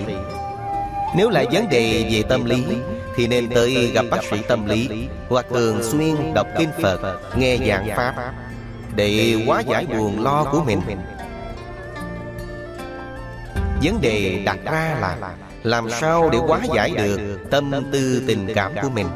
Nếu 1.16 1.30
là 1.30 1.44
vấn 1.52 1.68
đề 1.68 2.08
về 2.12 2.22
tâm 2.28 2.44
lý 2.44 2.64
thì 3.16 3.26
nên 3.26 3.48
tới 3.48 3.90
gặp 3.94 4.04
bác 4.10 4.24
sĩ 4.30 4.36
tâm 4.48 4.66
lý 4.66 5.08
hoặc 5.28 5.46
thường 5.50 5.82
xuyên 5.82 6.34
đọc 6.34 6.46
kinh 6.58 6.70
Phật, 6.82 7.20
nghe 7.36 7.56
giảng 7.68 7.88
pháp 7.96 8.32
để 8.94 9.42
hóa 9.46 9.60
giải 9.60 9.86
buồn 9.86 10.22
lo 10.22 10.44
của 10.44 10.62
mình. 10.66 10.80
Vấn 13.82 14.00
đề 14.00 14.42
đặt 14.44 14.58
ra 14.64 14.96
là 15.00 15.34
làm 15.64 15.90
sao 15.90 16.30
để 16.30 16.38
hóa 16.38 16.60
giải 16.74 16.90
được 16.90 17.20
tâm 17.50 17.70
tư 17.92 18.22
tình 18.26 18.46
cảm 18.54 18.72
của 18.82 18.88
mình. 18.94 19.06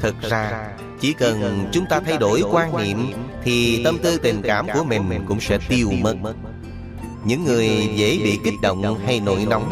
Thực 0.00 0.14
ra, 0.20 0.68
chỉ 1.00 1.12
cần 1.12 1.68
chúng 1.72 1.86
ta 1.86 2.00
thay 2.00 2.18
đổi 2.18 2.42
quan 2.52 2.76
niệm 2.76 3.12
thì 3.44 3.84
tâm 3.84 3.98
tư 3.98 4.18
tình 4.18 4.42
cảm 4.42 4.66
của 4.74 4.84
mình 4.84 5.24
cũng 5.28 5.40
sẽ 5.40 5.58
tiêu 5.68 5.90
mất. 6.00 6.14
Những 7.24 7.44
người 7.44 7.68
dễ 7.94 8.20
bị 8.24 8.38
kích 8.44 8.60
động 8.62 8.98
hay 9.06 9.20
nổi 9.20 9.46
nóng 9.50 9.68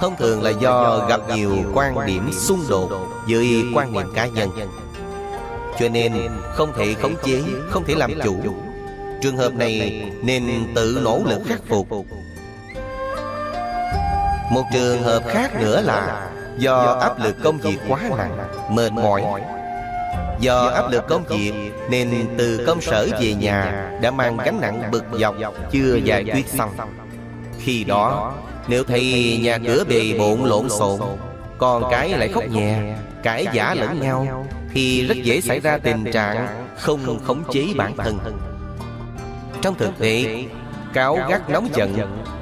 Thông 0.00 0.16
thường 0.16 0.42
là 0.42 0.50
do 0.50 1.06
gặp 1.08 1.20
nhiều 1.34 1.56
quan 1.74 2.06
điểm 2.06 2.32
xung 2.32 2.60
đột 2.68 2.90
với 3.28 3.64
quan 3.74 3.92
niệm 3.92 4.06
cá 4.14 4.26
nhân. 4.26 4.50
Cho 5.80 5.88
nên 5.88 6.12
không 6.54 6.72
thể 6.76 6.94
khống 6.94 7.14
chế, 7.24 7.42
không 7.70 7.84
thể 7.84 7.94
làm 7.94 8.10
chủ. 8.24 8.36
Trường 9.22 9.36
hợp 9.36 9.54
này 9.54 10.02
nên 10.22 10.44
tự 10.74 11.00
nỗ 11.04 11.22
lực 11.26 11.40
khắc 11.46 11.60
phục 11.68 11.88
Một 14.52 14.64
trường 14.72 15.02
hợp 15.02 15.22
khác 15.28 15.50
nữa 15.60 15.80
là 15.80 16.30
Do 16.58 16.98
áp 17.00 17.18
lực 17.18 17.36
công 17.42 17.58
việc 17.58 17.78
quá 17.88 18.00
nặng, 18.18 18.38
mệt 18.70 18.92
mỏi. 18.92 19.24
Do 20.40 20.66
áp 20.66 20.90
lực 20.90 21.08
công 21.08 21.24
việc 21.24 21.52
Nên 21.90 22.26
từ 22.38 22.64
công 22.66 22.80
sở 22.80 23.08
về 23.20 23.34
nhà 23.34 23.90
Đã 24.00 24.10
mang 24.10 24.36
gánh 24.36 24.60
nặng 24.60 24.82
bực 24.90 25.04
dọc 25.20 25.34
Chưa 25.70 25.96
giải 26.04 26.24
quyết 26.24 26.48
xong. 26.48 26.70
Khi 27.58 27.84
đó 27.84 28.32
nếu 28.68 28.84
thấy 28.84 29.38
nhà 29.42 29.58
cửa 29.58 29.84
bề 29.88 30.18
bộn 30.18 30.44
lộn 30.44 30.70
xộn 30.70 31.00
Con 31.58 31.82
cái 31.90 32.08
lại 32.08 32.28
khóc 32.28 32.44
nhẹ 32.50 32.94
Cãi 33.22 33.46
giả 33.52 33.74
lẫn 33.74 34.00
nhau 34.00 34.46
Thì 34.72 35.06
rất 35.06 35.16
dễ 35.22 35.40
xảy 35.40 35.60
ra 35.60 35.78
tình 35.78 36.04
trạng 36.12 36.66
Không 36.78 37.24
khống 37.24 37.42
chế 37.52 37.66
bản 37.76 37.96
thân. 37.96 38.18
Trong 39.62 39.74
thực 39.74 39.98
tế 39.98 40.44
Cáo 40.92 41.18
gắt 41.28 41.50
nóng 41.50 41.68
giận 41.74 41.96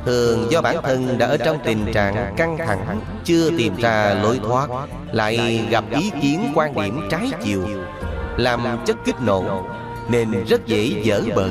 Thường 0.05 0.47
do 0.51 0.61
bản 0.63 0.77
thân 0.83 1.19
đã 1.19 1.27
ở 1.27 1.37
trong 1.37 1.59
tình 1.65 1.93
trạng 1.93 2.35
căng 2.37 2.59
thẳng 2.59 3.01
Chưa 3.25 3.51
tìm 3.59 3.77
ra 3.77 4.15
lối 4.23 4.41
thoát 4.43 4.69
Lại 5.13 5.65
gặp 5.71 5.85
ý 5.91 6.11
kiến 6.23 6.53
quan 6.55 6.75
điểm 6.75 7.09
trái 7.11 7.31
chiều 7.43 7.67
Làm 8.37 8.61
chất 8.87 8.97
kích 9.05 9.21
nổ, 9.21 9.65
Nên 10.09 10.45
rất 10.45 10.67
dễ 10.67 11.01
dở 11.03 11.23
bờ 11.37 11.49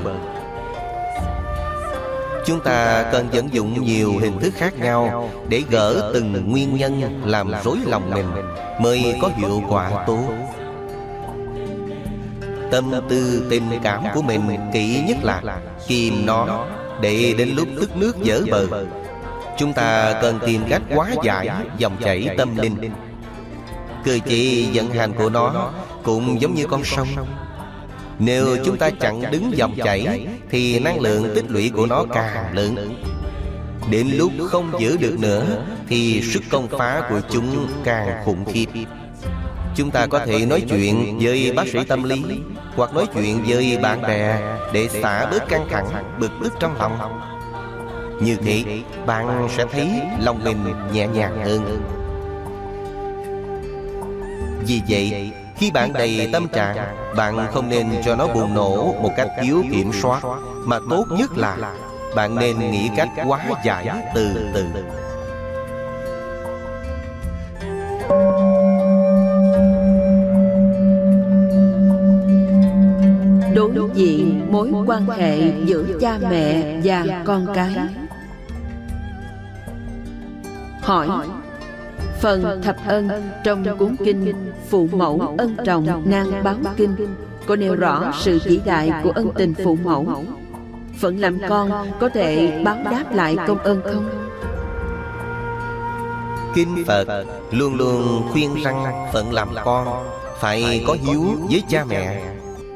Chúng 2.46 2.60
ta 2.60 3.10
cần 3.12 3.28
vận 3.34 3.54
dụng 3.54 3.84
nhiều 3.84 4.14
hình 4.22 4.40
thức 4.40 4.54
khác 4.58 4.80
nhau 4.80 5.30
Để 5.50 5.64
gỡ 5.70 6.12
từng 6.14 6.52
nguyên 6.52 6.78
nhân 6.78 7.22
làm 7.26 7.52
rối 7.64 7.78
lòng 7.86 8.10
mình 8.10 8.26
Mới 8.80 9.16
có 9.22 9.30
hiệu 9.36 9.64
quả 9.70 10.04
tốt. 10.08 10.34
Tâm 12.72 12.92
tư 13.10 13.48
tình 13.50 13.64
cảm 13.84 14.04
của 14.16 14.22
mình 14.22 14.46
kỹ 14.74 15.04
nhất 15.08 15.18
là 15.24 15.60
Kìm 15.88 16.26
nó 16.26 16.66
để 17.02 17.34
đến 17.38 17.50
lúc 17.56 17.68
tức 17.80 17.98
nước 17.98 18.24
dở 18.24 18.42
bờ. 18.52 18.86
Chúng 19.58 19.74
ta 19.74 20.20
cần 20.22 20.40
tìm 20.46 20.62
cách 20.70 20.82
hóa 20.90 21.10
giải 21.24 21.50
dòng 21.78 21.98
chảy 22.04 22.30
tâm 22.38 22.58
linh. 22.58 22.76
Cơ 24.06 24.20
chế 24.26 24.66
vận 24.74 24.90
hành 24.90 25.14
của 25.14 25.30
nó 25.30 25.72
Cũng 26.04 26.42
giống 26.42 26.56
như 26.56 26.66
con 26.68 26.84
sông. 26.84 27.08
nếu 28.20 28.58
chúng 28.66 28.78
ta 28.78 28.90
chặn 28.90 29.22
đứng 29.32 29.52
dòng 29.58 29.76
chảy 29.84 30.28
Thì 30.50 30.80
năng 30.80 31.00
lượng 31.00 31.32
tích 31.36 31.46
lũy 31.48 31.72
của 31.76 31.86
nó 31.86 32.06
càng 32.14 32.56
lớn. 32.56 32.76
Đến 33.92 34.08
lúc 34.18 34.32
không 34.50 34.72
giữ 34.80 34.98
được 34.98 35.20
nữa 35.20 35.44
Thì 35.90 36.22
sức 36.22 36.44
công 36.50 36.68
phá 36.68 37.02
của 37.10 37.22
chúng 37.30 37.68
càng 37.84 38.22
khủng 38.26 38.46
khiếp. 38.54 38.66
Chúng 39.76 39.92
ta 39.92 40.08
có 40.08 40.26
thể 40.26 40.46
nói 40.46 40.64
chuyện 40.70 41.20
với 41.22 41.54
bác 41.56 41.68
sĩ 41.68 41.80
tâm 41.88 42.04
lý 42.04 42.24
Hoặc 42.76 42.94
nói 42.94 43.06
chuyện 43.14 43.44
với 43.48 43.78
bạn 43.82 44.02
bè 44.02 44.40
Để 44.74 44.88
xả 44.88 45.28
bớt 45.32 45.48
căng 45.50 45.68
thẳng, 45.70 46.18
bực 46.20 46.32
tức 46.44 46.54
trong 46.60 46.76
lòng. 46.80 47.22
Như 48.22 48.36
thế 48.36 48.82
bạn 49.06 49.48
sẽ 49.58 49.66
thấy 49.72 50.02
lòng 50.20 50.44
mình 50.44 50.74
nhẹ 50.94 51.08
nhàng 51.08 51.46
hơn. 51.46 51.82
Vì 54.68 54.82
vậy 54.90 55.32
khi 55.58 55.72
bạn 55.72 55.94
đầy 55.94 56.30
tâm 56.34 56.48
trạng 56.48 56.76
Bạn 57.16 57.48
không 57.54 57.70
nên 57.70 57.88
cho 58.06 58.16
nó 58.16 58.28
bùng 58.28 58.54
nổ 58.54 58.96
một 59.02 59.12
cách 59.18 59.28
thiếu 59.42 59.64
kiểm 59.72 59.92
soát. 60.02 60.24
Mà 60.66 60.80
tốt 60.90 61.06
nhất 61.10 61.32
là 61.38 61.58
Bạn 62.16 62.36
nên 62.36 62.72
nghĩ 62.72 62.90
cách 62.96 63.10
hóa 63.26 63.40
giải 63.64 63.88
từ. 64.16 64.52
từ 64.54 64.66
Đối 73.74 73.90
diện 73.94 74.48
mối 74.52 74.72
quan 74.88 75.06
hệ 75.06 75.54
giữa 75.66 75.84
cha 76.02 76.20
mẹ 76.30 76.80
và 76.84 77.24
con 77.26 77.48
cái. 77.54 77.76
Hỏi, 80.82 81.08
phần 82.22 82.62
thập 82.62 82.76
ân 82.88 83.10
trong 83.44 83.78
cuốn 83.78 83.96
kinh 84.06 84.52
phụ 84.70 84.90
mẫu 84.92 85.36
ân 85.38 85.56
trọng 85.66 86.04
nang 86.06 86.44
báo 86.44 86.56
kinh 86.78 86.96
có 87.46 87.56
nêu 87.56 87.76
rõ 87.76 88.12
sự 88.20 88.40
vĩ 88.46 88.60
đại 88.66 88.92
của 89.04 89.12
ân 89.12 89.32
tình 89.36 89.54
phụ 89.64 89.78
mẫu. 89.84 90.24
Phận 91.00 91.20
làm 91.20 91.38
con 91.50 91.72
có 92.00 92.10
thể 92.10 92.62
báo 92.66 92.78
đáp 92.92 93.04
lại 93.14 93.38
công 93.48 93.58
ơn 93.58 93.82
không? 93.82 94.10
Kinh 96.56 96.84
Phật 96.88 97.26
luôn 97.52 97.76
luôn 97.76 98.22
khuyên 98.32 98.56
rằng 98.64 99.10
phận 99.14 99.34
làm 99.34 99.50
con 99.66 99.88
Phải 100.40 100.84
có 100.88 100.98
hiếu 101.02 101.24
với 101.50 101.64
cha 101.70 101.86
mẹ. 101.86 102.22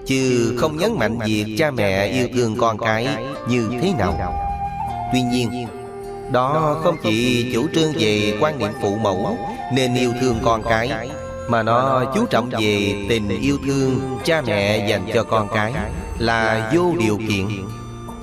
Chứ 0.05 0.53
không 0.57 0.77
nhấn 0.77 0.99
mạnh 0.99 1.17
việc 1.25 1.55
cha 1.57 1.71
mẹ 1.71 2.07
yêu 2.07 2.27
thương 2.33 2.55
con 2.57 2.77
cái 2.77 3.07
như 3.47 3.69
thế 3.81 3.93
nào? 3.97 4.33
Tuy 5.13 5.21
nhiên 5.21 5.67
Đó 6.31 6.79
không 6.83 6.95
chỉ 7.03 7.51
chủ 7.53 7.67
trương 7.75 7.93
về 7.99 8.37
quan 8.39 8.59
niệm 8.59 8.71
phụ 8.81 8.95
mẫu 8.95 9.37
Nên 9.73 9.95
yêu 9.95 10.13
thương 10.21 10.39
con 10.43 10.63
cái 10.63 11.09
Mà 11.49 11.63
nó 11.63 12.05
chú 12.15 12.25
trọng 12.25 12.49
về 12.49 12.95
tình 13.09 13.29
yêu 13.41 13.57
thương 13.65 14.19
cha 14.23 14.41
mẹ 14.41 14.89
dành 14.89 15.07
cho 15.13 15.23
con 15.23 15.47
cái 15.53 15.73
Là 16.19 16.71
vô 16.75 16.93
điều 16.99 17.19
kiện 17.27 17.47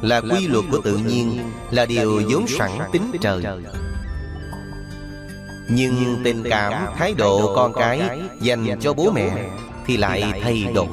Là 0.01 0.21
quy 0.21 0.47
luật 0.47 0.65
của 0.71 0.81
tự 0.85 0.97
nhiên 0.97 1.39
Là 1.71 1.87
điều 1.87 2.23
vốn 2.31 2.47
sẵn 2.47 2.71
tính 2.93 3.13
trời. 3.21 3.43
nhưng 5.73 6.21
tình 6.25 6.43
cảm, 6.51 6.73
thái 6.97 7.15
độ 7.15 7.53
con 7.57 7.73
cái 7.73 8.01
dành 8.41 8.79
cho 8.81 8.93
bố 8.93 9.11
mẹ 9.15 9.31
thì 9.87 9.97
lại 9.97 10.41
thay 10.43 10.67
đổi. 10.75 10.87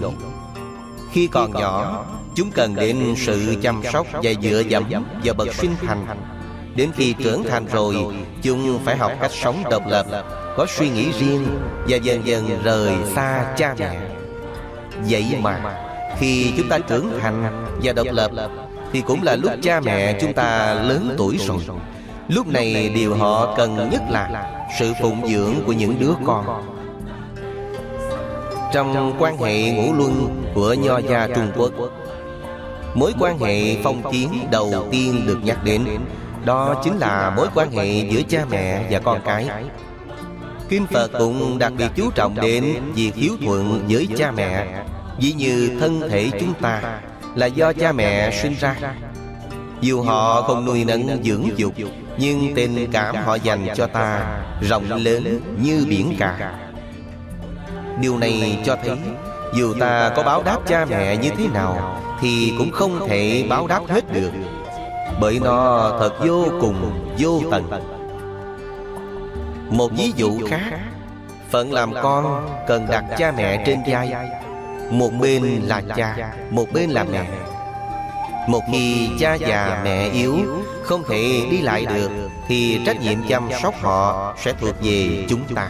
Khi 1.18 1.28
còn 1.28 1.52
nhỏ, 1.52 2.06
chúng 2.36 2.52
cần 2.52 2.76
đến 2.76 3.14
sự 3.18 3.56
chăm 3.62 3.82
sóc 3.94 4.08
và 4.12 4.32
dựa 4.42 4.64
dẫm 4.70 4.84
vào 5.24 5.34
bậc 5.34 5.54
sinh 5.54 5.76
thành. 5.82 6.06
Đến 6.76 6.90
khi 6.96 7.14
trưởng 7.14 7.44
thành 7.44 7.66
rồi, 7.66 7.96
chúng 8.42 8.80
phải 8.86 8.98
học 8.98 9.12
cách 9.22 9.32
sống 9.32 9.64
độc 9.72 9.84
lập, 9.88 10.06
có 10.58 10.66
suy 10.70 10.90
nghĩ 10.90 11.12
riêng 11.20 11.48
và 11.88 11.98
dần 11.98 12.28
dần 12.28 12.64
rời 12.64 12.94
xa 13.16 13.54
cha 13.58 13.76
mẹ. 13.80 14.00
Vậy 15.10 15.26
mà, 15.42 15.76
khi 16.20 16.54
chúng 16.58 16.70
ta 16.70 16.80
trưởng 16.80 17.20
thành 17.22 17.66
và 17.84 17.94
độc 17.94 18.08
lập, 18.12 18.32
thì 18.92 19.02
cũng 19.02 19.24
là 19.24 19.36
lúc 19.36 19.52
cha 19.62 19.80
mẹ 19.80 20.20
chúng 20.22 20.34
ta 20.34 20.74
lớn 20.74 21.16
tuổi 21.18 21.38
rồi. 21.48 21.60
Lúc 22.28 22.48
này 22.48 22.90
điều 22.90 23.16
họ 23.16 23.56
cần 23.58 23.90
nhất 23.92 24.02
là 24.10 24.52
sự 24.80 24.94
phụng 25.02 25.28
dưỡng 25.28 25.54
của 25.66 25.74
những 25.74 26.00
đứa 26.00 26.14
con 26.26 26.77
trong 28.74 29.16
quan 29.20 29.38
hệ 29.38 29.72
ngũ 29.72 29.94
luân 29.94 30.44
của 30.54 30.74
Nho 30.74 30.98
gia 30.98 31.28
Trung 31.28 31.52
Quốc. 31.56 31.72
Mối 32.96 33.14
quan 33.20 33.40
hệ 33.40 33.76
phong 33.84 34.12
kiến 34.12 34.48
đầu 34.52 34.88
tiên 34.92 35.24
được 35.28 35.40
nhắc 35.44 35.64
đến, 35.64 35.86
Đó 36.46 36.82
chính 36.84 36.98
là 36.98 37.34
mối 37.36 37.48
quan 37.56 37.72
hệ 37.72 38.08
giữa 38.10 38.22
cha 38.30 38.46
mẹ 38.50 38.88
và 38.92 39.00
con 39.00 39.22
cái. 39.26 39.50
Kim 40.70 40.86
Phật 40.88 41.12
cũng 41.20 41.60
đặc 41.60 41.74
biệt 41.78 41.90
chú 41.96 42.12
trọng 42.16 42.36
đến 42.42 42.66
việc 42.96 43.16
hiếu 43.16 43.34
thuận 43.46 43.86
với 43.90 44.08
cha 44.18 44.32
mẹ 44.32 44.84
Ví 45.20 45.34
như 45.34 45.78
thân 45.80 46.10
thể 46.10 46.30
chúng 46.40 46.54
ta 46.54 47.00
là 47.36 47.46
do 47.46 47.74
cha 47.74 47.92
mẹ 47.92 48.32
sinh 48.42 48.56
ra. 48.60 48.76
Dù 49.82 50.02
họ 50.02 50.42
không 50.42 50.66
nuôi 50.66 50.86
nấng 50.86 51.24
dưỡng 51.24 51.50
dục, 51.56 51.74
nhưng 52.18 52.56
tình 52.56 52.92
cảm 52.92 53.16
họ 53.16 53.36
dành 53.36 53.68
cho 53.76 53.88
ta 53.88 54.40
Rộng 54.62 54.92
lớn 54.92 55.42
như 55.62 55.86
biển 55.90 56.16
cả. 56.20 56.54
Điều 58.00 58.18
này 58.18 58.60
cho 58.66 58.78
thấy 58.86 58.98
Dù 59.54 59.74
ta 59.80 60.12
có 60.16 60.24
báo 60.24 60.44
đáp 60.44 60.60
cha 60.68 60.86
mẹ 60.86 61.18
như 61.18 61.30
thế 61.38 61.48
nào 61.54 62.02
Thì 62.22 62.54
cũng 62.58 62.72
không 62.72 63.08
thể 63.08 63.46
báo 63.50 63.68
đáp 63.68 63.82
hết 63.88 64.14
được 64.14 64.32
Bởi 65.22 65.40
nó 65.44 65.90
thật 66.00 66.14
vô 66.26 66.46
cùng 66.62 67.08
vô 67.18 67.42
tận. 67.52 67.70
Một 69.70 69.92
ví 69.98 70.14
dụ 70.16 70.40
khác 70.50 70.80
Phận 71.50 71.74
làm 71.74 71.94
con 72.04 72.48
cần 72.68 72.88
đặt 72.90 73.04
cha 73.18 73.34
mẹ 73.38 73.64
trên 73.66 73.80
vai 73.88 74.14
Một 74.92 75.10
bên 75.20 75.62
là 75.64 75.82
cha 75.96 76.34
Một 76.50 76.66
bên 76.74 76.90
là 76.90 77.04
mẹ. 77.04 77.26
Một 78.48 78.62
khi 78.72 79.10
cha 79.20 79.36
già 79.36 79.82
mẹ 79.84 80.10
yếu 80.10 80.36
không 80.84 81.04
thể 81.10 81.48
đi 81.52 81.62
lại 81.62 81.86
được 81.86 82.12
thì 82.48 82.80
trách 82.86 83.02
nhiệm 83.02 83.28
chăm 83.28 83.50
sóc 83.62 83.74
họ 83.82 84.34
sẽ 84.44 84.54
thuộc 84.60 84.76
về 84.82 85.26
chúng 85.30 85.56
ta 85.56 85.70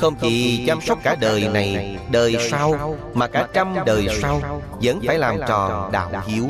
không 0.00 0.14
chỉ 0.20 0.64
chăm 0.66 0.80
sóc 0.80 0.98
cả 1.02 1.16
đời 1.20 1.48
này 1.54 1.98
đời 2.10 2.36
sau 2.50 2.96
mà 3.14 3.26
cả 3.26 3.46
trăm 3.52 3.74
đời 3.86 4.06
sau 4.22 4.62
vẫn 4.82 5.00
phải 5.06 5.18
làm 5.18 5.36
tròn 5.48 5.92
đạo 5.92 6.10
hiếu. 6.26 6.48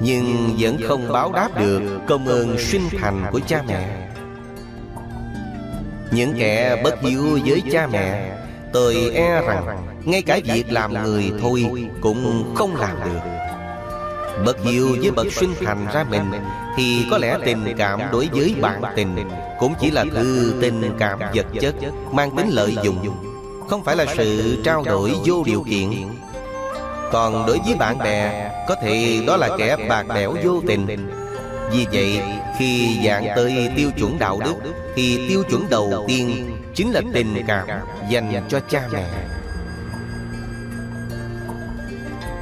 nhưng 0.00 0.56
vẫn 0.58 0.78
không 0.88 1.12
báo 1.12 1.32
đáp 1.32 1.60
được 1.60 1.82
công 2.06 2.26
ơn 2.26 2.58
sinh 2.58 2.88
thành 3.00 3.26
của 3.32 3.40
cha 3.46 3.62
mẹ. 3.68 4.08
những 6.10 6.34
kẻ 6.38 6.82
bất 6.84 7.00
hiếu 7.00 7.38
với 7.44 7.62
cha 7.72 7.86
mẹ 7.86 8.32
tôi 8.72 9.10
e 9.14 9.42
rằng 9.42 9.86
ngay 10.04 10.22
cả 10.22 10.40
việc 10.44 10.72
làm 10.72 11.04
người 11.04 11.32
thôi 11.40 11.88
cũng 12.00 12.52
không 12.54 12.76
làm 12.76 12.96
được. 13.04 13.20
Bậc 14.44 14.56
hiếu 14.64 14.96
với 15.00 15.10
bậc 15.10 15.32
sinh 15.32 15.54
thành 15.64 15.86
ra 15.94 16.04
mình 16.10 16.32
Thì 16.76 17.06
có 17.10 17.18
lẽ 17.18 17.38
tình 17.44 17.74
cảm 17.78 18.00
đối 18.12 18.28
với 18.32 18.54
bạn 18.60 18.82
tình 18.96 19.16
Cũng 19.58 19.74
chỉ 19.80 19.90
là 19.90 20.04
thứ 20.14 20.54
tình 20.60 20.82
cảm 20.98 21.18
vật 21.34 21.46
chất 21.60 21.74
Mang 22.12 22.36
tính 22.36 22.48
lợi 22.48 22.76
dụng. 22.82 23.16
Không 23.68 23.84
phải 23.84 23.96
là 23.96 24.06
sự 24.16 24.56
trao 24.64 24.82
đổi 24.82 25.12
vô 25.24 25.42
điều 25.46 25.64
kiện. 25.70 25.90
Còn 27.12 27.46
đối 27.46 27.58
với 27.66 27.74
bạn 27.74 27.98
bè 27.98 28.50
Có 28.68 28.74
thể 28.74 29.24
đó 29.26 29.36
là 29.36 29.48
kẻ 29.58 29.76
bạc 29.88 30.06
bẽo 30.14 30.34
vô 30.44 30.62
tình. 30.66 30.86
Vì 31.72 31.86
vậy 31.92 32.20
khi 32.58 32.98
dạng 33.04 33.26
tới 33.36 33.70
tiêu 33.76 33.90
chuẩn 33.98 34.18
đạo 34.18 34.40
đức 34.44 34.54
Thì 34.94 35.28
tiêu 35.28 35.42
chuẩn 35.50 35.66
đầu 35.70 36.04
tiên 36.08 36.56
Chính 36.74 36.92
là 36.92 37.00
tình 37.12 37.44
cảm 37.46 37.68
dành 38.10 38.44
cho 38.48 38.60
cha 38.68 38.88
mẹ. 38.92 39.08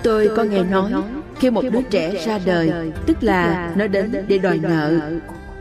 Tôi 0.03 0.30
có 0.37 0.43
nghe 0.43 0.62
nói 0.62 0.93
khi 1.45 1.51
một 1.51 1.63
đứa 1.73 1.83
trẻ 1.83 2.25
ra 2.27 2.39
đời 2.45 2.73
Tức 3.07 3.17
là 3.21 3.73
nó 3.77 3.87
đến 3.87 4.25
để 4.29 4.39
đòi 4.39 4.59
nợ. 4.59 4.99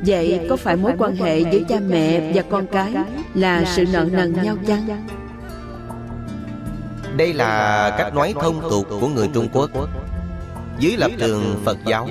Vậy 0.05 0.45
có 0.49 0.55
phải 0.55 0.75
mối 0.75 0.93
quan 0.97 1.15
hệ 1.15 1.39
giữa 1.39 1.59
cha 1.69 1.79
mẹ 1.87 2.31
và 2.35 2.41
con 2.49 2.67
cái 2.67 2.93
Là 3.33 3.63
sự 3.75 3.85
nợ 3.93 4.05
nần 4.11 4.33
nhau 4.43 4.55
chăng? 4.67 5.07
Đây 7.17 7.33
là 7.33 7.95
cách 7.97 8.15
nói 8.15 8.33
thông 8.41 8.61
tục 8.69 8.87
của 8.89 9.07
người 9.07 9.29
Trung 9.33 9.47
Quốc. 9.53 9.69
Dưới 10.79 10.97
lập 10.97 11.11
trường 11.17 11.61
Phật 11.65 11.77
giáo 11.85 12.07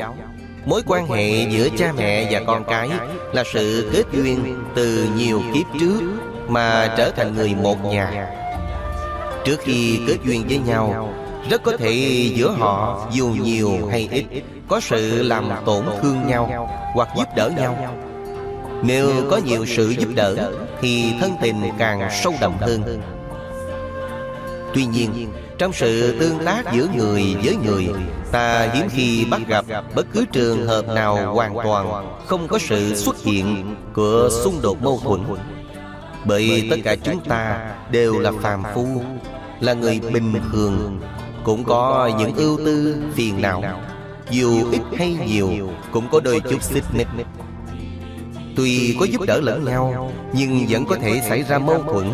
Mối 0.65 0.83
quan 0.87 1.07
hệ 1.07 1.47
giữa 1.51 1.69
cha 1.79 1.93
mẹ 1.97 2.29
và 2.31 2.41
con 2.47 2.65
cái 2.65 2.91
Là 3.33 3.45
sự 3.53 3.91
kết 3.93 4.05
duyên 4.13 4.65
từ 4.75 5.09
nhiều 5.17 5.43
kiếp 5.55 5.81
trước 5.81 6.01
Mà 6.49 6.95
trở 6.97 7.11
thành 7.11 7.35
người 7.35 7.55
một 7.63 7.85
nhà. 7.85 8.29
Trước 9.45 9.61
khi 9.61 10.01
kết 10.07 10.17
duyên 10.25 10.45
với 10.49 10.59
nhau 10.59 11.15
rất 11.51 11.63
có 11.63 11.77
thể 11.77 11.93
giữa 12.35 12.51
họ, 12.51 13.07
dù 13.13 13.29
nhiều 13.29 13.89
hay 13.91 14.09
ít, 14.11 14.25
Có 14.69 14.81
sự 14.81 15.23
làm 15.23 15.51
tổn 15.67 15.85
thương 16.03 16.27
nhau 16.27 16.69
Hoặc 16.95 17.09
giúp 17.17 17.29
đỡ 17.37 17.51
nhau. 17.57 17.77
Nếu 18.83 19.11
có 19.31 19.41
nhiều 19.47 19.67
sự 19.67 19.91
giúp 19.99 20.09
đỡ, 20.15 20.53
Thì 20.81 21.13
thân 21.21 21.33
tình 21.43 21.63
càng 21.79 22.09
sâu 22.23 22.35
đậm 22.41 22.53
hơn. 22.61 23.01
Tuy 24.75 24.87
nhiên, 24.87 25.33
Trong 25.59 25.73
sự 25.73 26.19
tương 26.21 26.45
tác 26.45 26.73
giữa 26.73 26.87
người 26.97 27.37
với 27.45 27.57
người, 27.65 27.89
Ta 28.33 28.69
hiếm 28.75 28.89
khi 28.91 29.25
bắt 29.31 29.41
gặp 29.47 29.65
bất 29.95 30.07
cứ 30.13 30.25
trường 30.33 30.67
hợp 30.67 30.89
nào 30.89 31.35
hoàn 31.35 31.55
toàn 31.55 32.17
Không 32.27 32.49
có 32.49 32.59
sự 32.59 32.95
xuất 32.95 33.23
hiện 33.23 33.77
của 33.93 34.29
xung 34.45 34.63
đột 34.63 34.83
mâu 34.83 35.01
thuẫn. 35.05 35.21
Bởi 36.25 36.67
tất 36.71 36.77
cả 36.85 36.97
chúng 36.97 37.21
ta 37.21 37.71
đều 37.91 38.19
là 38.19 38.33
phàm 38.43 38.63
phu, 38.75 38.87
Là 39.61 39.73
người 39.73 40.01
bình 40.13 40.35
thường 40.53 41.01
cũng 41.45 41.65
có 41.65 42.11
những 42.19 42.37
ưu 42.37 42.57
tư 42.57 43.03
phiền 43.15 43.43
não. 43.43 43.63
Dù 44.31 44.71
ít 44.73 44.81
hay 44.99 45.17
nhiều 45.27 45.49
Cũng 45.93 46.09
có 46.13 46.21
đôi 46.21 46.41
chút 46.41 46.63
xích 46.63 46.85
mích. 46.93 47.07
Tuy 48.57 48.97
có 49.01 49.07
giúp 49.07 49.21
đỡ 49.27 49.41
lẫn 49.43 49.65
nhau 49.65 50.13
Nhưng 50.33 50.67
vẫn 50.69 50.85
có 50.87 50.97
thể 50.97 51.21
xảy 51.29 51.43
ra 51.43 51.59
mâu 51.59 51.83
thuẫn. 51.83 52.11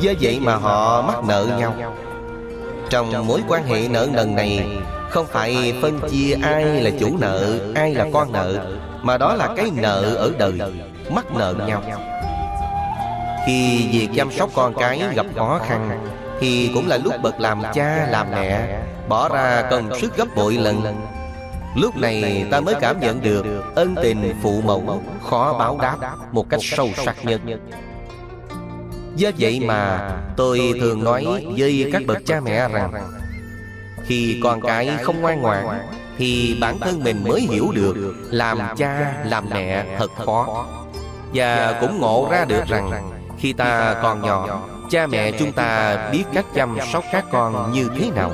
Do 0.00 0.12
vậy 0.20 0.40
mà 0.40 0.56
họ 0.56 1.02
mắc 1.02 1.24
nợ 1.24 1.46
nhau. 1.58 1.74
Trong 2.90 3.26
mối 3.26 3.42
quan 3.48 3.66
hệ 3.66 3.88
nợ 3.88 4.08
nần 4.12 4.34
này 4.34 4.66
Không 5.10 5.26
phải 5.26 5.74
phân 5.82 6.00
chia 6.10 6.36
ai 6.42 6.64
là 6.64 6.90
chủ 7.00 7.16
nợ 7.18 7.58
Ai 7.74 7.94
là 7.94 8.06
con 8.12 8.32
nợ 8.32 8.76
Mà 9.02 9.18
đó 9.18 9.34
là 9.34 9.54
cái 9.56 9.70
nợ 9.74 10.14
ở 10.14 10.32
đời 10.38 10.52
Mắc 11.10 11.24
nợ 11.34 11.54
nhau. 11.66 11.82
Khi 13.46 13.88
việc 13.92 14.08
chăm 14.14 14.30
sóc 14.30 14.50
con 14.54 14.74
cái 14.74 15.02
gặp 15.14 15.26
khó 15.36 15.60
khăn 15.68 16.08
thì 16.40 16.70
cũng 16.74 16.88
là 16.88 16.96
lúc 16.96 17.14
bậc 17.22 17.40
làm 17.40 17.62
cha 17.74 18.06
làm 18.10 18.30
mẹ 18.30 18.80
Bỏ 19.08 19.28
ra 19.28 19.62
công 19.70 20.00
sức 20.00 20.16
gấp 20.16 20.36
bội 20.36 20.54
lần. 20.54 20.96
Lúc 21.76 21.96
này 21.96 22.46
ta 22.50 22.60
mới 22.60 22.74
cảm 22.80 23.00
nhận 23.00 23.22
được 23.22 23.44
Ân 23.74 23.94
tình 24.02 24.34
phụ 24.42 24.60
mẫu 24.64 25.02
Khó 25.22 25.56
báo 25.58 25.78
đáp 25.82 25.96
một 26.32 26.50
cách 26.50 26.60
sâu 26.62 26.88
sắc 27.04 27.24
nhất. 27.24 27.40
Do 29.16 29.30
vậy 29.38 29.60
mà 29.60 30.10
tôi 30.36 30.72
thường 30.80 31.04
nói 31.04 31.46
với 31.56 31.90
các 31.92 32.02
bậc 32.06 32.18
cha 32.26 32.40
mẹ 32.40 32.68
rằng 32.68 32.92
Khi 34.06 34.40
con 34.42 34.60
cái 34.60 34.90
không 35.02 35.20
ngoan 35.20 35.42
ngoãn 35.42 35.66
Thì 36.18 36.58
bản 36.60 36.78
thân 36.78 37.04
mình 37.04 37.24
mới 37.28 37.40
hiểu 37.40 37.72
được 37.74 38.14
Làm 38.30 38.58
cha, 38.76 39.14
làm 39.24 39.44
mẹ 39.50 39.96
thật 39.98 40.10
khó. 40.24 40.66
Và 41.34 41.78
cũng 41.80 41.98
ngộ 42.00 42.28
ra 42.30 42.44
được 42.44 42.66
rằng 42.66 42.90
Khi 43.38 43.52
ta 43.52 43.94
còn 44.02 44.22
nhỏ 44.22 44.62
Cha 44.90 45.06
mẹ 45.06 45.32
chúng 45.32 45.52
ta 45.52 45.96
biết 46.12 46.24
cách 46.34 46.46
chăm 46.54 46.78
sóc 46.92 47.04
các 47.12 47.24
con 47.32 47.72
như 47.72 47.88
thế 47.98 48.10
nào? 48.10 48.32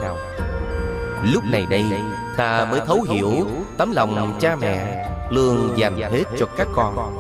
Lúc 1.33 1.45
này 1.45 1.67
đây 1.71 1.85
Ta 2.37 2.65
mới 2.71 2.81
thấu 2.87 3.03
hiểu 3.03 3.47
Tấm 3.77 3.93
lòng 3.93 4.39
cha 4.41 4.57
mẹ 4.57 5.07
Luôn 5.31 5.73
dành 5.77 6.01
hết 6.01 6.25
cho 6.39 6.47
các 6.57 6.69
con. 6.75 7.17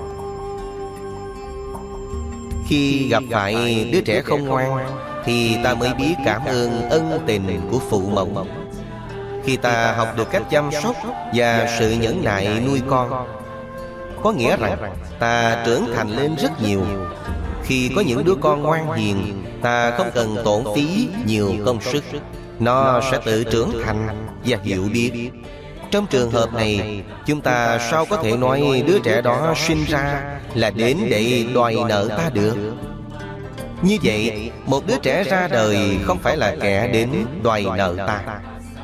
Khi 2.68 3.08
gặp 3.08 3.22
phải 3.30 3.86
đứa 3.92 4.00
trẻ 4.00 4.22
không 4.22 4.44
ngoan 4.44 4.86
Thì 5.24 5.58
ta 5.64 5.74
mới 5.74 5.94
biết 5.94 6.14
cảm 6.24 6.44
ơn 6.44 6.90
ân 6.90 7.22
tình 7.26 7.68
của 7.70 7.78
phụ 7.90 8.02
mẫu. 8.14 8.46
Khi 9.44 9.56
ta 9.56 9.92
học 9.92 10.08
được 10.16 10.30
cách 10.30 10.42
chăm 10.50 10.70
sóc 10.82 10.96
Và 11.34 11.76
sự 11.78 11.90
nhẫn 11.90 12.24
nại 12.24 12.62
nuôi 12.66 12.80
con 12.88 13.26
Có 14.22 14.32
nghĩa 14.32 14.56
rằng 14.56 14.94
ta 15.18 15.62
trưởng 15.66 15.92
thành 15.94 16.08
lên 16.08 16.34
rất 16.36 16.62
nhiều 16.62 16.80
Khi 17.64 17.90
có 17.96 18.00
những 18.00 18.24
đứa 18.24 18.34
con 18.34 18.62
ngoan 18.62 18.92
hiền 18.92 19.42
Ta 19.62 19.90
không 19.90 20.10
cần 20.14 20.36
tổn 20.44 20.64
phí 20.74 21.08
nhiều 21.26 21.54
công 21.66 21.80
sức. 21.80 22.04
Nó 22.60 23.00
sẽ 23.10 23.18
tự 23.24 23.44
trưởng 23.44 23.72
thành 23.84 24.26
và 24.44 24.58
hiểu 24.62 24.88
biết. 24.92 25.30
Trong 25.90 26.06
trường 26.06 26.30
hợp 26.30 26.52
này 26.52 27.02
Chúng 27.26 27.40
ta 27.40 27.78
sao 27.90 28.06
có 28.06 28.16
thể 28.16 28.36
nói 28.36 28.84
đứa 28.86 28.98
trẻ 28.98 29.20
đó 29.20 29.54
sinh 29.56 29.84
ra 29.84 30.22
Là 30.54 30.70
đến 30.70 30.98
để 31.10 31.46
đòi 31.54 31.76
nợ 31.88 32.08
ta 32.08 32.30
được? 32.32 32.56
Như 33.82 33.98
vậy 34.02 34.50
Một 34.66 34.86
đứa 34.86 34.98
trẻ 35.02 35.24
ra 35.24 35.48
đời 35.48 35.98
không 36.04 36.18
phải 36.18 36.36
là 36.36 36.56
kẻ 36.60 36.88
đến 36.92 37.08
đòi 37.42 37.66
nợ 37.76 37.94
ta 38.06 38.20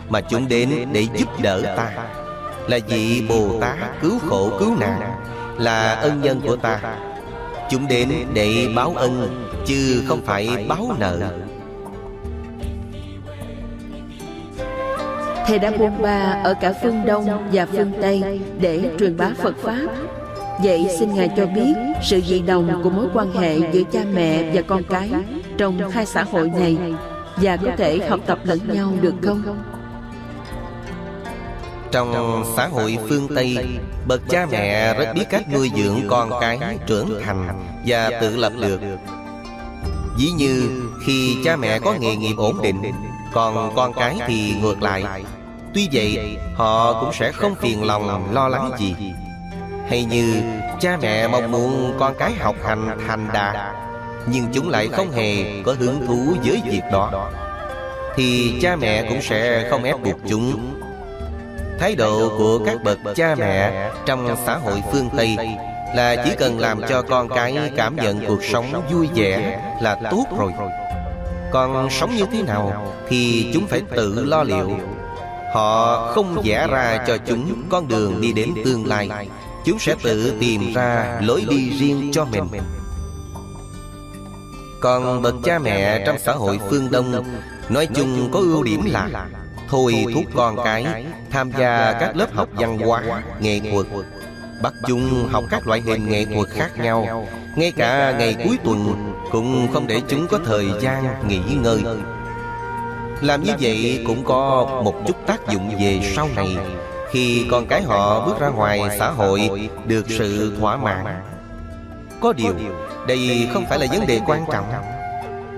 Mà 0.09 0.21
chúng 0.21 0.49
đến 0.49 0.89
để 0.93 1.07
giúp 1.15 1.29
đỡ 1.43 1.63
ta. 1.77 1.93
Là 2.69 2.79
vị 2.89 3.23
Bồ 3.29 3.61
Tát 3.61 3.79
cứu 4.03 4.19
khổ 4.29 4.51
cứu 4.59 4.77
nạn 4.81 5.01
Là 5.59 5.95
ân 5.95 6.23
nhân 6.23 6.41
của 6.47 6.57
ta 6.57 6.81
Chúng 7.71 7.89
đến 7.89 8.09
để 8.35 8.69
báo 8.77 8.93
ân, 8.97 9.45
Chứ 9.67 10.03
không 10.07 10.21
phải 10.23 10.67
báo 10.69 10.97
nợ 10.99 11.19
Thầy 15.47 15.59
đã 15.59 15.73
buôn 15.79 16.03
ba 16.03 16.41
ở 16.45 16.55
cả 16.61 16.73
phương 16.83 17.05
Đông 17.07 17.49
và 17.53 17.67
phương 17.67 17.93
Tây 18.01 18.41
để 18.61 18.91
truyền 18.99 19.17
bá 19.17 19.31
Phật 19.43 19.57
Pháp. 19.63 19.87
Vậy 20.65 20.87
xin 20.99 21.15
Ngài 21.15 21.31
cho 21.37 21.47
biết 21.47 21.75
sự 22.03 22.21
dị 22.21 22.41
đồng 22.41 22.81
của 22.83 22.91
mối 22.91 23.07
quan 23.15 23.33
hệ 23.33 23.59
giữa 23.73 23.83
cha 23.93 24.01
mẹ 24.15 24.51
và 24.55 24.63
con 24.63 24.83
cái 24.91 25.11
trong 25.59 25.91
hai 25.91 26.07
xã 26.07 26.23
hội 26.23 26.51
này 26.59 26.77
và 27.37 27.57
có 27.57 27.71
thể 27.77 27.99
học 28.09 28.21
tập 28.27 28.39
lẫn 28.45 28.59
nhau 28.73 28.93
được 29.01 29.15
không? 29.23 29.43
Trong 31.93 32.45
xã 32.57 32.67
hội 32.67 32.99
phương 33.09 33.29
Tây, 33.35 33.57
Bậc 34.07 34.21
cha 34.29 34.47
mẹ 34.51 34.95
rất 34.95 35.13
biết 35.15 35.25
cách 35.31 35.43
nuôi 35.53 35.71
dưỡng 35.77 36.01
con 36.09 36.31
cái 36.41 36.59
trưởng 36.87 37.21
thành 37.25 37.67
Và 37.87 38.11
tự 38.21 38.37
lập 38.37 38.53
được. 38.61 38.81
Ví 40.19 40.27
như, 40.37 40.83
khi 41.07 41.37
cha 41.45 41.57
mẹ 41.57 41.79
có 41.79 41.95
nghề 42.01 42.17
nghiệp 42.17 42.35
ổn 42.37 42.63
định, 42.63 42.83
Còn 43.33 43.75
con 43.77 43.93
cái 43.93 44.19
thì 44.27 44.55
ngược 44.63 44.83
lại. 44.83 45.05
Tuy 45.75 45.89
vậy, 45.93 46.37
họ 46.55 47.01
cũng 47.01 47.13
sẽ 47.13 47.33
không 47.33 47.55
phiền 47.55 47.85
lòng 47.85 48.35
lo 48.35 48.49
lắng 48.49 48.71
gì. 48.79 48.95
Hay 49.89 50.05
như, 50.05 50.43
cha 50.81 50.99
mẹ 51.03 51.29
mong 51.29 51.53
muốn 51.53 51.97
con 51.99 52.15
cái 52.19 52.33
học 52.33 52.57
hành 52.65 52.99
thành 53.07 53.29
đạt 53.33 53.77
Nhưng 54.27 54.47
chúng 54.53 54.69
lại 54.69 54.89
không 54.89 55.11
hề 55.11 55.63
có 55.63 55.75
hứng 55.79 56.07
thú 56.07 56.35
với 56.45 56.63
việc 56.65 56.83
đó. 56.93 57.31
Thì 58.17 58.59
cha 58.63 58.77
mẹ 58.77 59.03
cũng 59.09 59.23
sẽ 59.23 59.69
không 59.71 59.85
ép 59.85 60.03
buộc 60.03 60.17
chúng. 60.29 60.75
Thái 61.79 61.95
độ 61.95 62.39
của 62.39 62.59
các 62.67 62.83
bậc 62.83 62.99
cha 63.17 63.35
mẹ 63.35 63.91
trong 64.07 64.37
xã 64.47 64.57
hội 64.57 64.83
phương 64.93 65.09
Tây 65.17 65.37
là 65.95 66.17
chỉ 66.25 66.31
cần 66.39 66.59
làm 66.59 66.81
cho 66.89 67.03
con 67.03 67.29
cái 67.29 67.59
cảm 67.77 67.97
nhận 67.97 68.27
cuộc 68.29 68.45
sống 68.45 68.83
vui 68.93 69.09
vẻ 69.15 69.61
là 69.83 70.01
tốt 70.11 70.25
rồi. 70.39 70.53
Còn 71.53 71.91
sống 71.91 72.17
như 72.17 72.25
thế 72.33 72.43
nào 72.43 72.95
thì 73.09 73.51
chúng 73.55 73.67
phải 73.67 73.83
tự 73.97 74.25
lo 74.25 74.43
liệu. 74.43 74.71
Họ 75.53 75.97
không 76.15 76.43
vẽ 76.45 76.67
ra 76.71 77.05
cho 77.07 77.17
chúng 77.27 77.63
con 77.69 77.89
đường 77.89 78.21
đi 78.21 78.33
đến 78.33 78.55
tương 78.65 78.87
lai. 78.87 79.29
Chúng 79.65 79.79
sẽ 79.79 79.95
tự 80.03 80.33
tìm 80.41 80.75
ra 80.75 81.21
lối 81.23 81.45
đi 81.49 81.71
riêng 81.71 82.11
cho 82.13 82.25
mình. 82.25 82.45
Còn 84.81 85.23
bậc 85.23 85.35
cha 85.45 85.59
mẹ 85.59 86.05
trong 86.07 86.17
xã 86.19 86.33
hội 86.33 86.59
phương 86.71 86.91
Đông 86.91 87.25
Nói 87.69 87.87
chung 87.87 88.29
có 88.33 88.39
ưu 88.39 88.63
điểm 88.63 88.81
là 88.85 89.29
Thôi 89.69 90.05
thúc 90.15 90.25
con 90.35 90.57
cái 90.65 91.05
Tham 91.31 91.51
gia 91.59 91.93
các 92.01 92.17
lớp 92.17 92.35
học 92.35 92.49
văn 92.53 92.79
hóa, 92.79 93.03
nghệ 93.41 93.61
thuật 93.71 93.87
Bắt 94.63 94.73
chúng 94.87 95.29
học 95.31 95.45
các 95.51 95.67
loại 95.67 95.81
hình 95.81 96.09
nghệ 96.09 96.25
thuật 96.25 96.49
khác 96.49 96.71
nhau. 96.79 97.27
Ngay 97.57 97.73
cả 97.77 98.15
ngày 98.19 98.37
cuối 98.45 98.59
tuần 98.65 99.13
Cũng 99.33 99.69
không 99.73 99.87
để 99.87 100.01
chúng 100.09 100.27
có 100.27 100.39
thời 100.47 100.67
gian 100.81 101.29
nghỉ 101.29 101.41
ngơi. 101.63 101.83
Làm 103.21 103.43
như 103.43 103.53
vậy 103.61 104.05
cũng 104.07 104.25
có 104.25 104.67
một 104.85 104.95
chút 105.07 105.17
tác 105.27 105.49
dụng 105.49 105.71
về 105.81 106.01
sau 106.17 106.29
này. 106.37 106.57
Khi 107.11 107.47
con 107.51 107.67
cái 107.67 107.83
họ 107.83 108.27
bước 108.27 108.41
ra 108.41 108.49
ngoài 108.49 108.81
xã 108.99 109.11
hội 109.11 109.69
Được 109.87 110.07
sự 110.09 110.57
thỏa 110.61 110.77
mãn. 110.77 111.05
Có 112.21 112.33
điều 112.33 112.53
Đây 113.07 113.49
không 113.53 113.65
phải 113.69 113.79
là 113.79 113.87
vấn 113.93 114.07
đề 114.07 114.21
quan 114.27 114.45
trọng. 114.53 114.65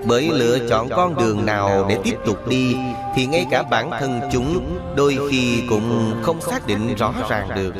bởi 0.05 0.29
lựa 0.33 0.59
chọn 0.69 0.89
con 0.89 1.15
đường 1.15 1.45
nào 1.45 1.85
để 1.89 1.97
tiếp 2.03 2.15
tục 2.25 2.47
đi 2.47 2.75
thì 3.15 3.25
ngay 3.25 3.45
cả 3.51 3.63
bản 3.63 3.89
thân 3.99 4.21
chúng 4.31 4.77
Đôi 4.95 5.17
khi 5.31 5.63
cũng 5.69 6.15
không 6.21 6.41
xác 6.41 6.67
định 6.67 6.95
rõ 6.95 7.13
ràng 7.29 7.49
được. 7.55 7.73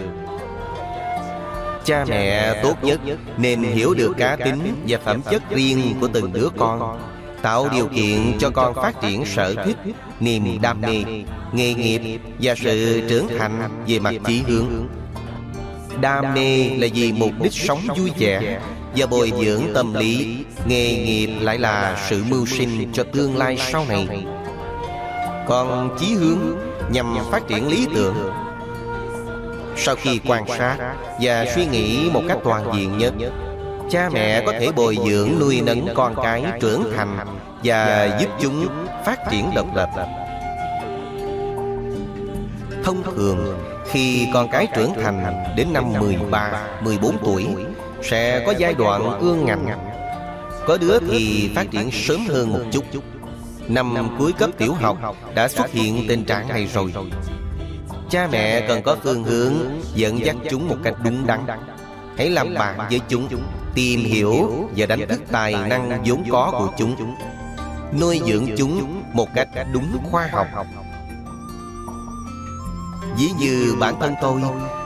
Cha 1.85 2.05
mẹ 2.09 2.59
tốt 2.63 2.83
nhất 2.83 2.99
Nên 3.37 3.63
hiểu 3.63 3.93
được 3.93 4.13
cá 4.17 4.35
tính 4.35 4.75
và 4.87 4.99
phẩm 5.05 5.21
chất 5.31 5.49
riêng 5.49 5.95
của 6.01 6.07
từng 6.07 6.33
đứa 6.33 6.47
con, 6.57 6.99
Tạo 7.41 7.69
điều 7.73 7.87
kiện 7.87 8.37
cho 8.39 8.49
con 8.49 8.75
phát 8.75 9.01
triển 9.01 9.25
sở 9.25 9.55
thích, 9.65 9.77
Niềm 10.19 10.61
đam 10.61 10.81
mê, 10.81 11.03
Nghề 11.53 11.73
nghiệp 11.73 12.19
Và 12.41 12.55
sự 12.55 13.01
trưởng 13.09 13.27
thành 13.39 13.83
về 13.87 13.99
mặt 13.99 14.13
chí 14.25 14.41
hướng. 14.47 14.87
Đam 16.01 16.33
mê 16.33 16.69
là 16.77 16.87
vì 16.93 17.11
mục 17.11 17.31
đích 17.43 17.53
sống 17.53 17.79
vui 17.97 18.11
vẻ 18.17 18.59
và 18.95 19.05
bồi 19.05 19.31
dưỡng 19.45 19.61
tâm 19.73 19.93
lý, 19.93 20.37
nghề 20.67 21.03
nghiệp 21.05 21.29
lại 21.41 21.59
là 21.59 22.05
sự 22.09 22.23
mưu 22.29 22.45
sinh 22.45 22.91
cho 22.93 23.03
tương 23.03 23.37
lai 23.37 23.57
sau 23.71 23.85
này 23.89 24.07
còn 25.47 25.97
chí 25.99 26.13
hướng 26.13 26.39
nhằm 26.91 27.17
phát 27.31 27.47
triển 27.47 27.67
lý 27.67 27.87
tưởng. 27.95 28.31
Sau 29.77 29.95
khi 29.95 30.19
quan 30.27 30.43
sát 30.47 30.77
và 31.21 31.45
suy 31.55 31.65
nghĩ 31.65 32.09
một 32.13 32.21
cách 32.27 32.37
toàn 32.43 32.71
diện 32.75 32.97
nhất 32.97 33.13
cha 33.91 34.09
mẹ 34.13 34.43
có 34.45 34.51
thể 34.51 34.71
bồi 34.71 34.97
dưỡng 35.07 35.29
nuôi 35.39 35.61
nấng 35.61 35.87
con 35.95 36.15
cái 36.23 36.43
trưởng 36.61 36.91
thành 36.97 37.17
và 37.63 38.17
giúp 38.21 38.29
chúng 38.41 38.67
phát 39.05 39.19
triển 39.31 39.51
độc 39.55 39.67
lập. 39.75 39.89
Thông 42.83 43.03
thường 43.03 43.59
khi 43.89 44.27
con 44.33 44.47
cái 44.51 44.67
trưởng 44.75 44.93
thành 45.03 45.43
đến 45.57 45.67
năm 45.73 45.93
13, 45.99 46.51
14 46.81 47.17
tuổi 47.23 47.47
sẽ 48.03 48.43
có 48.45 48.53
giai 48.57 48.73
đoạn 48.73 49.19
ương 49.19 49.45
ngạnh. 49.45 49.65
Có 50.67 50.77
đứa 50.77 50.99
thì 50.99 51.51
phát 51.55 51.71
triển 51.71 51.91
sớm 51.91 52.25
hơn 52.29 52.53
một 52.53 52.59
chút. 52.71 52.83
Năm 53.73 54.15
cuối 54.19 54.33
cấp 54.33 54.49
tiểu 54.57 54.73
học 54.73 54.97
đã 55.35 55.47
xuất 55.47 55.71
hiện 55.71 56.05
tình 56.07 56.25
trạng 56.25 56.47
này 56.47 56.67
rồi. 56.73 56.93
Cha 58.09 58.27
mẹ 58.31 58.67
cần 58.67 58.83
có 58.83 58.97
phương 59.03 59.23
hướng 59.23 59.53
dẫn 59.95 60.25
dắt 60.25 60.35
chúng 60.49 60.69
một 60.69 60.75
cách 60.83 60.93
đúng 61.03 61.27
đắn. 61.27 61.39
Hãy 62.17 62.29
làm 62.29 62.53
bạn 62.53 62.79
với 62.89 63.01
chúng 63.09 63.27
Tìm 63.75 63.99
hiểu 63.99 64.69
và 64.75 64.85
đánh 64.85 65.07
thức 65.09 65.21
tài 65.31 65.55
năng 65.67 66.03
vốn 66.05 66.23
có 66.31 66.51
của 66.51 66.73
chúng. 66.77 67.15
Nuôi 67.99 68.21
dưỡng 68.25 68.47
chúng 68.57 69.03
một 69.13 69.27
cách 69.35 69.47
đúng 69.73 69.97
khoa 70.11 70.29
học. 70.31 70.47
Ví 73.17 73.29
như 73.39 73.75
bản 73.79 73.95
thân 73.99 74.15
tôi 74.21 74.41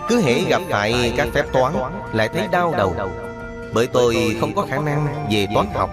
cứ 0.10 0.22
hễ 0.22 0.42
gặp 0.42 0.62
phải 0.70 1.14
các 1.18 1.28
phép 1.34 1.46
toán 1.54 1.74
Lại 2.14 2.30
thấy 2.34 2.48
đau 2.52 2.74
đầu. 2.78 2.96
Bởi 3.74 3.88
tôi 3.88 4.38
không 4.40 4.56
có 4.56 4.66
khả 4.70 4.78
năng 4.78 5.28
về 5.32 5.48
toán 5.54 5.68
học 5.74 5.90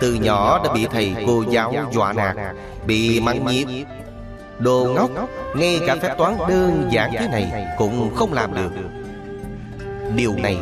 Từ 0.00 0.14
nhỏ 0.14 0.60
đã 0.64 0.72
bị 0.72 0.86
thầy 0.90 1.14
cô 1.26 1.44
giáo 1.50 1.74
dọa 1.92 2.12
nạt 2.12 2.36
Bị 2.86 3.20
mắng 3.20 3.46
nhiếc. 3.46 3.66
Đồ 4.58 4.92
ngốc 4.94 5.10
Ngay 5.56 5.80
cả 5.86 5.96
phép 6.02 6.14
toán 6.18 6.36
đơn 6.48 6.88
giản 6.90 7.12
thế 7.18 7.28
này 7.28 7.66
Cũng 7.78 8.14
không 8.14 8.32
làm 8.32 8.54
được. 8.54 8.72
Điều 10.16 10.32
này 10.32 10.56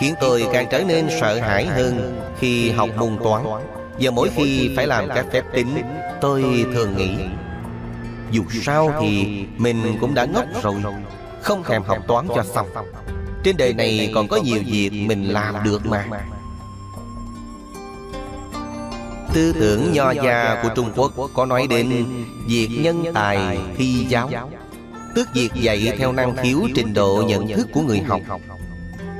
khiến 0.00 0.14
tôi 0.20 0.46
càng 0.52 0.66
trở 0.70 0.84
nên 0.84 1.08
sợ 1.20 1.38
hãi 1.38 1.66
hơn 1.66 2.20
Khi 2.38 2.70
học 2.70 2.88
môn 2.96 3.18
toán. 3.24 3.42
Và 4.00 4.10
mỗi 4.10 4.30
khi 4.36 4.70
phải 4.76 4.86
làm 4.86 5.08
các 5.08 5.26
phép 5.32 5.44
tính 5.52 5.82
Tôi 6.20 6.66
thường 6.74 6.96
nghĩ 6.96 7.16
Dù 8.30 8.42
sao 8.62 8.92
thì 9.00 9.44
mình 9.56 9.96
cũng 10.00 10.14
đã 10.14 10.24
ngốc 10.24 10.44
rồi 10.62 10.82
không 11.42 11.62
thèm 11.64 11.82
học 11.82 11.98
toán 12.06 12.26
cho 12.34 12.42
xong. 12.42 12.66
Trên 13.44 13.56
đời 13.56 13.74
này 13.74 14.12
còn 14.14 14.28
có 14.28 14.36
nhiều 14.36 14.62
việc 14.66 14.90
mình 14.92 15.24
làm 15.24 15.54
được 15.64 15.86
mà 15.86 16.04
Tư 19.34 19.52
tưởng 19.60 19.92
nho 19.92 20.10
gia 20.10 20.60
của 20.62 20.68
Trung 20.74 20.92
Quốc 20.96 21.12
có 21.34 21.46
nói 21.46 21.66
đến 21.70 22.06
Việc 22.46 22.68
nhân 22.80 23.04
tài 23.14 23.58
thi 23.76 24.06
giáo. 24.08 24.30
Tức 25.14 25.28
việc 25.34 25.50
dạy 25.54 25.92
theo 25.98 26.12
năng 26.12 26.36
khiếu 26.36 26.58
trình 26.74 26.94
độ 26.94 27.22
nhận 27.26 27.48
thức 27.48 27.68
của 27.74 27.80
người 27.80 28.00
học. 28.00 28.20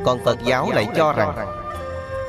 Còn 0.05 0.25
Phật 0.25 0.39
giáo 0.45 0.71
lại 0.75 0.87
cho 0.97 1.13
rằng 1.13 1.35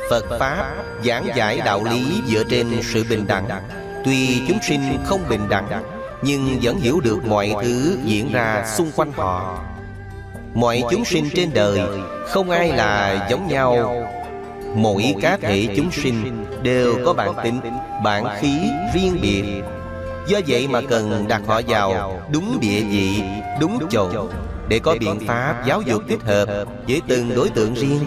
Phật 0.10 0.24
Pháp 0.40 0.74
giảng 1.06 1.28
giải 1.36 1.62
đạo 1.66 1.84
lý 1.84 2.22
dựa 2.28 2.44
trên 2.44 2.68
sự 2.94 3.06
bình 3.10 3.26
đẳng. 3.28 3.48
Tuy 4.06 4.42
chúng 4.48 4.58
sinh 4.62 4.98
không 5.06 5.22
bình 5.30 5.50
đẳng 5.50 5.84
Nhưng 6.22 6.60
vẫn 6.62 6.80
hiểu 6.80 7.00
được 7.00 7.26
mọi 7.26 7.56
thứ 7.64 7.98
diễn 8.06 8.32
ra 8.32 8.66
xung 8.78 8.92
quanh 8.96 9.12
họ. 9.12 9.60
Mọi 10.54 10.84
chúng 10.92 11.06
sinh 11.06 11.30
trên 11.36 11.50
đời 11.54 11.82
Không 12.28 12.50
ai 12.50 12.70
là 12.70 13.28
giống 13.30 13.48
nhau 13.48 14.06
Mỗi 14.76 15.16
cá 15.22 15.38
thể 15.38 15.68
chúng 15.76 15.92
sinh 15.92 16.46
Đều 16.64 16.96
có 17.06 17.14
bản 17.14 17.34
tính, 17.44 17.60
bản 18.04 18.26
khí 18.40 18.60
riêng 18.94 19.18
biệt. 19.22 19.44
Do 20.28 20.40
vậy 20.48 20.68
mà 20.68 20.82
cần 20.90 21.26
đặt 21.28 21.42
họ 21.48 21.62
vào 21.68 22.22
đúng 22.32 22.58
địa 22.62 22.82
vị, 22.82 23.22
đúng 23.60 23.80
chỗ 23.90 24.28
Để 24.70 24.80
có 24.80 24.96
biện 25.00 25.20
pháp 25.28 25.64
giáo 25.68 25.82
dục 25.82 26.02
thích 26.10 26.22
hợp 26.22 26.46
với 26.88 27.02
từng 27.08 27.36
đối 27.36 27.50
tượng 27.50 27.74
riêng. 27.74 28.00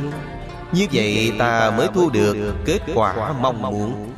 Như 0.72 0.86
vậy 0.92 1.32
ta 1.38 1.70
mới 1.70 1.88
thu 1.94 2.10
được 2.10 2.36
kết 2.64 2.78
quả 2.94 3.32
mong 3.40 3.62
muốn. 3.62 4.12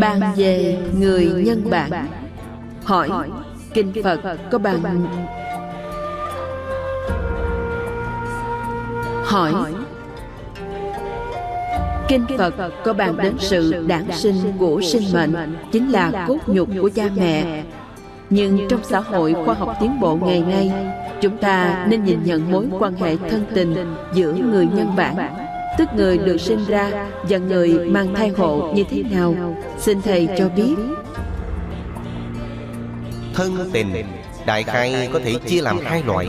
Bàn 0.00 0.20
về 0.36 0.76
người 0.98 1.24
nhân 1.24 1.70
bản 1.70 1.90
Hỏi 2.84 3.10
Kinh 3.74 3.92
Phật 4.04 4.20
có 4.50 4.58
bàn 4.58 4.82
Hỏi 9.24 9.52
Kinh 12.08 12.26
Phật 12.38 12.54
có 12.84 12.92
bàn 12.92 13.16
đến 13.16 13.34
sự 13.38 13.84
đản 13.86 14.04
sinh 14.12 14.36
của 14.58 14.80
sinh 14.80 15.02
mệnh 15.12 15.56
Chính 15.72 15.92
là 15.92 16.24
cốt 16.28 16.38
nhục 16.46 16.68
của 16.80 16.90
cha 16.94 17.04
mẹ. 17.16 17.64
Nhưng 18.30 18.68
trong 18.68 18.80
xã 18.84 19.00
hội 19.00 19.34
khoa 19.44 19.54
học 19.54 19.76
tiến 19.80 20.00
bộ 20.00 20.16
ngày 20.16 20.40
nay 20.40 20.72
Chúng 21.20 21.36
ta 21.36 21.86
nên 21.88 22.04
nhìn 22.04 22.18
nhận 22.24 22.52
mối 22.52 22.66
quan 22.78 22.94
hệ 22.94 23.16
thân 23.16 23.44
tình 23.54 23.94
giữa 24.14 24.32
người 24.32 24.68
nhân 24.74 24.96
bản 24.96 25.16
Tức 25.78 25.88
người 25.96 26.18
được 26.18 26.40
sinh 26.40 26.64
ra 26.68 27.08
và 27.28 27.38
người 27.38 27.78
mang 27.88 28.14
thai 28.14 28.28
hộ 28.28 28.72
như 28.74 28.84
thế 28.90 29.02
nào. 29.02 29.34
Xin 29.78 30.02
Thầy 30.02 30.28
cho 30.38 30.48
biết 30.56 30.74
Thân 33.34 33.70
tình, 33.72 34.06
Đại 34.46 34.62
khai 34.62 35.08
có 35.12 35.20
thể 35.24 35.34
chia 35.46 35.60
làm 35.60 35.78
hai 35.84 36.02
loại. 36.02 36.26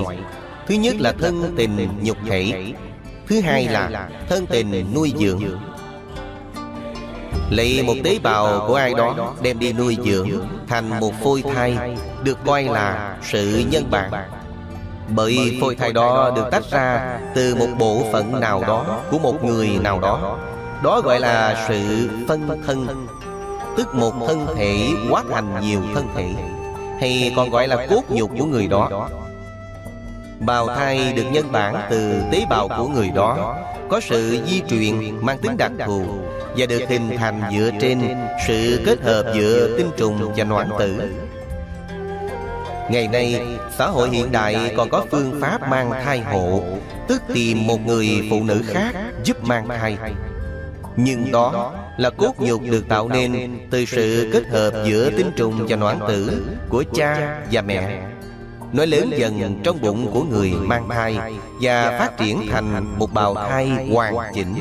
Thứ 0.68 0.76
nhất 0.76 0.96
là 1.00 1.14
thân 1.20 1.54
tình 1.58 1.90
nhục 2.02 2.18
thể, 2.28 2.74
Thứ 3.28 3.42
hai 3.42 3.68
là 3.68 4.10
thân 4.30 4.46
tình 4.46 4.94
nuôi 4.96 5.14
dưỡng. 5.20 5.44
Lấy 7.50 7.84
một 7.84 7.94
tế 8.04 8.20
bào 8.24 8.66
của 8.68 8.76
ai 8.76 8.94
đó 8.94 9.34
đem 9.42 9.60
đi 9.60 9.74
nuôi 9.74 9.98
dưỡng 10.06 10.30
Thành 10.68 11.00
một 11.00 11.12
phôi 11.24 11.44
thai 11.54 11.78
Được 12.24 12.38
coi 12.46 12.64
là 12.64 13.18
sự 13.24 13.64
nhân 13.72 13.84
bản. 13.92 14.12
Bởi 15.16 15.58
phôi 15.62 15.76
thai 15.76 15.94
đó 15.94 16.32
được 16.36 16.46
tách 16.52 16.64
ra 16.72 17.20
Từ 17.36 17.56
một 17.56 17.68
bộ 17.80 18.04
phận 18.12 18.40
nào 18.40 18.64
đó 18.68 19.02
Của 19.12 19.20
một 19.20 19.46
người 19.46 19.70
nào 19.84 20.00
đó. 20.00 20.38
Đó 20.84 21.02
gọi 21.02 21.20
là 21.20 21.66
sự 21.70 22.10
phân 22.28 22.62
thân, 22.68 23.08
Tức 23.78 23.96
một 23.96 24.14
thân 24.28 24.48
thể 24.56 24.90
hóa 25.10 25.24
thành 25.32 25.62
nhiều 25.62 25.82
thân 25.94 26.08
thể. 26.16 26.34
Hay 27.00 27.34
còn 27.36 27.50
gọi 27.50 27.68
là 27.68 27.88
cốt 27.90 28.02
nhục 28.10 28.32
của 28.40 28.46
người 28.46 28.68
đó. 28.68 29.10
Bào 30.40 30.68
thai 30.68 31.14
được 31.14 31.26
nhân 31.32 31.52
bản 31.52 31.76
từ 31.90 32.22
tế 32.32 32.46
bào 32.50 32.68
của 32.68 32.88
người 32.88 33.10
đó 33.16 33.58
Có 33.90 34.00
sự 34.00 34.44
di 34.48 34.62
truyền 34.70 35.26
mang 35.26 35.38
tính 35.38 35.58
đặc 35.58 35.72
thù 35.86 36.06
Và 36.58 36.66
được 36.66 36.82
hình 36.90 37.18
thành 37.18 37.42
dựa 37.58 37.70
trên 37.82 38.16
sự 38.48 38.84
kết 38.86 39.02
hợp 39.02 39.34
giữa 39.36 39.78
tinh 39.78 39.92
trùng 39.98 40.34
và 40.36 40.44
noãn 40.44 40.70
tử. 40.80 41.14
Ngày 42.90 43.08
nay, 43.08 43.42
xã 43.78 43.88
hội 43.88 44.10
hiện 44.10 44.32
đại 44.32 44.74
còn 44.78 44.90
có 44.90 45.06
phương 45.12 45.42
pháp 45.42 45.70
mang 45.70 45.92
thai 45.92 46.20
hộ 46.20 46.62
Tức 47.08 47.22
tìm 47.34 47.68
một 47.68 47.86
người 47.86 48.28
phụ 48.30 48.44
nữ 48.44 48.62
khác 48.68 48.96
giúp 49.24 49.44
mang 49.44 49.68
thai. 49.68 49.98
Nhưng 50.96 51.32
đó 51.32 51.74
là 51.98 52.10
cốt 52.10 52.34
nhục 52.40 52.62
được 52.62 52.88
tạo 52.88 53.10
nên 53.10 53.60
từ 53.70 53.86
sự 53.86 54.30
kết 54.34 54.48
hợp 54.48 54.72
giữa 54.86 55.10
tinh 55.10 55.32
trùng 55.36 55.66
và 55.70 55.76
noãn 55.76 56.00
tử 56.08 56.46
của 56.70 56.84
cha 56.94 57.42
và 57.52 57.62
mẹ 57.62 58.02
nó 58.74 58.86
lớn 58.86 59.12
dần 59.18 59.62
trong 59.64 59.82
bụng 59.82 60.12
của 60.14 60.24
người 60.24 60.52
mang 60.52 60.90
thai 60.90 61.18
và 61.62 62.00
phát 62.00 62.18
triển 62.18 62.42
thành 62.52 63.00
một 63.00 63.14
bào 63.14 63.36
thai 63.36 63.90
hoàn 63.92 64.16
chỉnh. 64.34 64.56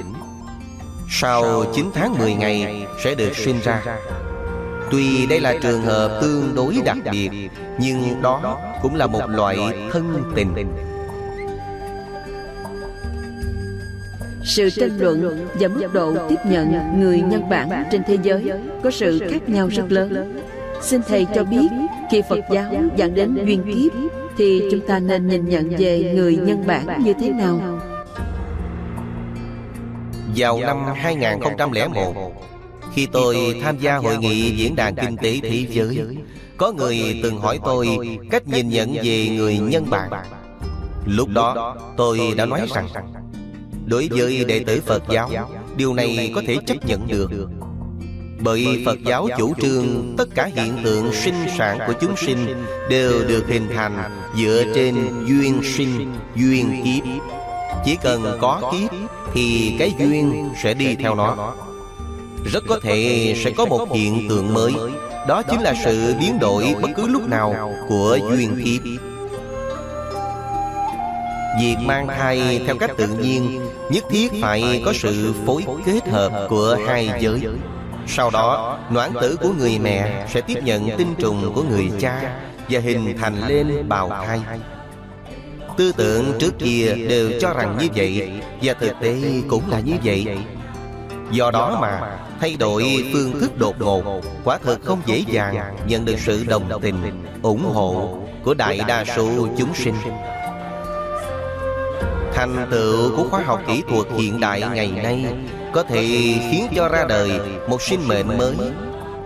Sau 1.11 1.65
9 1.75 1.91
tháng 1.95 2.19
10 2.19 2.35
ngày 2.35 2.87
sẽ 3.05 3.15
được 3.15 3.37
sinh 3.37 3.61
ra. 3.61 3.83
Tuy 4.91 5.27
đây 5.27 5.41
là 5.41 5.55
trường 5.63 5.83
hợp 5.83 6.19
tương 6.23 6.55
đối 6.55 6.81
đặc 6.85 6.97
biệt, 7.11 7.31
nhưng 7.81 8.23
đó 8.23 8.59
cũng 8.83 8.95
là 8.95 9.07
một 9.07 9.27
loại 9.29 9.59
thân 9.93 10.33
tình. 10.35 10.55
Sự 14.45 14.71
tranh 14.71 14.99
luận 14.99 15.49
và 15.55 15.69
mức 15.69 15.87
độ 15.93 16.29
tiếp 16.29 16.39
nhận 16.47 17.01
người 17.01 17.21
nhân 17.21 17.49
bản 17.49 17.85
trên 17.93 18.03
thế 18.07 18.19
giới 18.23 18.51
có 18.83 18.91
sự 18.91 19.21
khác 19.31 19.49
nhau 19.49 19.69
rất 19.69 19.93
lớn. 19.93 20.39
Xin 20.81 21.01
Thầy 21.09 21.27
cho 21.35 21.45
biết, 21.45 21.69
khi 22.11 22.23
Phật 22.29 22.39
giáo 22.51 22.73
dẫn 22.97 23.15
đến 23.15 23.35
duyên 23.47 23.63
kiếp, 23.65 23.93
thì 24.37 24.63
chúng 24.71 24.81
ta 24.87 24.99
nên 24.99 25.29
nhìn 25.29 25.49
nhận 25.49 25.71
về 25.79 26.13
người 26.15 26.37
nhân 26.37 26.65
bản 26.67 27.03
như 27.05 27.13
thế 27.21 27.31
nào? 27.31 27.81
Vào 30.37 30.61
năm 30.61 30.85
2001 30.95 32.15
Khi 32.95 33.07
tôi 33.13 33.61
tham 33.63 33.79
gia 33.79 33.97
hội 33.97 34.17
nghị 34.19 34.51
Diễn 34.57 34.77
đàn 34.77 34.95
Kinh 34.95 35.17
tế 35.17 35.41
Thế 35.43 35.67
giới, 35.71 36.07
Có 36.57 36.73
người 36.73 37.21
từng 37.23 37.39
hỏi 37.39 37.59
tôi 37.65 37.89
cách 38.31 38.49
nhìn 38.49 38.69
nhận 38.69 38.95
về 39.03 39.29
người 39.29 39.59
nhân 39.59 39.87
bản 39.91 40.11
Lúc 41.07 41.29
đó, 41.29 41.77
tôi 41.97 42.19
đã 42.37 42.47
nói 42.47 42.67
rằng 42.75 42.89
Đối 43.93 44.09
với 44.11 44.45
đệ 44.45 44.65
tử 44.67 44.81
Phật 44.87 45.03
giáo 45.11 45.31
Điều 45.77 45.95
này 45.95 46.33
có 46.35 46.43
thể 46.47 46.57
chấp 46.67 46.87
nhận 46.87 47.09
được. 47.09 47.31
bởi 48.41 48.83
Phật 48.87 48.99
giáo 49.05 49.29
chủ 49.39 49.55
trương 49.63 50.15
tất 50.19 50.29
cả 50.35 50.51
hiện 50.55 50.77
tượng 50.85 51.13
sinh 51.13 51.35
sản 51.59 51.79
của 51.87 51.93
chúng 52.01 52.17
sinh 52.17 52.65
đều 52.91 53.13
được 53.29 53.49
hình 53.49 53.69
thành 53.75 54.11
dựa 54.37 54.65
trên 54.75 54.95
duyên 55.27 55.61
sinh, 55.77 56.13
duyên 56.37 56.83
kiếp. 56.85 57.05
Chỉ 57.85 57.97
cần 58.03 58.39
có 58.41 58.73
kiếp 58.73 58.91
thì 59.35 59.77
cái 59.79 59.95
duyên 59.99 60.51
sẽ 60.63 60.75
đi 60.75 60.95
theo 60.95 61.15
nó. 61.15 61.55
Rất 62.53 62.65
có 62.69 62.81
thể 62.83 63.35
sẽ 63.45 63.51
có 63.51 63.67
một 63.67 63.89
hiện 63.95 64.29
tượng 64.29 64.55
mới, 64.55 64.73
đó 65.29 65.43
chính 65.43 65.61
là 65.61 65.75
sự 65.85 66.15
biến 66.21 66.39
đổi 66.39 66.75
bất 66.83 66.89
cứ 66.97 67.09
lúc 67.09 67.29
nào 67.29 67.73
của 67.89 68.19
duyên 68.31 68.63
kiếp. 68.65 68.83
Việc 71.61 71.77
mang 71.85 72.07
thai 72.09 72.61
theo 72.67 72.77
cách 72.77 72.91
tự 72.97 73.07
nhiên 73.07 73.61
nhất 73.93 74.05
thiết 74.11 74.33
phải 74.41 74.83
có 74.85 74.93
sự 74.93 75.35
phối 75.47 75.65
kết 75.85 76.09
hợp 76.09 76.47
của 76.49 76.77
hai 76.87 77.11
giới 77.21 77.41
sau 78.07 78.31
đó, 78.31 78.79
noãn 78.91 79.13
tử 79.21 79.37
của 79.43 79.53
người 79.59 79.79
mẹ 79.79 80.27
sẽ 80.29 80.41
tiếp 80.41 80.59
nhận 80.63 80.91
tinh 80.99 81.15
trùng 81.19 81.53
của 81.55 81.63
người 81.63 81.91
cha 82.01 82.41
và 82.69 82.81
hình 82.81 83.17
thành 83.21 83.49
lên 83.49 83.89
bào 83.89 84.09
thai. 84.09 84.41
Tư 85.77 85.93
tưởng 85.97 86.33
trước 86.39 86.59
kia 86.59 86.95
đều 87.09 87.31
cho 87.41 87.53
rằng 87.53 87.77
như 87.81 87.89
vậy 87.95 88.31
và 88.63 88.75
thực 88.75 88.93
tế 89.01 89.17
cũng 89.49 89.71
là 89.71 89.81
như 89.81 89.95
vậy. 90.05 90.27
Do 91.31 91.51
đó 91.51 91.79
mà 91.81 92.19
thay 92.41 92.57
đổi 92.57 93.05
phương 93.13 93.41
thức 93.41 93.59
đột 93.59 93.81
ngột 93.81 94.21
quả 94.45 94.59
thật 94.65 94.79
không 94.85 95.01
dễ 95.07 95.25
dàng 95.29 95.77
nhận 95.87 96.05
được 96.05 96.17
sự 96.19 96.45
đồng 96.49 96.81
tình, 96.83 97.25
ủng 97.43 97.65
hộ 97.75 98.19
của 98.45 98.55
đại 98.55 98.81
đa 98.89 99.05
số 99.17 99.49
chúng 99.59 99.75
sinh. 99.75 99.95
Thành 102.35 102.67
tựu 102.71 103.17
của 103.17 103.29
khoa 103.31 103.43
học 103.43 103.61
kỹ 103.67 103.83
thuật 103.89 104.07
hiện 104.17 104.41
đại 104.41 104.63
ngày 104.75 104.93
nay 105.03 105.27
có 105.73 105.83
thể 105.83 106.05
khiến 106.51 106.67
cho 106.77 106.89
ra 106.89 107.05
đời 107.09 107.31
một 107.69 107.83
sinh 107.83 108.09
mệnh 108.09 108.39
mới. 108.39 108.55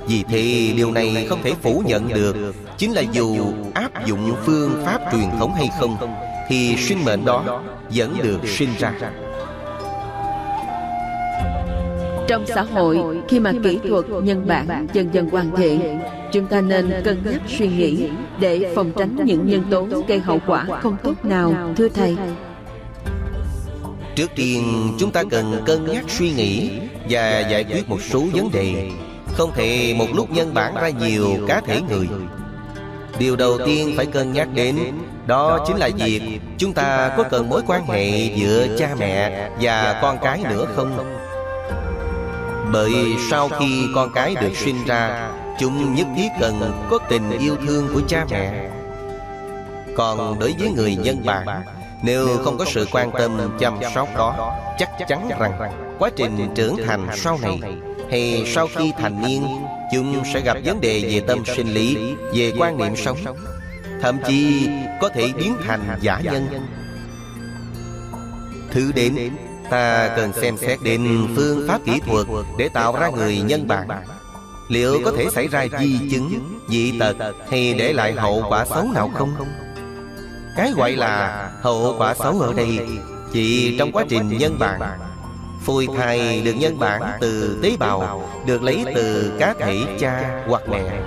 Vì 0.06 0.22
thế, 0.28 0.72
điều 0.76 0.90
này 0.90 1.26
không 1.28 1.42
thể 1.42 1.52
phủ 1.62 1.82
nhận 1.86 2.08
được. 2.08 2.36
Chính 2.76 2.92
là 2.92 3.02
dù 3.12 3.36
áp 3.74 4.06
dụng 4.06 4.34
phương 4.44 4.82
pháp 4.84 5.00
truyền 5.12 5.30
thống 5.38 5.54
hay 5.54 5.68
không, 5.80 5.96
thì 6.48 6.76
sinh 6.76 7.04
mệnh 7.04 7.24
đó 7.24 7.62
vẫn 7.94 8.16
được 8.22 8.48
sinh 8.48 8.68
ra. 8.78 8.92
Trong 12.28 12.46
xã 12.46 12.62
hội, 12.62 12.98
khi 13.28 13.40
mà 13.40 13.52
kỹ 13.64 13.78
thuật, 13.88 14.04
nhân 14.22 14.46
bản 14.46 14.86
dần 14.92 15.14
dần 15.14 15.30
hoàn 15.30 15.56
thiện, 15.56 16.00
chúng 16.32 16.46
ta 16.46 16.60
nên 16.60 16.90
cân 17.04 17.22
nhắc 17.24 17.40
suy 17.58 17.68
nghĩ 17.68 18.08
để 18.40 18.72
phòng 18.74 18.92
tránh 18.96 19.16
những 19.24 19.46
nhân 19.46 19.64
tố 19.70 19.86
gây 20.08 20.18
hậu 20.18 20.38
quả 20.46 20.66
không 20.80 20.96
tốt 21.02 21.24
nào, 21.24 21.54
thưa 21.76 21.88
thầy. 21.88 22.16
Trước 24.16 24.30
tiên, 24.34 24.92
chúng 24.98 25.10
ta 25.10 25.22
cần 25.30 25.62
cân 25.66 25.86
nhắc 25.92 26.04
suy 26.08 26.30
nghĩ 26.30 26.70
Và 27.10 27.40
giải 27.40 27.64
quyết 27.64 27.88
một 27.88 28.02
số 28.02 28.24
vấn 28.32 28.50
đề. 28.52 28.90
Không 29.32 29.52
thể 29.54 29.94
một 29.98 30.06
lúc 30.14 30.30
nhân 30.30 30.54
bản 30.54 30.74
ra 30.74 30.88
nhiều 30.88 31.38
cá 31.48 31.60
thể 31.60 31.80
người. 31.80 32.08
Điều 33.18 33.36
đầu 33.36 33.58
tiên 33.66 33.94
phải 33.96 34.06
cân 34.06 34.32
nhắc 34.32 34.48
đến, 34.54 34.78
Đó 35.26 35.64
chính 35.66 35.76
là 35.76 35.90
việc 35.96 36.22
chúng 36.58 36.72
ta 36.72 37.14
có 37.16 37.22
cần 37.22 37.48
mối 37.48 37.62
quan 37.66 37.86
hệ 37.86 38.30
giữa 38.34 38.66
cha 38.78 38.94
mẹ 38.98 39.50
và 39.60 39.98
con 40.02 40.18
cái 40.22 40.42
nữa 40.50 40.66
không? 40.76 41.18
Bởi 42.72 42.92
sau 43.30 43.48
khi 43.48 43.84
con 43.94 44.12
cái 44.14 44.34
được 44.40 44.56
sinh 44.56 44.84
ra, 44.86 45.30
Chúng 45.58 45.94
nhất 45.94 46.06
thiết 46.16 46.28
cần 46.40 46.86
có 46.90 46.98
tình 47.08 47.38
yêu 47.38 47.56
thương 47.66 47.88
của 47.94 48.00
cha 48.08 48.26
mẹ. 48.30 48.70
Còn 49.96 50.38
đối 50.38 50.54
với 50.58 50.70
người 50.70 50.96
nhân 50.96 51.22
bản 51.24 51.46
nếu 52.02 52.38
không 52.44 52.58
có 52.58 52.64
sự 52.64 52.86
quan 52.92 53.10
tâm 53.18 53.56
chăm 53.58 53.78
sóc 53.94 54.08
đó 54.16 54.56
Chắc 54.78 54.90
chắn 55.08 55.28
rằng 55.40 55.72
quá 55.98 56.10
trình 56.16 56.48
trưởng 56.54 56.76
thành 56.86 57.06
sau 57.16 57.38
này 57.42 57.60
Hay 58.10 58.44
sau 58.46 58.68
khi 58.76 58.92
thành 58.98 59.22
niên 59.22 59.46
Chúng 59.92 60.22
sẽ 60.34 60.40
gặp 60.40 60.56
vấn 60.64 60.80
đề 60.80 61.00
về 61.00 61.20
tâm 61.26 61.44
sinh 61.56 61.74
lý 61.74 62.14
Về 62.34 62.52
quan 62.58 62.78
niệm 62.78 62.96
sống. 62.96 63.18
Thậm 64.02 64.18
chí 64.26 64.68
có 65.00 65.08
thể 65.08 65.32
biến 65.36 65.56
thành 65.66 65.98
giả 66.00 66.20
nhân. 66.20 66.48
Thứ 68.70 68.92
đến 68.94 69.30
Ta 69.70 70.14
cần 70.16 70.32
xem 70.32 70.56
xét 70.56 70.78
đến 70.82 71.28
phương 71.36 71.68
pháp 71.68 71.80
kỹ 71.84 72.00
thuật 72.06 72.26
Để 72.58 72.68
tạo 72.68 72.96
ra 72.96 73.08
người 73.08 73.40
nhân 73.40 73.68
bản. 73.68 73.88
Liệu 74.68 75.00
có 75.04 75.12
thể 75.16 75.26
xảy 75.32 75.48
ra 75.48 75.66
di 75.80 75.98
chứng, 76.10 76.58
dị 76.68 76.98
tật 76.98 77.16
Hay 77.50 77.74
để 77.74 77.92
lại 77.92 78.12
hậu 78.12 78.44
quả 78.48 78.64
xấu 78.64 78.84
nào 78.94 79.10
không? 79.14 79.34
Cái 80.56 80.72
gọi 80.76 80.92
là 80.92 81.48
hậu 81.62 81.94
quả 81.98 82.14
xấu 82.14 82.40
ở 82.40 82.52
đây 82.56 82.80
Chỉ 83.32 83.76
trong 83.78 83.92
quá 83.92 84.04
trình 84.08 84.38
nhân 84.38 84.56
bản. 84.58 84.80
Phôi 85.62 85.88
thai 85.96 86.40
được 86.44 86.52
nhân 86.52 86.78
bản 86.78 87.02
từ 87.20 87.58
tế 87.62 87.76
bào 87.78 88.28
Được 88.46 88.62
lấy 88.62 88.84
từ 88.94 89.32
cá 89.38 89.54
thể 89.58 89.84
cha 89.98 90.42
hoặc 90.48 90.62
mẹ. 90.68 91.00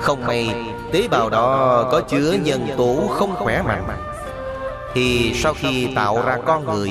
Không 0.00 0.26
may 0.26 0.54
tế 0.92 1.08
bào 1.08 1.30
đó 1.30 1.88
có 1.92 2.00
chứa 2.00 2.32
nhân 2.44 2.66
tố 2.76 2.96
không 3.10 3.34
khỏe 3.36 3.62
mạnh. 3.62 3.84
Thì 4.94 5.32
sau 5.34 5.54
khi 5.54 5.88
tạo 5.94 6.22
ra 6.26 6.36
con 6.46 6.64
người 6.64 6.90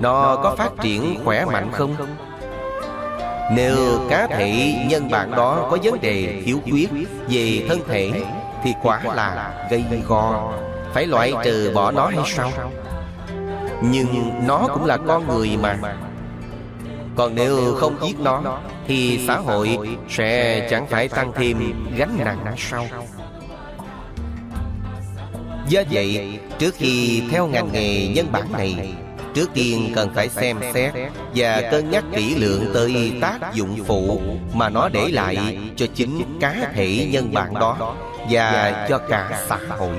Nó 0.00 0.36
có 0.42 0.54
phát 0.56 0.70
triển 0.82 1.20
khỏe 1.24 1.44
mạnh 1.44 1.70
không? 1.72 1.96
Nếu 3.52 3.76
cá 4.10 4.26
thể 4.26 4.74
nhân 4.88 5.10
bản 5.10 5.30
đó 5.30 5.68
có 5.70 5.78
vấn 5.82 6.00
đề 6.00 6.42
thiếu 6.44 6.60
khuyết 6.70 6.88
về 7.28 7.66
thân 7.68 7.80
thể 7.88 8.24
Thì 8.64 8.72
quả 8.82 9.00
là 9.14 9.68
gây 9.70 9.84
go 10.08 10.52
phải 10.94 11.06
loại 11.06 11.32
trừ 11.44 11.72
bỏ 11.74 11.90
nó 11.90 12.06
hay 12.06 12.24
sao? 12.26 12.52
Nhưng 13.82 14.06
nó 14.46 14.68
cũng 14.74 14.84
là 14.84 14.96
con 14.96 15.28
người 15.28 15.56
mà. 15.62 15.76
Còn 17.16 17.34
nếu 17.34 17.74
không 17.74 17.96
giết 18.06 18.20
nó 18.20 18.60
Thì 18.86 19.24
xã 19.26 19.36
hội 19.36 19.78
sẽ 20.08 20.60
chẳng 20.70 20.86
phải 20.86 21.08
tăng 21.08 21.32
thêm 21.36 21.58
gánh 21.96 22.18
nặng 22.24 22.54
sao? 22.58 22.86
Do 25.68 25.82
vậy, 25.90 26.38
trước 26.58 26.74
khi 26.74 27.22
theo 27.30 27.46
ngành 27.46 27.72
nghề 27.72 28.08
nhân 28.08 28.26
bản 28.32 28.52
này 28.52 28.94
Trước 29.34 29.50
tiên 29.54 29.92
cần 29.94 30.10
phải 30.14 30.28
xem 30.28 30.58
xét 30.74 30.92
Và 31.34 31.62
cân 31.70 31.90
nhắc 31.90 32.04
kỹ 32.16 32.34
lượng 32.34 32.70
tới 32.74 33.12
tác 33.20 33.38
dụng 33.54 33.78
phụ 33.86 34.20
Mà 34.54 34.68
nó 34.68 34.88
để 34.88 35.08
lại 35.08 35.58
cho 35.76 35.86
chính 35.94 36.38
cá 36.40 36.54
thể 36.74 37.08
nhân 37.12 37.34
bản 37.34 37.54
đó 37.54 37.96
Và 38.30 38.86
cho 38.88 38.98
cả 38.98 39.44
xã 39.48 39.58
hội. 39.78 39.96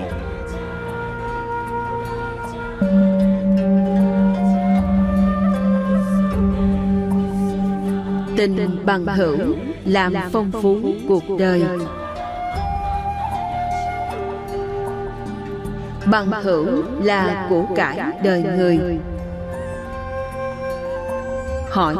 Tình 8.38 8.86
bằng 8.86 9.05
hữu, 9.05 9.38
làm 9.86 10.13
phong 10.31 10.51
phú 10.51 10.77
cuộc 11.07 11.23
đời. 11.39 11.63
Bằng 16.05 16.31
hữu 16.43 16.65
là 17.03 17.47
của 17.49 17.65
cải 17.75 17.99
đời 18.23 18.43
người. 18.43 18.79
Hỏi 21.69 21.95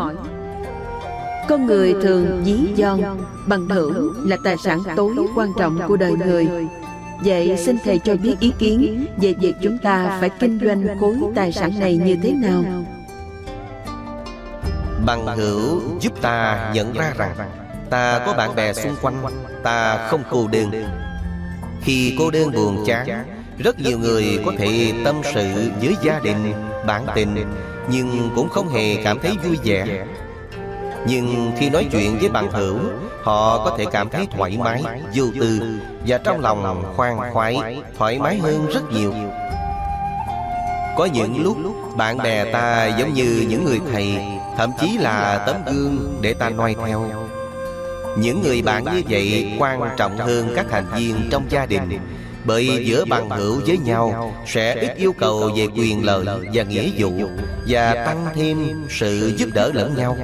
Con 1.48 1.66
người 1.66 1.96
thường 2.02 2.42
dí 2.46 2.58
dòn 2.76 3.02
Bằng 3.48 3.70
hữu 3.70 4.14
là 4.26 4.38
tài 4.44 4.58
sản 4.58 4.80
tối 4.96 5.16
quan 5.36 5.50
trọng 5.60 5.80
của 5.88 5.98
đời 5.98 6.14
người. 6.26 6.48
Vậy 7.26 7.58
xin 7.58 7.78
Thầy 7.84 8.00
cho 8.00 8.16
biết 8.16 8.36
ý 8.40 8.52
kiến 8.60 9.06
Về 9.22 9.34
việc 9.34 9.54
chúng 9.62 9.78
ta 9.78 10.18
phải 10.20 10.30
kinh 10.30 10.60
doanh 10.64 11.00
khối 11.00 11.16
tài 11.36 11.52
sản 11.52 11.80
này 11.80 11.98
như 11.98 12.18
thế 12.24 12.32
nào? 12.32 12.64
Bằng 15.06 15.38
hữu 15.38 15.82
giúp 16.00 16.14
ta 16.22 16.72
nhận 16.74 16.94
ra 16.94 17.14
rằng 17.18 17.36
Ta 17.90 18.20
có 18.26 18.34
bạn 18.34 18.56
bè 18.56 18.74
xung 18.74 18.96
quanh 19.02 19.24
Ta 19.64 20.08
không 20.10 20.24
cô 20.30 20.48
đơn. 20.48 20.72
Khi 21.82 22.16
cô 22.20 22.32
đơn 22.32 22.52
buồn 22.52 22.84
chán 22.86 23.26
Rất 23.58 23.80
nhiều 23.80 24.00
người 24.00 24.40
có 24.46 24.52
thể 24.58 24.94
tâm 25.06 25.16
sự 25.34 25.72
với 25.82 25.96
gia 26.04 26.20
đình 26.20 26.54
Bạn 26.86 27.06
tình 27.16 27.46
nhưng 27.90 28.30
cũng 28.36 28.50
không 28.50 28.70
hề 28.70 29.04
cảm 29.04 29.20
thấy 29.20 29.38
vui 29.44 29.58
vẻ. 29.64 30.06
Nhưng 31.08 31.52
khi 31.58 31.70
nói 31.70 31.88
chuyện 31.92 32.18
với 32.20 32.30
bằng 32.30 32.52
hữu 32.52 32.80
Họ 33.24 33.66
có 33.66 33.78
thể 33.78 33.86
cảm 33.92 34.10
thấy 34.10 34.28
thoải 34.32 34.58
mái, 34.58 34.84
vô 35.16 35.26
tư 35.40 35.80
Và 36.08 36.18
trong 36.18 36.40
lòng 36.40 36.94
khoan 36.96 37.34
khoái, 37.34 37.82
thoải 37.98 38.20
mái 38.20 38.38
hơn 38.38 38.68
rất 38.74 38.92
nhiều. 38.92 39.14
Có 40.98 41.06
những 41.06 41.44
lúc 41.44 41.58
bạn 41.98 42.18
bè 42.18 42.52
ta 42.54 42.86
giống 42.86 43.14
như 43.14 43.46
những 43.50 43.66
người 43.66 43.82
thầy 43.92 44.18
Thậm 44.58 44.72
chí 44.80 44.98
là 44.98 45.44
tấm 45.48 45.56
gương 45.66 46.18
để 46.22 46.34
ta 46.34 46.50
noi 46.50 46.76
theo. 46.86 47.12
Những 48.18 48.42
người 48.42 48.62
bạn 48.62 48.84
như 48.84 49.02
vậy 49.10 49.54
quan 49.60 49.80
trọng 49.98 50.18
hơn 50.18 50.54
các 50.56 50.66
thành 50.70 50.86
viên 50.96 51.16
trong 51.32 51.46
gia 51.50 51.66
đình, 51.66 52.00
bởi 52.46 52.86
giữa 52.86 53.06
bằng 53.06 53.30
hữu 53.30 53.62
với 53.68 53.78
nhau 53.78 54.34
Sẽ 54.46 54.76
ít 54.76 54.96
yêu 54.98 55.14
cầu 55.14 55.52
về 55.56 55.68
quyền 55.76 56.06
lợi 56.06 56.26
và 56.54 56.64
nghĩa 56.64 56.90
vụ 56.98 57.12
Và 57.68 58.06
tăng 58.06 58.26
thêm 58.36 58.86
sự 58.90 59.34
giúp 59.38 59.50
đỡ 59.54 59.72
lẫn 59.74 59.96
nhau. 59.96 60.18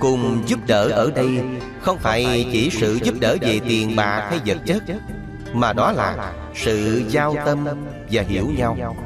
Cùng 0.00 0.42
giúp 0.46 0.58
đỡ 0.66 0.88
ở 0.88 1.10
đây 1.14 1.40
Không 1.80 1.98
phải 1.98 2.46
chỉ 2.52 2.70
sự 2.70 2.98
giúp 3.02 3.14
đỡ 3.20 3.36
về 3.40 3.60
tiền 3.68 3.96
bạc 3.96 4.28
hay 4.30 4.40
vật 4.46 4.58
chất, 4.66 4.82
Mà 5.52 5.72
đó 5.72 5.92
là 5.92 6.32
sự 6.54 7.02
giao 7.08 7.36
tâm 7.46 7.66
và 8.10 8.22
hiểu 8.22 8.46
nhau. 8.56 8.96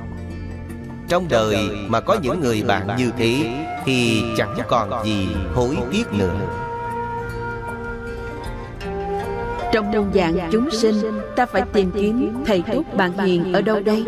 Trong 1.08 1.28
đời 1.28 1.56
mà 1.88 2.00
có 2.00 2.16
những 2.22 2.40
người 2.40 2.62
bạn 2.62 2.88
như 2.98 3.10
thế 3.18 3.50
Thì 3.84 4.22
chẳng 4.36 4.56
còn 4.68 5.04
gì 5.04 5.28
hối 5.54 5.76
tiếc 5.92 6.12
nữa. 6.12 6.40
Trong 9.72 9.92
đồng 9.92 10.10
dạng 10.14 10.48
chúng 10.52 10.70
sinh 10.70 11.20
Ta 11.36 11.46
phải 11.46 11.62
tìm 11.72 11.90
kiếm 11.90 12.44
thầy 12.46 12.62
tốt 12.72 12.82
bạn 12.96 13.18
hiền 13.18 13.52
ở 13.52 13.62
đâu 13.62 13.80
đây? 13.80 14.04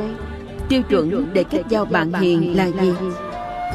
Tiêu 0.69 0.83
chuẩn 0.83 1.33
để 1.33 1.45
kết 1.45 1.63
giao 1.69 1.85
bạn 1.85 2.13
hiền 2.13 2.57
là 2.57 2.67
gì? 2.67 2.93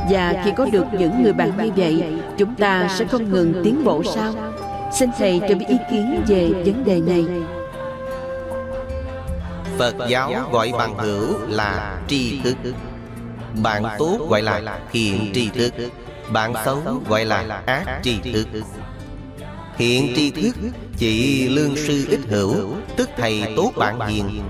Và 0.09 0.41
khi 0.45 0.51
có 0.57 0.67
được 0.71 0.85
những 0.99 1.23
người 1.23 1.33
bạn 1.33 1.51
như 1.57 1.71
vậy 1.75 2.03
Chúng 2.37 2.55
ta 2.55 2.87
sẽ 2.95 3.05
không 3.05 3.31
ngừng 3.31 3.61
tiến 3.63 3.83
bộ 3.83 4.03
sao? 4.03 4.33
Xin 4.93 5.09
Thầy 5.17 5.41
cho 5.49 5.55
biết 5.55 5.65
ý 5.67 5.77
kiến 5.91 6.23
về 6.27 6.49
vấn 6.65 6.83
đề 6.83 7.01
này. 7.01 7.25
Phật 9.77 9.95
giáo 10.09 10.31
gọi 10.51 10.71
bằng 10.77 10.97
hữu 10.97 11.37
là 11.47 12.01
tri 12.07 12.39
thức 12.43 12.55
Bạn 13.63 13.83
tốt 13.99 14.19
gọi 14.29 14.41
là 14.41 14.79
thiện 14.91 15.31
tri 15.33 15.49
thức. 15.49 15.73
Bạn 16.29 16.53
xấu 16.65 16.81
gọi 17.09 17.25
là 17.25 17.61
ác 17.65 17.99
tri 18.03 18.19
thức. 18.33 18.47
Hiện 19.77 20.13
tri 20.15 20.31
thức 20.31 20.55
chỉ 20.97 21.47
lương 21.49 21.75
sư 21.75 22.05
ít 22.09 22.19
hữu 22.29 22.55
Tức 22.97 23.09
thầy 23.17 23.53
tốt 23.55 23.71
bạn 23.75 23.99
hiền. 24.07 24.41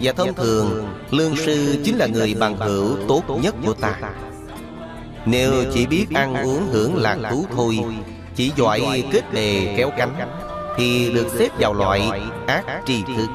Và 0.00 0.12
thông 0.12 0.34
thường 0.34 0.88
Lương 1.10 1.36
sư 1.36 1.82
chính 1.84 1.96
là 1.96 2.06
người 2.06 2.34
bằng 2.34 2.56
hữu 2.56 2.96
tốt 3.08 3.22
nhất 3.42 3.54
của 3.66 3.74
ta. 3.74 3.94
Nếu 5.26 5.52
chỉ 5.74 5.86
biết 5.86 6.06
ăn 6.14 6.34
uống 6.34 6.68
hưởng 6.72 6.96
lạc 6.96 7.18
thú 7.30 7.46
thôi 7.54 7.78
Chỉ 8.34 8.52
giỏi 8.56 9.04
kết 9.12 9.32
bề 9.32 9.74
kéo 9.76 9.90
cánh 9.96 10.14
Thì 10.76 11.10
được 11.14 11.26
xếp 11.38 11.48
vào 11.58 11.74
loại 11.74 12.02
ác 12.46 12.64
tri 12.86 13.02
thức. 13.16 13.28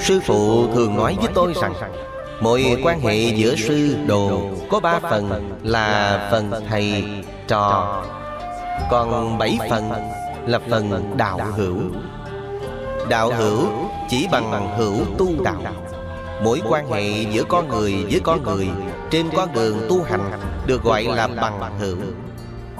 Sư 0.00 0.20
phụ 0.26 0.66
thường 0.74 0.96
nói 0.96 1.16
với 1.20 1.28
tôi 1.34 1.54
rằng 1.62 1.74
Mọi 2.42 2.76
quan 2.82 3.00
hệ 3.00 3.16
giữa 3.16 3.56
sư 3.56 3.96
đồ 4.06 4.50
Có 4.70 4.80
ba 4.80 4.98
phần 5.00 5.58
là 5.62 6.28
phần 6.30 6.52
thầy 6.68 7.04
trò. 7.48 8.02
còn 8.90 9.38
bảy 9.38 9.58
phần 9.70 9.90
là 10.46 10.58
phần 10.70 11.14
đạo 11.16 11.38
hữu. 11.56 11.76
Đạo 13.08 13.32
hữu 13.32 13.68
chỉ 14.08 14.28
bằng 14.32 14.76
hữu 14.78 14.96
tu 15.18 15.44
đạo. 15.44 15.62
Mỗi 16.44 16.62
quan 16.68 16.90
hệ 16.90 17.24
giữa 17.30 17.44
con 17.44 17.68
người 17.68 18.06
với 18.10 18.20
con 18.24 18.42
người 18.42 18.68
Trên 19.10 19.26
con 19.36 19.52
đường 19.52 19.86
tu 19.88 20.02
hành 20.02 20.30
Được 20.66 20.82
gọi 20.82 21.04
là 21.04 21.26
bằng 21.26 21.78
hữu. 21.78 21.96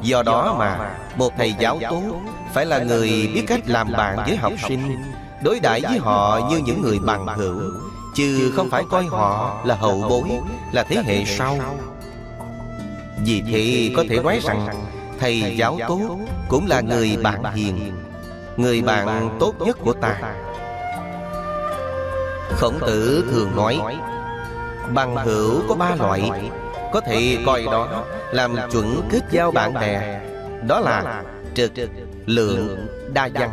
Do 0.02 0.22
đó 0.22 0.56
mà 0.58 0.96
Một 1.16 1.32
thầy 1.38 1.54
giáo 1.58 1.78
tốt 1.90 2.02
Phải 2.54 2.66
là 2.66 2.78
người 2.78 3.30
biết 3.34 3.44
cách 3.46 3.60
làm 3.66 3.92
bạn 3.92 4.16
với 4.26 4.36
học 4.36 4.52
sinh 4.68 4.96
Đối 5.44 5.60
đãi 5.60 5.80
với 5.80 5.98
họ 5.98 6.48
như 6.50 6.60
những 6.66 6.82
người 6.82 6.98
bằng 6.98 7.26
hữu 7.26 7.91
Chứ 8.14 8.52
không 8.56 8.70
phải 8.70 8.84
coi 8.90 9.04
họ 9.04 9.60
là 9.64 9.74
hậu 9.74 10.04
bối 10.08 10.22
Là 10.72 10.84
thế 10.84 11.02
hệ 11.06 11.24
sau. 11.24 11.58
Vì 13.24 13.42
thế 13.42 13.92
có 13.96 14.04
thể 14.08 14.22
nói 14.22 14.40
rằng 14.42 14.68
Thầy 15.18 15.56
giáo 15.56 15.78
tốt 15.88 16.00
cũng 16.48 16.66
là 16.66 16.80
người 16.80 17.16
bạn 17.22 17.54
hiền 17.54 17.92
Người 18.56 18.82
bạn 18.82 19.36
tốt 19.40 19.54
nhất 19.60 19.78
của 19.80 19.92
ta. 19.92 20.34
Khổng 22.50 22.78
tử 22.80 23.24
thường 23.30 23.56
nói 23.56 23.80
Bằng 24.94 25.16
hữu 25.16 25.62
có 25.68 25.74
ba 25.74 25.94
loại 25.94 26.50
Có 26.92 27.00
thể 27.00 27.38
coi 27.46 27.64
đó 27.64 28.04
làm 28.32 28.56
chuẩn 28.72 29.08
kết 29.10 29.20
giao 29.30 29.50
bạn 29.50 29.74
bè 29.74 30.20
Đó 30.68 30.80
là 30.80 31.22
trực, 31.54 31.72
lượng, 32.26 32.86
đa 33.12 33.28
văn 33.34 33.50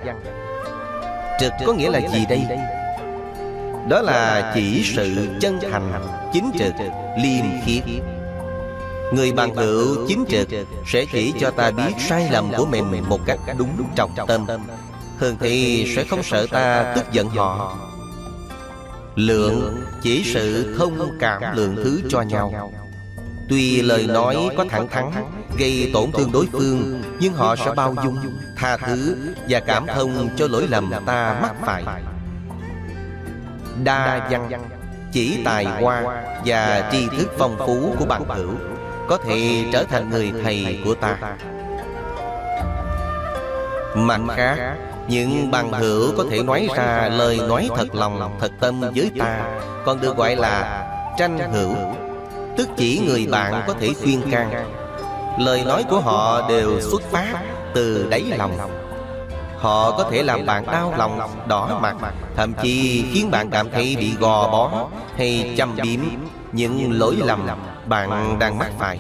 Trực 1.39 1.51
có 1.65 1.73
nghĩa 1.73 1.89
là 1.89 1.99
gì 1.99 2.25
đây? 2.29 2.41
Đó 3.89 4.01
là 4.01 4.51
chỉ 4.55 4.83
sự 4.95 5.27
chân 5.41 5.59
thành, 5.71 5.91
chính 6.33 6.51
trực, 6.59 6.73
liêm 7.23 7.45
khiết. 7.65 7.83
Người 9.13 9.31
bằng 9.31 9.55
hữu 9.55 10.07
chính 10.07 10.25
trực 10.29 10.47
Sẽ 10.87 11.05
chỉ 11.11 11.33
cho 11.39 11.51
ta 11.51 11.71
biết 11.71 11.93
sai 12.09 12.29
lầm 12.31 12.51
của 12.57 12.65
mình 12.65 13.03
một 13.09 13.19
cách 13.25 13.39
đúng 13.57 13.69
trọng 13.95 14.11
tâm. 14.27 14.45
Thường 15.19 15.35
thì 15.39 15.85
sẽ 15.95 16.03
không 16.03 16.23
sợ 16.23 16.47
ta 16.51 16.93
tức 16.95 17.05
giận 17.11 17.29
họ. 17.29 17.77
Lượng 19.15 19.83
chỉ 20.01 20.23
sự 20.33 20.75
thông 20.77 21.17
cảm 21.19 21.55
lượng 21.55 21.75
thứ 21.75 22.01
cho 22.09 22.21
nhau. 22.21 22.71
Tuy 23.49 23.81
lời 23.81 24.07
nói 24.07 24.49
có 24.57 24.65
thẳng 24.69 24.87
thắn 24.87 25.11
Gây 25.57 25.91
tổn 25.93 26.11
thương 26.11 26.31
đối 26.31 26.45
phương 26.51 27.01
Nhưng 27.19 27.33
họ 27.33 27.55
sẽ 27.55 27.71
bao 27.75 27.95
dung 28.03 28.17
Tha 28.55 28.77
thứ 28.77 29.15
Và 29.49 29.59
cảm 29.59 29.87
thông 29.87 30.29
cho 30.37 30.47
lỗi 30.47 30.67
lầm 30.69 30.91
ta 31.05 31.39
mắc 31.41 31.55
phải 31.65 31.83
Đa 33.83 34.27
văn 34.29 34.49
Chỉ 35.11 35.41
tài 35.45 35.65
hoa 35.65 36.23
Và 36.45 36.89
tri 36.91 37.07
thức 37.17 37.33
phong 37.37 37.57
phú 37.57 37.95
của 37.99 38.05
bạn 38.05 38.23
hữu 38.29 38.51
Có 39.07 39.17
thể 39.17 39.63
trở 39.73 39.83
thành 39.83 40.09
người 40.09 40.33
thầy 40.43 40.79
của 40.85 40.93
ta. 40.95 41.17
Mặt 43.95 44.21
khác 44.35 44.75
những 45.07 45.51
bằng 45.51 45.71
hữu 45.71 46.17
có 46.17 46.25
thể 46.31 46.43
nói 46.43 46.67
ra 46.75 47.09
lời 47.11 47.39
nói 47.47 47.69
thật 47.75 47.95
lòng, 47.95 48.37
thật 48.39 48.51
tâm 48.59 48.81
với 48.81 49.11
ta 49.19 49.59
Còn 49.85 50.01
được 50.01 50.17
gọi 50.17 50.35
là 50.35 50.85
tranh 51.17 51.51
hữu 51.53 51.75
Tức 52.57 52.69
chỉ 52.77 53.01
người 53.07 53.27
bạn 53.31 53.63
có 53.67 53.73
thể 53.79 53.89
khuyên 54.01 54.21
can. 54.31 54.51
Lời 55.39 55.63
nói 55.65 55.85
của 55.89 55.99
họ 55.99 56.49
đều 56.49 56.81
xuất 56.81 57.01
phát 57.01 57.41
từ 57.73 58.07
đáy 58.09 58.23
lòng. 58.37 58.78
Họ 59.59 59.91
có 59.91 60.03
thể 60.11 60.23
làm 60.23 60.45
bạn 60.45 60.65
đau 60.65 60.93
lòng, 60.97 61.19
đỏ 61.47 61.79
mặt 61.81 61.95
Thậm 62.35 62.53
chí 62.61 63.05
khiến 63.13 63.31
bạn 63.31 63.49
cảm 63.49 63.69
thấy 63.69 63.95
bị 63.99 64.13
gò 64.19 64.49
bó 64.51 64.87
Hay 65.17 65.53
chăm 65.57 65.75
biếm 65.75 65.99
những 66.51 66.99
lỗi 66.99 67.15
lầm 67.19 67.47
bạn 67.85 68.39
đang 68.39 68.57
mắc 68.57 68.71
phải. 68.79 68.99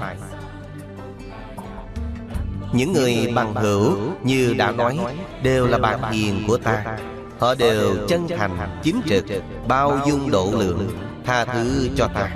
những 2.73 2.93
người 2.93 3.31
bằng 3.35 3.53
hữu 3.55 3.97
như 4.23 4.53
đã 4.57 4.71
nói 4.71 4.99
Đều 5.43 5.67
là 5.67 5.77
bạn 5.77 6.11
hiền 6.11 6.43
của 6.47 6.57
ta. 6.57 6.97
Họ 7.39 7.55
đều 7.55 7.95
chân 8.07 8.27
thành, 8.37 8.79
chính 8.83 9.01
trực 9.09 9.25
Bao 9.67 9.99
dung 10.07 10.31
độ 10.31 10.49
lượng 10.57 10.89
Tha 11.25 11.45
thứ 11.45 11.89
cho 11.95 12.07
ta. 12.07 12.29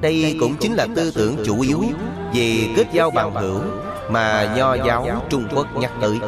Đây 0.00 0.36
cũng 0.40 0.56
chính 0.56 0.74
là 0.74 0.86
tư 0.96 1.12
tưởng 1.14 1.36
chủ 1.44 1.60
yếu 1.60 1.82
Về 2.34 2.68
kết 2.76 2.86
giao 2.92 3.10
bằng 3.10 3.34
hữu 3.34 3.60
Mà 4.10 4.54
Nho 4.56 4.74
giáo 4.74 5.06
Trung 5.30 5.48
Quốc 5.54 5.66
nhắc 5.76 5.92
tới 6.00 6.18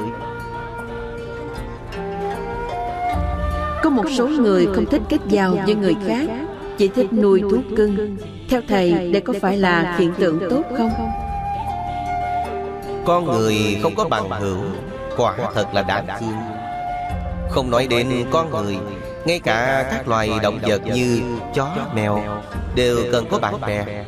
Có 3.83 3.91
một 3.91 4.05
số 4.19 4.27
người 4.27 4.69
không 4.75 4.87
thích 4.87 5.03
kết 5.09 5.19
giao 5.29 5.59
với 5.67 5.75
người 5.75 5.97
khác 6.07 6.29
Chỉ 6.79 6.89
thích 6.89 7.13
nuôi 7.13 7.41
thú 7.41 7.59
cưng. 7.77 8.17
Theo 8.49 8.61
thầy 8.69 9.13
đây 9.13 9.21
có 9.21 9.33
phải 9.41 9.57
là 9.57 9.97
hiện 9.99 10.13
tượng 10.19 10.41
tốt 10.51 10.63
không? 10.79 10.91
Con 13.07 13.25
người 13.25 13.79
không 13.83 13.95
có 13.95 14.05
bằng 14.09 14.31
hữu 14.31 14.59
Quả 15.17 15.37
thật 15.55 15.67
là 15.75 15.83
đáng 15.83 16.07
thương. 16.21 16.37
Không 17.51 17.71
nói 17.71 17.87
đến 17.87 18.09
con 18.31 18.51
người 18.51 18.77
Ngay 19.25 19.41
cả 19.41 19.89
các 19.91 20.09
loài 20.09 20.31
động 20.43 20.59
vật 20.63 20.83
như 20.87 21.21
chó, 21.55 21.77
mèo 21.95 22.23
Đều 22.75 22.99
cần 23.13 23.27
có 23.31 23.39
bạn 23.39 23.55
bè. 23.67 24.05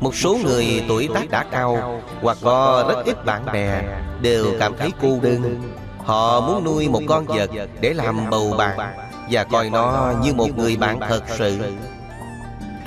Một 0.00 0.14
số 0.14 0.38
người 0.44 0.84
tuổi 0.88 1.08
tác 1.14 1.30
đã 1.30 1.44
cao 1.50 2.02
Hoặc 2.22 2.38
có 2.42 2.84
rất 2.88 3.04
ít 3.04 3.24
bạn 3.24 3.42
bè 3.52 3.82
Đều 4.22 4.46
cảm 4.58 4.72
thấy 4.78 4.90
cô 5.02 5.18
đơn 5.22 5.60
Họ 6.06 6.40
muốn 6.40 6.64
nuôi 6.64 6.88
một 6.88 7.00
con 7.08 7.24
vật 7.26 7.50
Để 7.80 7.94
làm 7.94 8.30
bầu 8.30 8.54
bạn 8.58 8.78
Và 9.30 9.44
coi 9.44 9.70
nó 9.70 10.12
như 10.22 10.34
một 10.34 10.48
người 10.56 10.76
bạn 10.76 11.00
thật 11.08 11.22
sự. 11.38 11.58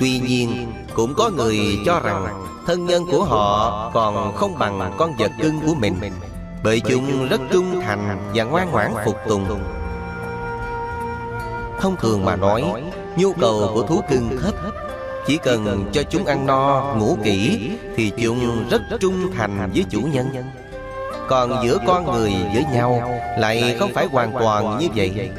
Tuy 0.00 0.18
nhiên 0.18 0.72
Cũng 0.94 1.14
có 1.14 1.30
người 1.30 1.58
cho 1.86 2.00
rằng 2.00 2.44
Thân 2.66 2.86
nhân 2.86 3.06
của 3.10 3.24
họ 3.24 3.90
còn 3.94 4.34
không 4.36 4.58
bằng 4.58 4.92
con 4.98 5.12
vật 5.18 5.30
cưng 5.42 5.60
của 5.66 5.74
mình 5.74 5.94
Bởi 6.64 6.80
chúng 6.80 7.28
rất 7.28 7.40
trung 7.52 7.80
thành 7.80 8.30
và 8.34 8.44
ngoan 8.44 8.70
ngoãn 8.70 8.92
phục 9.04 9.16
tùng. 9.28 9.46
Thông 11.80 11.96
thường 11.96 12.24
mà 12.24 12.36
nói 12.36 12.64
Nhu 13.16 13.32
cầu 13.32 13.70
của 13.74 13.82
thú 13.82 14.00
cưng 14.10 14.38
thấp. 14.42 14.54
Chỉ 15.26 15.36
cần 15.36 15.90
cho 15.92 16.02
chúng 16.02 16.24
ăn 16.26 16.46
no, 16.46 16.94
ngủ 16.98 17.16
kỹ 17.24 17.70
Thì 17.96 18.12
chúng 18.22 18.68
rất 18.70 18.82
trung 19.00 19.32
thành 19.36 19.70
với 19.74 19.84
chủ 19.90 20.00
nhân. 20.00 20.26
Còn 21.30 21.64
giữa 21.64 21.78
con 21.86 22.12
người 22.12 22.32
với 22.54 22.64
nhau 22.72 23.20
Lại 23.38 23.76
không 23.78 23.92
phải 23.94 24.06
hoàn 24.06 24.32
toàn 24.32 24.78
như 24.78 24.88
vậy. 24.94 25.30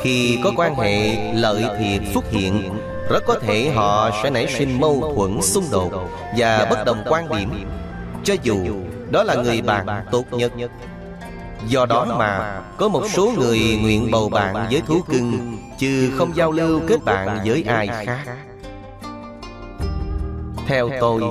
Khi 0.00 0.38
có 0.44 0.52
quan 0.56 0.74
hệ 0.74 1.16
lợi 1.34 1.64
thiệt 1.78 2.02
xuất 2.14 2.30
hiện 2.30 2.78
rất 3.10 3.22
có 3.26 3.38
thể 3.38 3.70
họ 3.74 4.10
sẽ 4.22 4.30
nảy 4.30 4.46
sinh 4.58 4.80
mâu 4.80 5.12
thuẫn 5.16 5.42
xung 5.42 5.64
đột 5.70 5.90
Và 6.36 6.66
bất 6.70 6.84
đồng 6.84 7.02
quan 7.08 7.28
điểm. 7.28 7.50
Cho 8.24 8.34
dù 8.42 8.56
đó 9.10 9.22
là 9.22 9.34
người 9.34 9.62
bạn 9.62 9.86
tốt 10.10 10.24
nhất. 10.32 10.52
Do 11.68 11.86
đó 11.86 12.04
mà 12.18 12.60
Có 12.78 12.88
một 12.88 13.02
số 13.12 13.32
người 13.38 13.78
nguyện 13.82 14.08
bầu 14.10 14.28
bạn 14.28 14.54
với 14.70 14.82
thú 14.86 15.00
cưng 15.08 15.56
Chứ 15.78 16.10
không 16.18 16.36
giao 16.36 16.52
lưu 16.52 16.80
kết 16.88 17.04
bạn 17.04 17.38
với 17.44 17.64
ai 17.66 17.88
khác. 17.88 18.18
Theo 20.66 20.88
tôi 21.00 21.22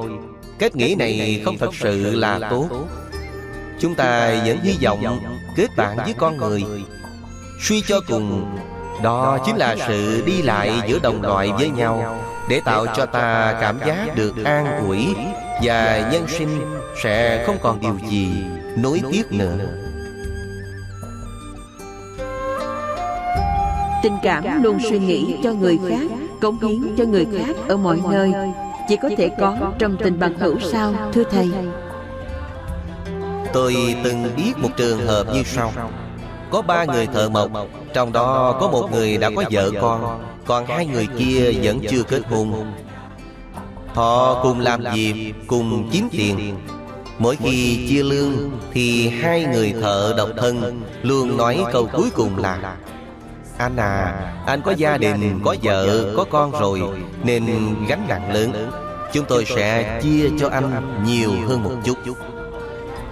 Kết 0.60 0.76
nghĩ 0.76 0.96
này 0.96 1.42
không 1.46 1.58
thật 1.58 1.76
sự 1.76 2.16
là 2.16 2.40
tốt 2.50 2.68
Chúng 3.82 3.96
ta 3.96 4.42
vẫn 4.46 4.58
hy 4.64 4.78
vọng 4.84 5.20
kết 5.56 5.68
bạn 5.78 5.98
với 5.98 6.14
con 6.18 6.38
người. 6.38 6.64
Suy 7.62 7.82
cho 7.88 8.00
cùng 8.08 8.56
đó 9.04 9.38
chính 9.46 9.56
là 9.56 9.76
sự 9.88 10.24
đi 10.26 10.42
lại 10.42 10.72
giữa 10.88 11.00
đồng 11.00 11.22
loại 11.22 11.52
với 11.58 11.70
nhau 11.70 12.20
Để 12.50 12.62
tạo 12.66 12.86
cho 12.96 13.06
ta 13.06 13.58
cảm 13.62 13.80
giác 13.86 14.16
được 14.16 14.34
an 14.44 14.86
ủi 14.88 15.16
Và 15.64 16.10
nhân 16.12 16.28
sinh 16.28 16.62
sẽ 17.04 17.44
không 17.46 17.58
còn 17.62 17.80
điều 17.80 17.98
gì 18.10 18.30
nối 18.78 19.02
tiếc 19.12 19.32
nữa. 19.32 19.58
Tình 24.04 24.18
cảm 24.24 24.64
luôn 24.64 24.78
suy 24.90 25.00
nghĩ 25.00 25.36
cho 25.44 25.54
người 25.54 25.80
khác 25.90 26.18
Cống 26.42 26.60
hiến 26.62 26.96
cho 26.98 27.04
người 27.04 27.28
khác 27.38 27.56
ở 27.68 27.78
mọi 27.78 28.00
nơi. 28.12 28.34
Chỉ 28.90 28.98
có 29.02 29.10
thể 29.18 29.30
có 29.40 29.74
trong 29.80 29.98
tình 29.98 30.20
bằng 30.20 30.38
hữu 30.40 30.60
sao 30.60 30.94
Thưa 31.14 31.24
Thầy 31.24 31.52
Tôi 33.54 33.96
từng 34.04 34.36
biết 34.38 34.54
một 34.58 34.70
trường 34.78 35.08
hợp 35.08 35.24
như 35.34 35.44
sau. 35.44 35.74
Có 36.52 36.62
ba 36.62 36.86
người 36.86 37.08
thợ 37.08 37.30
mộc 37.30 37.52
trong 37.94 38.14
đó 38.14 38.58
có 38.60 38.68
một 38.68 38.90
người 38.92 39.18
đã 39.18 39.30
có 39.36 39.44
vợ 39.52 39.72
con. 39.82 40.22
Còn 40.46 40.66
hai 40.66 40.86
người 40.86 41.08
kia 41.18 41.52
vẫn 41.64 41.80
chưa 41.90 42.04
kết 42.04 42.22
hôn. 42.30 42.74
Họ 43.94 44.44
cùng 44.44 44.60
làm 44.60 44.84
việc 44.94 45.34
Cùng 45.48 45.90
kiếm 45.92 46.08
tiền. 46.12 46.56
Mỗi 47.20 47.36
khi 47.36 47.88
chia 47.90 48.04
lương 48.04 48.52
Thì 48.74 49.10
hai 49.10 49.46
người 49.46 49.74
thợ 49.82 50.14
độc 50.18 50.30
thân 50.38 50.82
Luôn 51.02 51.38
nói 51.38 51.64
câu 51.74 51.90
cuối 51.94 52.10
cùng 52.16 52.38
là 52.38 52.76
Anh 53.58 53.78
à 53.78 54.34
Anh 54.46 54.62
có 54.62 54.72
gia 54.72 54.98
đình, 54.98 55.40
có 55.46 55.56
vợ, 55.64 56.14
có 56.18 56.26
con 56.30 56.52
rồi 56.52 56.82
Nên 57.24 57.46
gánh 57.88 58.06
nặng 58.08 58.34
lớn. 58.34 58.72
Chúng 59.14 59.26
tôi 59.26 59.46
sẽ 59.46 60.00
chia 60.04 60.30
cho 60.40 60.50
anh 60.50 61.04
nhiều 61.06 61.32
hơn 61.48 61.64
một 61.64 61.72
chút 61.84 61.98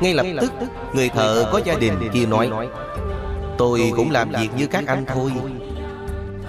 Ngay 0.02 0.14
lập 0.14 0.26
tức 0.42 0.52
Người 0.94 1.10
thợ 1.10 1.50
có 1.52 1.62
gia 1.66 1.76
đình 1.76 1.94
kia 2.14 2.26
nói 2.26 2.50
Tôi 3.58 3.92
cũng 3.96 4.12
làm 4.12 4.30
việc 4.30 4.50
như 4.58 4.68
các 4.68 4.84
anh 4.88 5.06
thôi. 5.06 5.32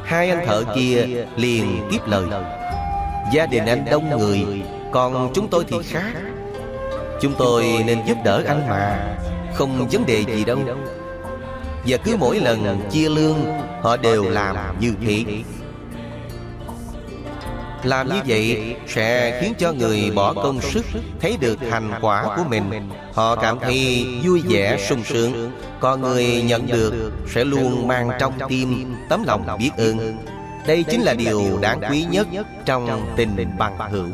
Hai 0.05 0.30
anh 0.30 0.46
thợ 0.46 0.64
kia 0.74 1.07
liền 1.36 1.88
tiếp 1.90 1.98
lời 2.07 2.24
Gia 3.32 3.46
đình 3.46 3.66
anh 3.66 3.84
đông 3.90 4.18
người 4.18 4.46
Còn 4.92 5.30
chúng 5.34 5.48
tôi 5.48 5.64
thì 5.68 5.76
khác. 5.82 6.12
Chúng 7.20 7.32
tôi 7.38 7.84
nên 7.86 7.98
giúp 8.07 8.16
đỡ 8.24 8.42
anh 8.46 8.68
mà 8.68 9.16
Không 9.55 9.88
vấn 9.92 10.07
đề 10.07 10.24
gì 10.24 10.44
đâu. 10.44 10.59
Và 11.86 11.96
cứ 11.96 12.16
mỗi 12.16 12.40
lần 12.40 12.80
chia 12.90 13.09
lương 13.09 13.36
Họ 13.82 13.96
đều 13.96 14.24
làm 14.30 14.57
như 14.80 14.94
thế 15.07 15.24
làm 17.83 18.09
như 18.09 18.20
vậy 18.26 18.76
sẽ 18.89 19.39
khiến 19.41 19.55
cho 19.59 19.72
người 19.72 20.11
bỏ 20.14 20.33
công 20.33 20.61
sức, 20.61 20.85
Thấy 21.20 21.37
được 21.41 21.59
thành 21.70 21.91
quả 22.01 22.37
của 22.37 22.45
mình. 22.49 22.91
Họ 23.14 23.37
cảm 23.37 23.59
thấy 23.59 24.07
vui 24.24 24.43
vẻ, 24.49 24.87
sung 24.89 25.05
sướng. 25.05 25.51
Còn 25.81 26.01
người 26.01 26.43
nhận 26.43 26.66
được 26.66 27.12
sẽ 27.35 27.45
luôn 27.45 27.89
mang 27.89 28.11
trong 28.18 28.33
tim 28.49 28.95
tấm 29.09 29.22
lòng 29.26 29.59
biết 29.59 29.70
ơn. 29.76 30.16
Đây 30.66 30.83
chính 30.83 31.01
là 31.03 31.14
điều 31.14 31.59
đáng 31.61 31.81
quý 31.91 32.07
nhất 32.11 32.26
trong 32.64 33.12
tình 33.16 33.57
bằng 33.59 33.91
hữu. 33.91 34.07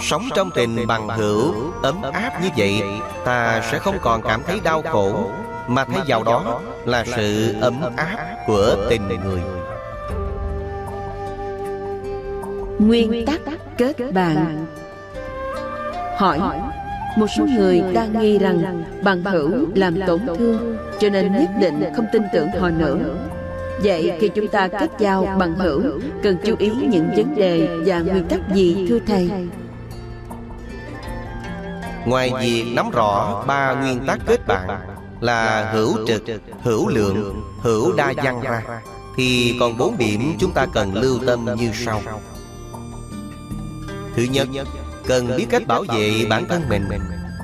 Sống 0.00 0.28
trong 0.34 0.50
tình 0.50 0.86
bằng 0.86 1.08
hữu 1.08 1.54
ấm 1.82 2.02
áp 2.02 2.42
như 2.42 2.48
vậy, 2.56 2.82
Ta 3.24 3.62
sẽ 3.70 3.78
không 3.78 3.98
còn 4.02 4.22
cảm 4.22 4.42
thấy 4.46 4.60
đau 4.64 4.82
khổ, 4.82 5.30
Mà 5.68 5.84
thay 5.84 6.02
vào 6.06 6.22
đó 6.22 6.60
là 6.84 7.04
sự 7.16 7.54
ấm 7.60 7.80
áp 7.96 8.36
của 8.46 8.76
tình 8.90 9.08
người. 9.08 9.55
Nguyên 12.78 13.26
tắc 13.26 13.40
kết 13.78 13.96
bạn. 14.14 14.66
Hỏi 16.18 16.40
Một 17.16 17.26
số 17.38 17.46
người 17.46 17.82
đang 17.92 18.20
nghi 18.20 18.38
rằng 18.38 18.84
bằng 19.02 19.24
hữu 19.24 19.50
làm 19.74 20.00
tổn 20.06 20.20
thương 20.38 20.76
Cho 21.00 21.08
nên 21.08 21.32
nhất 21.32 21.50
định 21.60 21.84
không 21.96 22.06
tin 22.12 22.22
tưởng 22.32 22.48
họ 22.48 22.70
nữa. 22.70 22.98
Vậy 23.82 24.12
khi 24.20 24.28
chúng 24.28 24.48
ta 24.48 24.68
kết 24.68 24.90
giao 24.98 25.36
bằng 25.38 25.54
hữu 25.54 25.82
Cần 26.22 26.36
chú 26.44 26.54
ý 26.58 26.70
những 26.70 27.10
vấn 27.16 27.34
đề 27.34 27.68
và 27.86 28.00
nguyên 28.00 28.24
tắc 28.24 28.40
gì 28.54 28.86
thưa 28.88 28.98
Thầy? 29.06 29.30
Ngoài 32.06 32.32
việc 32.40 32.64
nắm 32.74 32.90
rõ 32.90 33.44
ba 33.46 33.74
nguyên 33.74 34.06
tắc 34.06 34.18
kết 34.26 34.46
bạn 34.46 34.68
Là 35.20 35.70
hữu 35.72 36.06
trực, 36.06 36.22
hữu 36.62 36.88
lượng, 36.88 37.42
hữu 37.60 37.92
đa 37.96 38.12
văn 38.16 38.40
ra 38.42 38.62
Thì 39.16 39.56
còn 39.60 39.78
bốn 39.78 39.98
điểm 39.98 40.34
chúng 40.38 40.52
ta 40.52 40.66
cần 40.74 40.94
lưu 40.94 41.18
tâm 41.26 41.46
như 41.58 41.70
sau 41.74 42.00
Thứ 44.16 44.22
nhất, 44.22 44.48
cần 45.06 45.36
biết 45.36 45.46
cách 45.50 45.66
bảo 45.66 45.84
vệ 45.88 46.26
bản 46.28 46.48
thân 46.48 46.62
mình. 46.68 46.88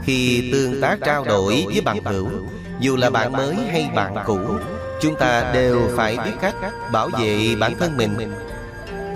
Khi 0.05 0.51
tương 0.53 0.81
tác 0.81 0.99
trao 1.05 1.25
đổi 1.25 1.67
với 1.73 1.81
bạn 1.81 2.05
hữu 2.05 2.29
Dù 2.81 2.97
là 2.97 3.11
bạn 3.11 3.33
mới 3.33 3.57
hay 3.71 3.91
bạn 3.95 4.15
cũ 4.27 4.39
Chúng 5.01 5.15
ta 5.17 5.51
đều 5.55 5.81
phải 5.97 6.17
biết 6.25 6.33
cách 6.41 6.55
bảo 6.93 7.09
vệ 7.21 7.55
bản 7.61 7.75
thân 7.79 7.97
mình. 7.97 8.33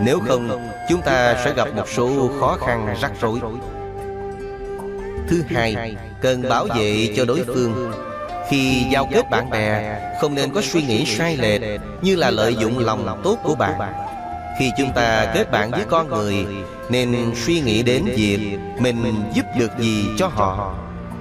Nếu 0.01 0.21
không, 0.29 0.69
chúng 0.89 1.03
ta 1.03 1.37
sẽ 1.45 1.53
gặp 1.55 1.69
một 1.75 1.89
số 1.89 2.31
khó 2.41 2.57
khăn 2.67 2.95
rắc 3.01 3.13
rối. 3.21 3.41
Thứ 5.29 5.43
hai, 5.49 5.97
cần 6.21 6.43
bảo 6.49 6.67
vệ 6.77 7.15
cho 7.17 7.25
đối 7.25 7.45
phương. 7.45 7.93
Khi 8.51 8.85
giao 8.91 9.09
kết 9.13 9.31
bạn 9.31 9.51
bè 9.51 9.99
Không 10.21 10.35
nên 10.35 10.51
có 10.51 10.61
suy 10.61 10.83
nghĩ 10.83 11.05
sai 11.07 11.37
lệch 11.37 11.81
Như 12.03 12.17
là 12.17 12.31
lợi 12.31 12.57
dụng 12.61 12.79
lòng 12.79 13.21
tốt 13.25 13.39
của 13.43 13.55
bạn. 13.55 14.06
Khi 14.59 14.73
chúng 14.79 14.93
ta 14.93 15.33
kết 15.35 15.51
bạn 15.51 15.71
với 15.71 15.85
con 15.89 16.09
người, 16.09 16.47
Nên 16.91 17.33
suy 17.35 17.61
nghĩ 17.61 17.83
đến 17.83 18.05
việc 18.05 18.59
Mình 18.79 19.23
giúp 19.35 19.43
được 19.59 19.71
gì 19.79 20.05
cho 20.19 20.27
họ. 20.27 20.75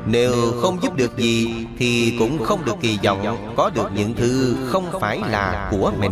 Nếu 0.05 0.33
không 0.61 0.77
giúp 0.81 0.95
được 0.95 1.17
gì, 1.17 1.65
Thì 1.79 2.15
cũng 2.19 2.43
không 2.43 2.65
được 2.65 2.75
kỳ 2.81 2.99
vọng 3.03 3.53
Có 3.57 3.69
được 3.75 3.89
những 3.95 4.13
thứ 4.15 4.57
không 4.67 4.85
phải 5.01 5.19
là 5.29 5.67
của 5.71 5.91
mình. 5.99 6.11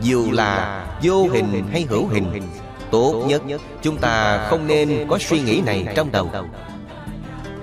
Dù 0.00 0.30
là 0.32 0.86
vô 1.02 1.28
hình 1.32 1.64
hay 1.72 1.86
hữu 1.88 2.06
hình, 2.06 2.42
Tốt 2.90 3.24
nhất 3.26 3.42
chúng 3.82 3.96
ta 3.96 4.46
không 4.50 4.66
nên 4.66 5.06
có 5.08 5.18
suy 5.18 5.40
nghĩ 5.40 5.62
này 5.66 5.86
trong 5.96 6.12
đầu. 6.12 6.30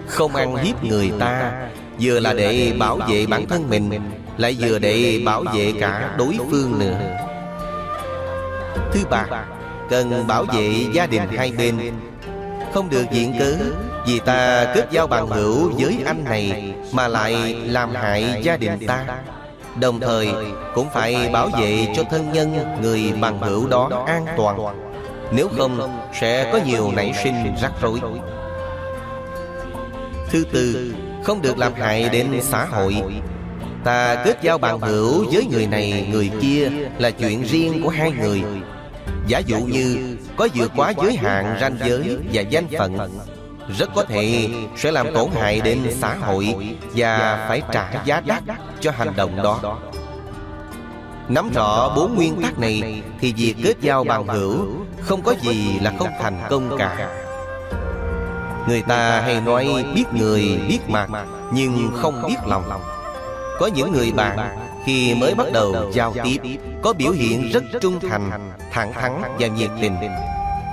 Không 0.08 0.36
ăn 0.36 0.56
hiếp 0.56 0.84
người 0.84 1.12
ta, 1.20 1.52
Vừa 2.00 2.20
là 2.20 2.34
để 2.34 2.74
bảo 2.80 3.00
vệ 3.10 3.26
bản 3.26 3.48
thân 3.48 3.70
mình, 3.70 3.90
Lại 4.38 4.58
vừa 4.60 4.80
để 4.80 5.22
bảo 5.26 5.44
vệ 5.54 5.74
cả 5.80 6.16
đối 6.18 6.38
phương 6.52 6.80
nữa. 6.80 7.00
Thứ 8.92 9.00
ba 9.10 9.26
Cần 9.90 10.28
bảo 10.28 10.46
vệ 10.46 10.86
gia 10.94 11.06
đình 11.06 11.24
hai 11.38 11.52
bên. 11.52 11.78
Không 12.74 12.90
được 12.90 13.06
diện 13.12 13.36
cớ 13.40 13.56
Vì 14.08 14.20
ta 14.20 14.72
kết 14.76 14.88
giao 14.92 15.08
bằng 15.08 15.28
hữu 15.28 15.72
với 15.78 15.98
anh 16.06 16.24
này 16.24 16.74
Mà 16.92 17.08
lại 17.08 17.56
làm 17.66 17.96
hại 17.96 18.42
gia 18.44 18.58
đình 18.58 18.88
ta. 18.88 19.06
Đồng 19.80 20.00
thời 20.00 20.30
cũng 20.76 20.88
phải 20.94 21.30
bảo 21.34 21.50
vệ 21.60 21.88
cho 21.96 22.04
thân 22.04 22.32
nhân 22.34 22.78
người 22.82 23.14
bằng 23.22 23.40
hữu 23.40 23.68
đó 23.68 24.04
an 24.08 24.26
toàn. 24.38 24.60
nếu 25.32 25.50
không 25.58 26.00
sẽ 26.22 26.50
có 26.52 26.60
nhiều 26.66 26.92
nảy 26.96 27.14
sinh 27.24 27.56
rắc 27.62 27.72
rối. 27.82 28.00
Thứ 30.30 30.44
tư 30.52 30.94
Không 31.24 31.42
được 31.42 31.58
làm 31.58 31.74
hại 31.74 32.10
đến 32.10 32.28
xã 32.42 32.66
hội 32.66 33.04
Ta 33.84 34.24
kết 34.26 34.38
giao 34.42 34.58
bằng 34.58 34.80
hữu 34.80 35.26
với 35.32 35.46
người 35.52 35.68
này, 35.68 36.08
người 36.12 36.32
kia 36.42 36.70
Là 36.98 37.12
chuyện 37.12 37.44
riêng 37.44 37.84
của 37.84 37.90
hai 37.90 38.12
người. 38.12 38.44
Giả 39.28 39.40
dụ 39.40 39.58
như 39.58 40.18
có 40.36 40.48
vượt 40.56 40.72
quá 40.76 40.94
giới 41.04 41.16
hạn 41.16 41.58
ranh 41.62 41.78
giới 41.86 42.18
và 42.34 42.42
danh 42.42 42.68
phận, 42.78 42.98
Rất 43.78 43.90
có 43.96 44.04
thể 44.04 44.50
sẽ 44.78 44.92
làm 44.92 45.14
tổn 45.14 45.30
hại 45.32 45.62
đến 45.62 45.80
xã 46.02 46.16
hội 46.16 46.56
Và 46.96 47.46
phải 47.50 47.62
trả 47.72 48.04
giá 48.06 48.22
đắt 48.26 48.44
cho 48.80 48.92
hành 48.92 49.14
động 49.16 49.36
đó. 49.44 49.80
Nắm 51.30 51.50
rõ 51.54 51.94
bốn 51.96 52.16
nguyên 52.16 52.42
tắc 52.42 52.60
này 52.60 53.04
Thì 53.20 53.34
việc 53.34 53.56
kết 53.64 53.76
giao 53.82 54.04
bằng 54.04 54.28
hữu 54.28 54.66
Không 55.02 55.22
có 55.22 55.34
gì 55.42 55.80
là 55.82 55.94
không 56.00 56.10
thành 56.22 56.42
công 56.50 56.78
cả. 56.78 57.10
Người 58.68 58.82
ta 58.82 59.22
hay 59.22 59.42
nói 59.42 59.86
biết 59.96 60.06
người, 60.14 60.60
biết 60.68 60.80
mặt, 60.88 61.10
Nhưng 61.54 61.92
không 61.96 62.24
biết 62.28 62.36
lòng. 62.48 62.64
Có 63.64 63.70
những 63.76 63.92
người 63.92 64.12
bạn 64.12 64.38
Khi 64.86 65.16
mới 65.16 65.36
bắt 65.36 65.48
đầu 65.54 65.92
giao 65.94 66.14
tiếp, 66.24 66.38
Có 66.82 66.94
biểu 66.94 67.12
hiện 67.12 67.50
rất 67.54 67.64
trung 67.82 68.00
thành, 68.10 68.52
Thẳng 68.72 68.94
thắn 68.94 69.22
và 69.40 69.48
nhiệt 69.48 69.70
tình. 69.82 69.96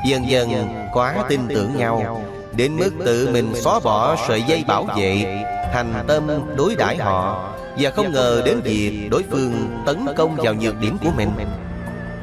Dần 0.07 0.31
dần 0.31 0.49
quá 0.93 1.25
tin 1.29 1.41
tưởng 1.49 1.77
nhau, 1.77 2.25
Đến 2.53 2.77
mức 2.77 2.91
tự 3.05 3.29
mình 3.33 3.53
xóa 3.55 3.81
bỏ 3.81 4.17
sợi 4.29 4.43
dây 4.43 4.65
bảo 4.69 4.85
vệ, 4.97 5.43
Thành 5.73 6.05
tâm 6.07 6.29
đối 6.57 6.75
đãi 6.75 6.97
họ 6.97 7.53
và 7.79 7.91
không 7.91 8.13
ngờ 8.13 8.43
đến 8.45 8.61
việc 8.61 9.09
đối 9.11 9.23
phương 9.31 9.83
tấn 9.87 10.07
công 10.17 10.37
vào 10.37 10.55
nhược 10.55 10.81
điểm 10.81 10.97
của 11.05 11.11
mình. 11.17 11.31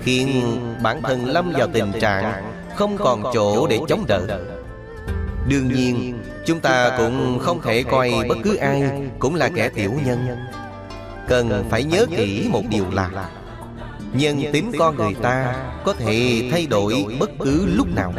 Khiến 0.02 0.42
bản 0.84 1.02
thân 1.02 1.26
lâm 1.26 1.54
vào 1.58 1.68
tình 1.74 1.92
trạng 2.02 2.54
Không 2.76 2.98
còn 2.98 3.24
chỗ 3.34 3.68
để 3.68 3.80
chống 3.88 4.04
đỡ. 4.08 4.22
Đương 5.50 5.74
nhiên 5.74 6.20
Chúng 6.48 6.60
ta 6.60 6.96
cũng 6.98 7.40
không 7.42 7.62
thể 7.62 7.84
coi 7.84 8.12
bất 8.30 8.38
cứ 8.44 8.56
ai 8.56 8.84
Cũng 9.20 9.36
là 9.36 9.50
kẻ 9.56 9.70
tiểu 9.70 9.94
nhân. 10.06 10.28
Cần 11.28 11.66
phải 11.70 11.84
nhớ 11.84 12.06
kỹ 12.18 12.48
một 12.50 12.64
điều 12.70 12.86
là 12.92 13.30
Nhân 14.14 14.44
tính 14.54 14.72
con 14.80 14.96
người 14.96 15.14
ta 15.22 15.56
Có 15.84 15.94
thể 15.94 16.44
thay 16.52 16.68
đổi 16.70 17.06
bất 17.20 17.30
cứ 17.40 17.66
lúc 17.66 17.88
nào. 17.96 18.14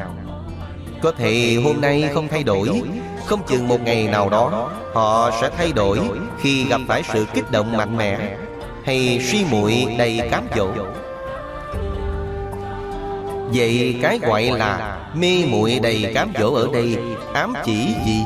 Có 1.02 1.12
thể 1.12 1.56
hôm 1.64 1.80
nay 1.80 2.10
không 2.14 2.28
thay 2.28 2.42
đổi 2.42 2.82
không 3.26 3.40
chừng 3.48 3.68
một 3.68 3.80
ngày 3.82 4.08
nào 4.08 4.30
đó 4.30 4.70
Họ 4.94 5.30
sẽ 5.40 5.50
thay 5.56 5.72
đổi 5.72 5.98
Khi 6.40 6.64
gặp 6.64 6.80
phải 6.88 7.02
sự 7.12 7.26
kích 7.34 7.50
động 7.50 7.76
mạnh 7.76 7.96
mẽ 7.96 8.36
Hay 8.84 9.20
suy 9.30 9.44
muội 9.50 9.86
đầy 9.98 10.20
cám 10.30 10.44
dỗ. 10.56 10.68
Vậy 13.54 13.98
cái 14.02 14.18
gọi 14.18 14.42
là 14.42 14.98
mê 15.14 15.44
muội 15.50 15.78
đầy 15.82 16.12
cám 16.14 16.32
dỗ 16.38 16.54
ở 16.54 16.68
đây 16.72 16.96
ám 17.38 17.54
chỉ 17.64 17.94
gì? 18.06 18.22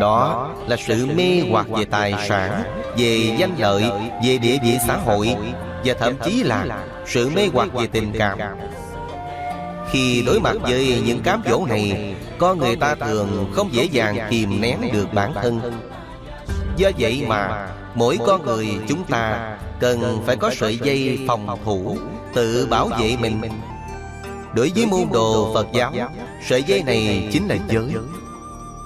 Đó 0.00 0.50
là 0.66 0.76
sự 0.86 1.06
mê 1.06 1.42
hoặc 1.50 1.66
về 1.68 1.84
tài 1.84 2.14
sản, 2.28 2.62
về 2.96 3.36
danh 3.38 3.54
lợi, 3.58 3.84
về 4.24 4.38
địa 4.38 4.58
vị 4.62 4.78
xã 4.86 4.96
hội 4.96 5.36
và 5.84 5.94
thậm 6.00 6.14
chí 6.24 6.42
là 6.42 6.84
sự 7.06 7.30
mê 7.34 7.48
hoặc 7.52 7.68
về 7.72 7.86
tình 7.86 8.12
cảm. 8.18 8.38
Khi 9.90 10.22
đối 10.26 10.40
mặt 10.40 10.56
với 10.62 11.02
những 11.06 11.22
cám 11.22 11.42
dỗ 11.50 11.66
này 11.66 12.14
con 12.38 12.58
người 12.58 12.76
ta 12.76 12.94
thường 12.94 13.52
không 13.54 13.74
dễ 13.74 13.84
dàng 13.84 14.18
kìm 14.30 14.60
nén 14.60 14.78
được 14.92 15.12
bản 15.12 15.34
thân. 15.42 15.60
Do 16.76 16.90
vậy 16.98 17.24
mà 17.28 17.68
Mỗi 17.94 18.18
con 18.26 18.46
người 18.46 18.68
chúng 18.88 19.04
ta 19.04 19.56
Cần 19.80 20.22
phải 20.26 20.36
có 20.36 20.50
sợi 20.54 20.78
dây 20.82 21.18
phòng 21.28 21.58
thủ 21.64 21.96
Tự 22.34 22.66
bảo 22.70 22.88
vệ 23.00 23.16
mình 23.20 23.40
Đối 24.54 24.72
với 24.74 24.86
môn 24.86 25.08
đồ 25.12 25.54
Phật 25.54 25.66
giáo 25.72 25.92
Sợi 26.48 26.62
dây 26.62 26.82
này 26.82 27.28
chính 27.32 27.48
là 27.48 27.56
giới. 27.68 27.94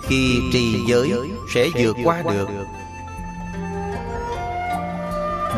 Khi 0.09 0.41
trì 0.53 0.85
giới 0.89 1.13
Sẽ 1.55 1.67
vượt 1.75 1.97
qua 2.05 2.23
được. 2.23 2.49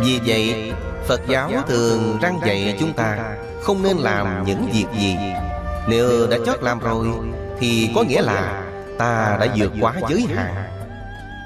Vì 0.05 0.21
vậy 0.27 0.73
Phật 1.09 1.21
giáo 1.29 1.51
thường 1.69 2.19
răng 2.23 2.41
dạy 2.47 2.77
chúng 2.81 2.93
ta 2.93 3.37
Không 3.63 3.83
nên 3.83 3.97
làm 3.97 4.45
những 4.45 4.69
việc 4.73 4.87
gì. 5.01 5.17
Nếu 5.89 6.27
đã 6.27 6.37
chót 6.47 6.63
làm 6.63 6.79
rồi 6.79 7.07
thì 7.59 7.91
có 7.95 8.03
nghĩa 8.03 8.23
là 8.23 8.63
ta 8.99 9.37
đã 9.41 9.47
vượt 9.57 9.73
quá 9.81 9.95
giới 10.09 10.27
hạn. 10.35 10.55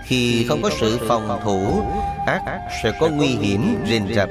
Khi 0.06 0.46
không 0.48 0.62
có 0.62 0.70
sự 0.80 0.98
phòng 1.08 1.40
thủ 1.44 1.82
Ác 2.26 2.40
sẽ 2.82 2.92
có 3.00 3.08
nguy 3.08 3.26
hiểm 3.28 3.84
rình 3.88 4.14
rập 4.14 4.28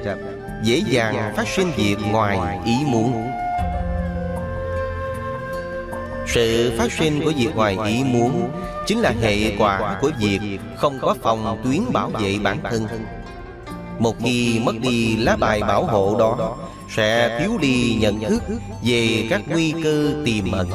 Dễ 0.62 0.82
dàng 0.86 1.32
phát 1.36 1.48
sinh 1.56 1.70
việc 1.76 1.96
ngoài 2.10 2.58
ý 2.64 2.74
muốn 2.86 3.33
sự 6.34 6.72
phát 6.78 6.92
sinh 6.92 7.24
của 7.24 7.32
việc 7.36 7.56
ngoài 7.56 7.78
ý 7.86 8.04
muốn 8.04 8.50
Chính 8.86 9.00
là 9.00 9.14
hệ 9.22 9.56
quả 9.58 9.98
của 10.00 10.10
việc 10.18 10.40
không 10.76 10.98
có 11.02 11.14
phòng 11.22 11.60
tuyến 11.64 11.92
bảo 11.92 12.08
vệ 12.08 12.38
bản 12.42 12.58
thân. 12.70 12.86
Một 13.98 14.16
khi 14.24 14.60
mất 14.64 14.72
đi 14.80 15.16
lá 15.16 15.36
bài 15.36 15.60
bảo 15.60 15.84
hộ 15.84 16.16
đó, 16.18 16.56
Sẽ 16.90 17.38
thiếu 17.38 17.58
đi 17.60 17.96
nhận 18.00 18.20
thức 18.20 18.42
về 18.84 19.26
các 19.30 19.42
nguy 19.48 19.74
cơ 19.84 20.14
tiềm 20.24 20.52
ẩn. 20.52 20.68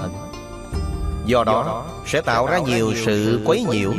Do 1.26 1.44
đó, 1.44 1.86
sẽ 2.06 2.22
tạo 2.22 2.46
ra 2.48 2.58
nhiều 2.58 2.94
sự 3.06 3.42
quấy 3.46 3.66
nhiễu, 3.70 3.94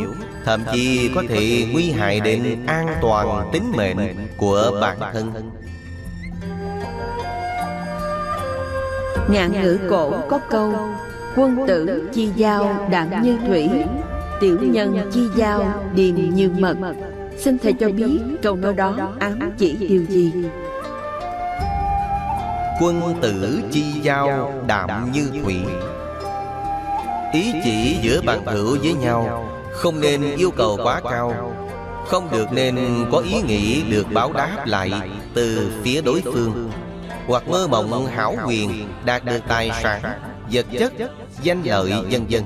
Thậm 0.45 0.65
chí 0.73 1.11
có 1.15 1.23
thể 1.29 1.67
nguy 1.73 1.91
hại 1.91 2.21
đến 2.21 2.67
an 2.67 2.87
toàn 3.03 3.51
tính 3.53 3.73
mệnh 3.77 4.29
của 4.37 4.79
bản 4.81 4.99
thân. 5.13 5.33
Ngạn 9.29 9.63
ngữ 9.63 9.79
cổ 9.91 10.13
có 10.29 10.39
câu 10.51 10.75
Quân 11.37 11.67
tử 11.67 12.09
chi 12.13 12.29
giao 12.37 12.89
đạm 12.91 13.23
như 13.23 13.39
thủy, 13.47 13.71
Tiểu 14.41 14.59
nhân 14.63 15.11
chi 15.13 15.21
giao 15.37 15.65
điềm 15.95 16.15
như 16.15 16.51
mật. 16.59 16.77
Xin 17.39 17.59
Thầy 17.59 17.73
cho 17.73 17.89
biết 17.89 18.19
câu 18.43 18.57
nói 18.57 18.75
đó 18.75 18.97
ám 19.19 19.53
chỉ 19.59 19.77
điều 19.77 20.05
gì? 20.05 20.33
Quân 22.81 23.15
tử 23.21 23.61
chi 23.71 23.85
giao 24.03 24.53
đạm 24.67 25.13
như 25.13 25.31
thủy. 25.45 25.57
Ý 27.33 27.53
chỉ 27.65 27.99
giữa 28.03 28.21
bạn 28.27 28.47
hữu 28.47 28.77
với 28.83 28.95
nhau, 28.95 29.49
Không 29.73 30.01
nên 30.01 30.37
yêu 30.37 30.51
cầu 30.51 30.79
quá 30.85 31.01
cao. 31.11 31.55
Không 32.07 32.29
được 32.33 32.53
nên 32.53 32.79
có 33.13 33.19
ý 33.19 33.43
nghĩ 33.43 33.83
được 33.91 34.07
báo 34.13 34.33
đáp 34.33 34.57
lại 34.65 34.93
Từ 35.35 35.71
phía 35.83 36.01
đối 36.01 36.23
phương. 36.25 36.71
Hoặc 37.27 37.49
mơ 37.49 37.67
mộng 37.67 38.07
hảo 38.07 38.37
quyền 38.47 38.71
Đạt 39.05 39.25
được 39.25 39.41
tài 39.49 39.71
sản, 39.83 40.03
Vật 40.53 40.67
chất 40.79 40.93
Danh 41.43 41.63
lợi 41.65 41.93
vân 42.11 42.27
vân 42.31 42.43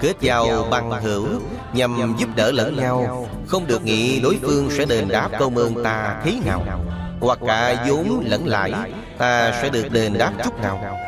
Kết 0.00 0.14
giao 0.20 0.66
bằng 0.70 0.90
hữu 0.90 1.26
Nhằm 1.72 2.14
giúp 2.18 2.28
đỡ 2.36 2.52
lẫn 2.52 2.76
nhau. 2.76 3.28
Không 3.46 3.66
được 3.66 3.84
nghĩ 3.84 4.20
đối 4.20 4.38
phương 4.42 4.70
sẽ 4.70 4.84
đền 4.84 5.08
đáp 5.08 5.30
công 5.38 5.56
ơn 5.56 5.84
ta 5.84 6.20
thế 6.24 6.32
nào 6.46 6.62
Hoặc 7.20 7.38
cả 7.46 7.86
vốn 7.88 8.24
lẫn 8.26 8.46
lãi 8.46 8.72
Ta 9.18 9.52
sẽ 9.62 9.68
được 9.68 9.92
đền 9.92 10.18
đáp 10.18 10.32
chút 10.44 10.60
nào. 10.62 10.98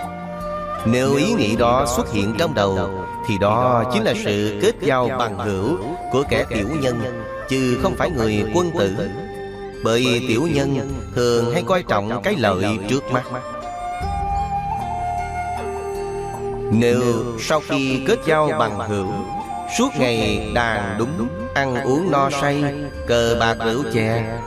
Nếu 0.86 1.14
ý 1.14 1.32
nghĩ 1.32 1.56
đó 1.56 1.86
xuất 1.96 2.12
hiện 2.12 2.34
trong 2.38 2.54
đầu 2.54 3.04
Thì 3.28 3.38
đó 3.38 3.84
chính 3.92 4.02
là 4.02 4.14
sự 4.24 4.58
kết 4.62 4.72
giao 4.80 5.08
bằng 5.18 5.38
hữu 5.38 5.78
Của 6.12 6.22
kẻ 6.28 6.44
tiểu 6.48 6.68
nhân 6.80 7.22
Chứ 7.48 7.78
không 7.82 7.94
phải 7.96 8.10
người 8.10 8.44
quân 8.54 8.70
tử. 8.78 8.96
Bởi 9.84 10.24
tiểu 10.28 10.48
nhân 10.54 10.92
thường 11.14 11.52
hay 11.52 11.62
coi 11.62 11.82
trọng 11.82 12.22
cái 12.22 12.34
lợi 12.38 12.78
trước 12.88 13.12
mắt 13.12 13.24
Nếu 16.72 17.02
sau 17.40 17.60
khi 17.68 18.02
kết 18.06 18.18
giao 18.26 18.50
bằng 18.58 18.78
hữu, 18.88 19.06
Suốt 19.78 19.88
ngày 19.98 20.50
đàn 20.54 20.98
đúng, 20.98 21.28
Ăn 21.54 21.74
uống 21.74 22.10
no 22.10 22.30
say, 22.30 22.64
Cờ 23.06 23.36
bạc 23.40 23.56
rượu 23.64 23.82
chè, 23.92 24.38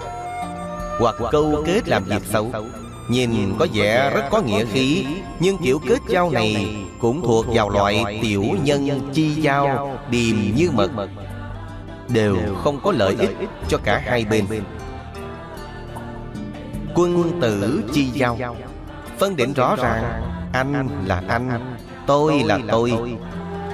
Hoặc 1.00 1.16
câu 1.32 1.64
kết 1.66 1.88
làm 1.88 2.04
việc 2.04 2.22
xấu, 2.26 2.52
Nhìn 3.10 3.56
có 3.60 3.68
vẻ 3.74 4.12
rất 4.14 4.24
có 4.32 4.42
nghĩa 4.42 4.66
khí, 4.66 5.06
Nhưng 5.40 5.58
kiểu 5.58 5.80
kết 5.88 6.00
giao 6.08 6.30
này 6.30 6.76
Cũng 7.00 7.22
thuộc 7.22 7.46
vào 7.48 7.70
loại 7.70 8.20
tiểu 8.22 8.44
nhân 8.64 9.10
chi 9.14 9.30
giao, 9.30 9.98
Điềm 10.10 10.36
như 10.56 10.70
mật, 10.74 10.92
Đều 12.08 12.38
không 12.64 12.80
có 12.84 12.92
lợi 12.92 13.16
ích 13.20 13.36
cho 13.68 13.78
cả 13.84 14.02
hai 14.06 14.26
bên. 14.26 14.46
Quân 16.96 17.40
tử 17.42 17.84
chi 17.94 18.06
giao. 18.14 18.38
Phân 19.18 19.36
định 19.36 19.54
rõ 19.54 19.76
ràng, 19.76 20.22
Anh 20.54 20.90
là 21.06 21.24
anh 21.28 21.78
Tôi 22.10 22.44
là 22.46 22.60
tôi. 22.72 22.94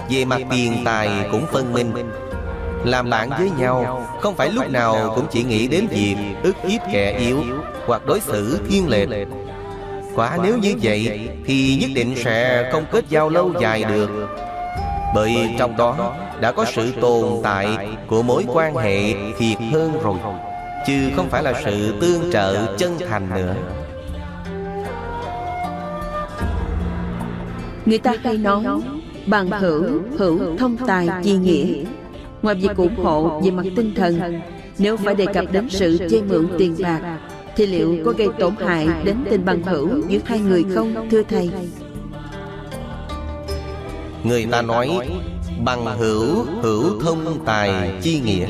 Về 0.09 0.25
mặt 0.25 0.41
tiền 0.51 0.81
tài 0.85 1.09
cũng 1.31 1.45
phân 1.45 1.73
minh. 1.73 1.93
Làm 2.83 3.09
bạn 3.09 3.29
với 3.29 3.51
nhau 3.57 4.07
Không 4.21 4.35
phải 4.35 4.51
lúc 4.51 4.69
nào 4.69 5.13
cũng 5.15 5.25
chỉ 5.31 5.43
nghĩ 5.43 5.67
đến 5.67 5.87
việc 5.87 6.15
ức 6.43 6.55
hiếp 6.67 6.81
kẻ 6.91 7.17
yếu 7.19 7.43
Hoặc 7.85 8.05
đối 8.05 8.19
xử 8.19 8.59
thiên 8.69 8.89
lệch. 8.89 9.09
Quả 10.15 10.37
nếu 10.43 10.57
như 10.57 10.75
vậy 10.81 11.29
Thì 11.45 11.77
nhất 11.81 11.89
định 11.95 12.15
sẽ 12.23 12.69
không 12.71 12.85
kết 12.91 13.05
giao 13.09 13.29
lâu 13.29 13.51
dài 13.61 13.83
được. 13.83 14.09
Bởi 15.15 15.55
trong 15.59 15.77
đó 15.77 16.13
đã 16.41 16.51
có 16.51 16.65
sự 16.65 16.91
tồn 17.01 17.23
tại 17.43 17.67
Của 18.07 18.23
mối 18.23 18.45
quan 18.53 18.75
hệ 18.75 19.13
thiệt 19.37 19.57
hơn 19.71 19.99
rồi. 20.03 20.17
Chứ 20.87 21.11
không 21.15 21.29
phải 21.29 21.43
là 21.43 21.53
sự 21.65 21.99
tương 22.01 22.31
trợ 22.31 22.75
chân 22.77 22.97
thành 23.09 23.29
nữa 23.35 23.55
Người 27.85 27.97
ta 27.97 28.13
hay 28.23 28.37
nói 28.37 28.63
Bằng 29.27 29.51
hữu, 29.51 29.83
hữu 30.17 30.57
thông 30.57 30.77
tài 30.87 31.07
chi 31.23 31.33
nghĩa. 31.33 31.65
Ngoài 32.41 32.55
việc 32.55 32.77
ủng 32.77 32.95
hộ 32.95 33.41
về 33.43 33.51
mặt 33.51 33.65
tinh 33.75 33.93
thần 33.95 34.41
Nếu 34.77 34.97
phải 34.97 35.15
đề 35.15 35.25
cập 35.33 35.45
đến 35.51 35.69
sự 35.69 35.97
chê 36.09 36.21
mượn 36.21 36.47
tiền 36.57 36.75
bạc 36.79 37.19
Thì 37.55 37.65
liệu 37.65 37.97
có 38.05 38.11
gây 38.11 38.27
tổn 38.39 38.55
hại 38.55 38.87
đến 39.03 39.17
tình 39.29 39.45
bằng 39.45 39.63
hữu 39.63 39.89
giữa 40.07 40.19
hai 40.25 40.39
người 40.39 40.65
không 40.75 41.09
thưa 41.11 41.23
thầy? 41.23 41.49
Người 44.23 44.47
ta 44.51 44.61
nói 44.61 44.89
Bằng 45.65 45.85
hữu, 45.99 46.45
hữu 46.61 47.01
thông 47.01 47.45
tài 47.45 47.91
chi 48.01 48.19
nghĩa. 48.19 48.47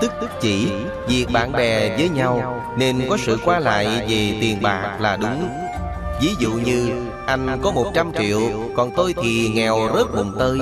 Tức 0.00 0.12
tức 0.20 0.30
chỉ 0.40 0.68
Việc 1.08 1.26
bạn 1.32 1.52
bè 1.52 1.96
với 1.96 2.08
nhau 2.08 2.62
Nên 2.78 2.96
có 3.10 3.16
sự 3.16 3.38
qua 3.44 3.58
lại 3.58 3.86
về 3.86 4.38
tiền 4.40 4.58
bạc 4.62 4.98
là 5.00 5.16
đúng. 5.16 5.48
Ví 6.20 6.30
dụ 6.40 6.50
như 6.52 6.88
anh 7.26 7.60
có 7.62 7.70
100 7.70 8.12
triệu 8.18 8.40
Còn 8.76 8.90
tôi 8.96 9.14
thì 9.22 9.48
nghèo 9.54 9.78
rớt 9.94 10.14
bụng 10.14 10.34
tơi 10.38 10.58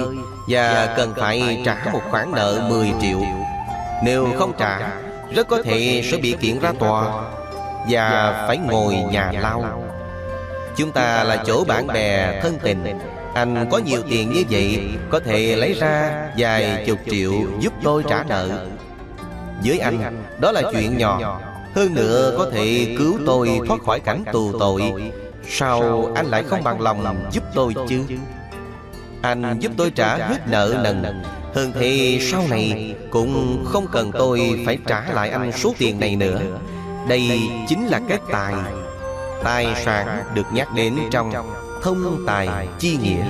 Và 0.49 0.95
cần 0.97 1.13
phải 1.17 1.63
trả 1.65 1.77
một 1.93 2.01
khoản 2.11 2.33
nợ 2.33 2.67
10 2.69 2.93
triệu. 3.01 3.21
Nếu 4.05 4.29
không 4.39 4.53
trả 4.59 4.93
Rất 5.35 5.49
có 5.49 5.63
thể 5.63 6.03
sẽ 6.11 6.17
bị 6.17 6.37
kiện 6.41 6.59
ra 6.59 6.73
tòa 6.79 7.25
Và 7.89 8.45
phải 8.49 8.59
ngồi 8.59 8.95
nhà 8.95 9.33
lao. 9.33 9.65
Chúng 10.77 10.93
ta 10.93 11.25
là 11.25 11.43
chỗ 11.47 11.65
bạn 11.65 11.87
bè 11.87 12.41
thân 12.43 12.59
tình. 12.63 12.99
Anh 13.35 13.69
có 13.71 13.79
nhiều 13.79 14.01
tiền 14.11 14.33
như 14.33 14.45
vậy 14.51 14.81
Có 15.11 15.21
thể 15.21 15.57
lấy 15.57 15.73
ra 15.73 16.29
vài 16.39 16.85
chục 16.87 16.99
triệu 17.11 17.33
giúp 17.61 17.73
tôi 17.83 18.05
trả 18.09 18.25
nợ. 18.29 18.67
Với 19.65 19.79
anh 19.79 20.25
Đó 20.41 20.53
là 20.53 20.63
chuyện 20.73 20.99
nhỏ. 20.99 21.41
Hơn 21.75 21.95
nữa 21.95 22.35
có 22.39 22.51
thể 22.53 22.95
cứu 22.99 23.19
tôi 23.27 23.61
thoát 23.69 23.81
khỏi 23.87 24.01
cảnh 24.01 24.25
tù 24.33 24.59
tội 24.59 24.93
Sao 25.49 26.13
anh 26.15 26.27
lại 26.27 26.43
không 26.43 26.65
bằng 26.65 26.81
lòng 26.81 27.27
giúp 27.31 27.45
tôi 27.55 27.75
chứ? 27.89 28.05
Anh 29.23 29.57
giúp 29.61 29.73
tôi 29.77 29.91
trả 29.91 30.17
hết 30.17 30.49
nợ 30.49 30.75
nần 30.83 31.23
Hơn 31.55 31.73
thì 31.81 32.21
sau 32.31 32.43
này 32.51 32.95
Cũng 33.11 33.65
không 33.69 33.87
cần 33.93 34.13
tôi 34.13 34.63
phải 34.67 34.79
trả 34.87 35.03
lại 35.13 35.31
anh 35.31 35.53
số 35.53 35.75
tiền 35.79 36.01
này 36.01 36.17
nữa. 36.17 36.41
Đây 37.09 37.41
chính 37.69 37.87
là 37.87 38.01
cái 38.09 38.19
tài. 38.33 38.55
Tài. 39.45 39.67
Sản 39.85 40.25
được 40.35 40.47
nhắc 40.53 40.69
đến 40.75 40.99
trong 41.11 41.33
Thông 41.83 42.25
tài 42.27 42.69
chi 42.79 42.99
nghĩa. 43.03 43.25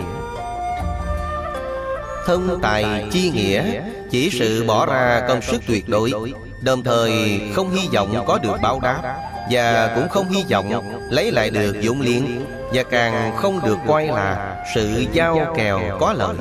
Thông 2.26 2.60
tài 2.62 3.06
chi 3.12 3.30
nghĩa 3.30 3.82
Chỉ 4.10 4.30
sự 4.30 4.64
bỏ 4.66 4.86
ra 4.86 5.22
công 5.28 5.42
sức 5.42 5.62
tuyệt 5.66 5.88
đối 5.88 6.12
Đồng 6.60 6.82
thời 6.82 7.40
không 7.54 7.70
hy 7.70 7.88
vọng 7.88 8.24
có 8.26 8.38
được 8.38 8.56
báo 8.62 8.80
đáp 8.80 9.30
và 9.50 9.92
cũng 9.94 10.08
không 10.08 10.28
hy 10.28 10.44
vọng 10.50 11.00
lấy 11.10 11.30
lại 11.30 11.50
được 11.50 11.76
dũng 11.82 12.00
liễn 12.00 12.44
Và 12.72 12.82
càng 12.82 13.36
không 13.36 13.60
được 13.64 13.78
coi 13.86 14.06
là 14.06 14.56
sự 14.74 15.04
giao 15.12 15.54
kèo 15.56 15.80
có 16.00 16.12
lợi 16.12 16.36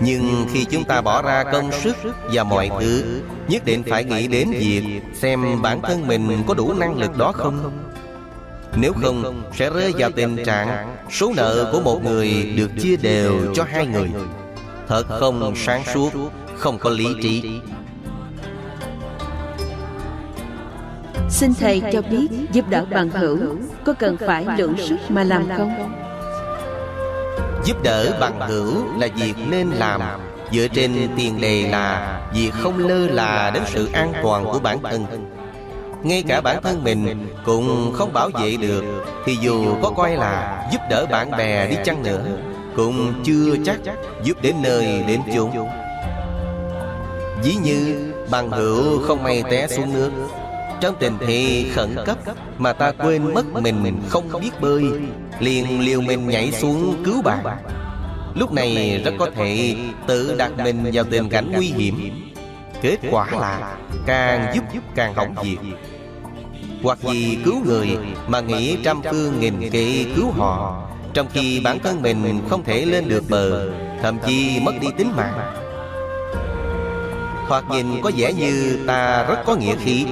Nhưng 0.00 0.46
khi 0.52 0.64
chúng 0.64 0.84
ta 0.84 1.00
bỏ 1.00 1.22
ra 1.22 1.44
công 1.44 1.72
sức 1.72 1.96
và 2.32 2.44
mọi 2.44 2.70
thứ 2.80 3.20
Nhất 3.48 3.64
định 3.64 3.82
phải 3.82 4.04
nghĩ 4.04 4.28
đến 4.28 4.50
việc 4.50 5.00
xem 5.14 5.62
bản 5.62 5.82
thân 5.82 6.06
mình 6.06 6.42
có 6.46 6.54
đủ 6.54 6.72
năng 6.72 6.98
lực 6.98 7.18
đó 7.18 7.32
không. 7.32 7.72
Nếu 8.76 8.92
không 8.92 9.42
sẽ 9.54 9.70
rơi 9.70 9.92
vào 9.98 10.10
tình 10.10 10.44
trạng 10.44 10.96
Số 11.10 11.32
nợ 11.36 11.70
của 11.72 11.80
một 11.80 12.04
người 12.04 12.54
được 12.56 12.70
chia 12.78 12.96
đều 12.96 13.54
cho 13.54 13.64
hai 13.64 13.86
người. 13.86 14.10
Thật 14.88 15.04
không 15.08 15.54
sáng 15.56 15.82
suốt, 15.94 16.10
không 16.56 16.78
có 16.78 16.90
lý 16.90 17.06
trí. 17.22 17.60
Xin 21.34 21.54
Thầy 21.54 21.82
cho 21.92 22.02
biết 22.02 22.28
giúp 22.52 22.68
đỡ 22.68 22.84
bằng 22.90 23.10
hữu 23.10 23.38
Có 23.84 23.92
cần 23.92 24.16
phải 24.26 24.46
lượng 24.58 24.74
sức 24.78 24.96
mà 25.08 25.24
làm 25.24 25.48
không? 25.56 25.92
Giúp 27.64 27.82
đỡ 27.82 28.16
bằng 28.20 28.40
hữu 28.40 28.98
là 28.98 29.08
việc 29.14 29.34
nên 29.50 29.70
làm. 29.70 30.00
Dựa 30.52 30.68
trên 30.68 31.08
tiền 31.16 31.40
đề 31.40 31.68
là 31.70 32.20
Việc 32.34 32.50
không 32.52 32.78
lơ 32.78 33.06
là 33.06 33.50
đến 33.54 33.62
sự 33.66 33.88
an 33.92 34.12
toàn 34.22 34.44
của 34.44 34.58
bản 34.58 34.78
thân. 34.82 35.06
Ngay 36.02 36.24
cả 36.28 36.40
bản 36.40 36.62
thân 36.62 36.84
mình 36.84 37.28
cũng 37.44 37.92
không 37.94 38.12
bảo 38.12 38.30
vệ 38.40 38.56
được 38.56 38.84
Thì 39.24 39.36
dù 39.40 39.76
có 39.82 39.90
coi 39.90 40.16
là 40.16 40.66
giúp 40.72 40.80
đỡ 40.90 41.06
bạn 41.10 41.30
bè 41.30 41.68
đi 41.70 41.76
chăng 41.84 42.02
nữa 42.02 42.24
Cũng 42.76 43.14
chưa 43.24 43.56
chắc 43.64 43.78
giúp 44.22 44.42
đến 44.42 44.54
nơi 44.62 45.04
đến 45.08 45.20
chốn. 45.34 45.50
Ví 47.44 47.54
như 47.54 48.12
bằng 48.30 48.50
hữu 48.50 49.02
không 49.02 49.22
may 49.22 49.42
té 49.50 49.66
xuống 49.68 49.92
nước 49.92 50.10
trong 50.84 50.96
tình 50.98 51.16
thì 51.26 51.70
khẩn 51.74 51.96
cấp, 52.06 52.18
Mà 52.58 52.72
ta 52.72 52.92
quên 52.92 53.34
mất 53.34 53.46
mình 53.52 53.82
mình 53.82 54.00
không 54.08 54.40
biết 54.40 54.50
bơi, 54.60 54.84
Liền 55.40 55.80
liều 55.80 56.00
mình 56.00 56.28
nhảy 56.28 56.52
xuống 56.52 57.02
cứu 57.04 57.22
bạn 57.22 57.44
Lúc 58.34 58.52
này 58.52 59.02
rất 59.04 59.14
có 59.18 59.30
thể 59.36 59.76
tự 60.06 60.34
đặt 60.38 60.52
mình 60.64 60.90
vào 60.92 61.04
tình 61.10 61.28
cảnh 61.28 61.52
nguy 61.52 61.66
hiểm. 61.66 62.10
Kết 62.82 62.96
quả 63.10 63.26
là 63.32 63.76
càng 64.06 64.52
giúp 64.54 64.64
càng 64.94 65.14
hỏng 65.14 65.34
việc. 65.42 65.56
Hoặc 66.82 66.98
vì 67.02 67.38
cứu 67.44 67.54
người 67.64 67.98
mà 68.26 68.40
nghĩ 68.40 68.76
trăm 68.84 69.02
phương 69.10 69.40
nghìn 69.40 69.70
kỵ 69.70 70.06
cứu 70.16 70.30
họ, 70.30 70.82
Trong 71.14 71.26
khi 71.32 71.60
bản 71.60 71.78
thân 71.78 72.02
mình 72.02 72.40
không 72.48 72.64
thể 72.64 72.84
lên 72.84 73.08
được 73.08 73.24
bờ, 73.28 73.70
Thậm 74.02 74.18
chí 74.26 74.60
mất 74.60 74.72
đi 74.80 74.88
tính 74.98 75.12
mạng. 75.16 75.54
Hoặc 77.48 77.64
nhìn 77.70 77.86
có 78.02 78.10
vẻ 78.16 78.32
như 78.32 78.78
ta 78.86 79.26
rất 79.28 79.38
có 79.46 79.56
nghĩa 79.56 79.76
khí 79.76 80.06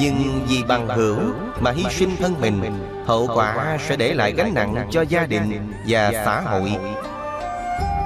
nhưng 0.00 0.46
vì 0.48 0.62
bằng 0.68 0.88
hữu 0.88 1.18
mà 1.60 1.70
hy 1.70 1.84
sinh 1.90 2.10
thân 2.20 2.34
mình 2.40 2.62
Hậu 3.06 3.28
quả 3.34 3.78
sẽ 3.88 3.96
để 3.96 4.14
lại 4.14 4.32
gánh 4.32 4.54
nặng 4.54 4.86
cho 4.90 5.02
gia 5.02 5.26
đình 5.26 5.72
và 5.88 6.12
xã 6.24 6.40
hội. 6.40 6.72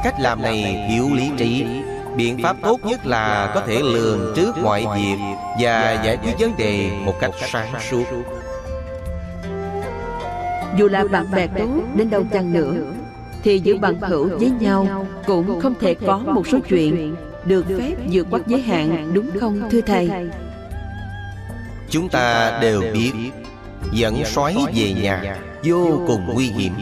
Cách 0.04 0.14
làm 0.20 0.42
này 0.42 0.88
thiếu 0.90 1.08
lý 1.14 1.30
trí. 1.36 1.64
Biện 2.16 2.38
pháp 2.42 2.56
tốt 2.62 2.80
nhất 2.84 3.06
là 3.06 3.52
có 3.54 3.60
thể 3.66 3.82
lường 3.82 4.32
trước 4.36 4.58
mọi 4.62 4.86
việc 4.96 5.16
Và 5.60 6.02
giải 6.04 6.16
quyết 6.16 6.32
vấn 6.38 6.56
đề 6.56 6.90
một 7.04 7.14
cách 7.20 7.30
sáng 7.52 7.74
suốt. 7.90 8.04
Dù 10.76 10.88
là 10.88 11.04
bạn 11.04 11.26
bè 11.30 11.46
tốt 11.46 11.82
đến 11.94 12.10
đâu 12.10 12.24
chăng 12.32 12.52
nữa 12.52 12.74
Thì 13.42 13.58
giữ 13.58 13.78
bằng 13.78 14.00
hữu 14.00 14.28
với 14.38 14.50
nhau 14.60 15.06
Cũng 15.26 15.60
không 15.60 15.74
thể 15.80 15.94
có 15.94 16.18
một 16.18 16.46
số 16.46 16.58
chuyện 16.68 17.16
Được 17.44 17.66
phép 17.78 17.94
vượt 18.12 18.26
qua 18.30 18.40
giới 18.46 18.60
hạn 18.60 19.10
đúng 19.12 19.30
không 19.40 19.60
thưa 19.70 19.80
Thầy 19.80 20.10
Chúng 21.90 22.08
ta 22.08 22.58
đều 22.62 22.82
biết 22.92 23.12
Dẫn 23.92 24.24
xoáy 24.24 24.56
về 24.74 24.92
nhà 24.92 25.38
Vô 25.64 26.00
cùng 26.06 26.34
nguy 26.34 26.46
hiểm. 26.46 26.72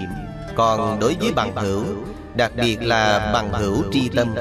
Còn 0.55 1.01
đối 1.01 1.17
với 1.21 1.33
bằng 1.33 1.57
hữu 1.57 1.85
Đặc 2.35 2.53
biệt 2.57 2.83
là 2.83 3.31
bằng 3.33 3.53
hữu 3.53 3.83
tri 3.93 4.09
tâm. 4.09 4.35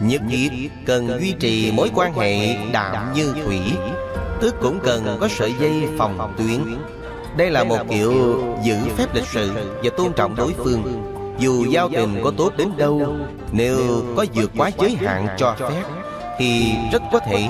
Nhất 0.00 0.20
thiết 0.30 0.50
cần 0.86 1.20
duy 1.20 1.32
trì 1.32 1.72
mối 1.72 1.90
quan 1.94 2.14
hệ 2.14 2.56
đạm 2.72 3.12
như 3.14 3.34
thủy 3.44 3.60
Tức 4.40 4.54
cũng 4.62 4.80
cần 4.82 5.16
có 5.20 5.28
sợi 5.28 5.54
dây 5.60 5.88
phòng 5.98 6.34
tuyến. 6.38 6.76
Đây 7.36 7.50
là 7.50 7.64
một 7.64 7.78
kiểu 7.90 8.42
giữ 8.64 8.76
phép 8.96 9.14
lịch 9.14 9.26
sự 9.26 9.50
Và 9.82 9.90
tôn 9.96 10.12
trọng 10.12 10.36
đối 10.36 10.54
phương. 10.56 11.04
Dù 11.38 11.64
giao 11.64 11.88
tình 11.88 12.20
có 12.24 12.32
tốt 12.36 12.52
đến 12.56 12.68
đâu 12.76 13.16
Nếu 13.52 13.78
có 14.16 14.26
vượt 14.34 14.50
quá 14.58 14.70
giới 14.78 14.96
hạn 15.00 15.26
cho 15.36 15.56
phép 15.58 15.82
Thì 16.38 16.72
rất 16.92 17.02
có 17.12 17.18
thể 17.18 17.48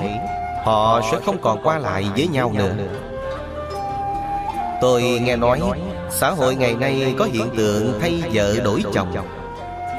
Họ 0.63 1.01
sẽ 1.11 1.17
không 1.25 1.37
còn 1.41 1.63
qua 1.63 1.77
lại 1.77 2.05
với 2.15 2.27
nhau 2.27 2.53
nữa. 2.57 2.75
Tôi 4.81 5.01
nghe 5.01 5.35
nói, 5.35 5.61
Xã 6.09 6.29
hội 6.29 6.55
ngày 6.55 6.75
nay 6.75 7.15
có 7.17 7.25
hiện 7.25 7.45
tượng 7.57 7.99
thay 8.01 8.23
vợ 8.33 8.59
đổi 8.63 8.83
chồng. 8.93 9.15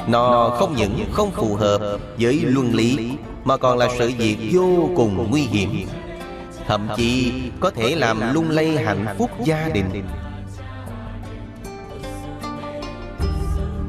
Nó 0.08 0.56
không 0.58 0.74
những 0.76 1.04
không 1.12 1.30
phù 1.30 1.54
hợp 1.54 1.98
với 2.18 2.40
luân 2.44 2.74
lý, 2.74 3.10
Mà 3.44 3.56
còn 3.56 3.78
là 3.78 3.88
sự 3.98 4.10
việc 4.18 4.36
vô 4.52 4.88
cùng 4.96 5.30
nguy 5.30 5.42
hiểm. 5.42 5.86
Thậm 6.66 6.88
chí 6.96 7.32
có 7.60 7.70
thể 7.70 7.94
làm 7.96 8.34
lung 8.34 8.50
lay 8.50 8.76
hạnh 8.76 9.06
phúc 9.18 9.30
gia 9.44 9.68
đình. 9.68 10.04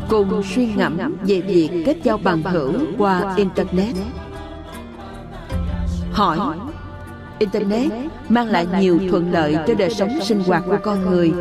Cùng 0.10 0.44
suy 0.56 0.66
ngẫm 0.66 1.18
về 1.24 1.42
việc 1.42 1.70
kết 1.86 1.98
giao 2.04 2.18
bằng 2.18 2.44
hữu 2.44 2.74
qua 2.98 3.34
Internet. 3.38 3.96
Hỏi, 6.14 6.38
Internet 7.40 7.92
mang 8.30 8.48
lại 8.48 8.68
nhiều 8.80 9.00
thuận 9.10 9.32
lợi 9.32 9.58
cho 9.68 9.74
đời 9.74 9.90
sống 9.90 10.20
sinh 10.24 10.44
hoạt 10.44 10.64
của 10.66 10.78
con 10.84 11.02
người. 11.02 11.32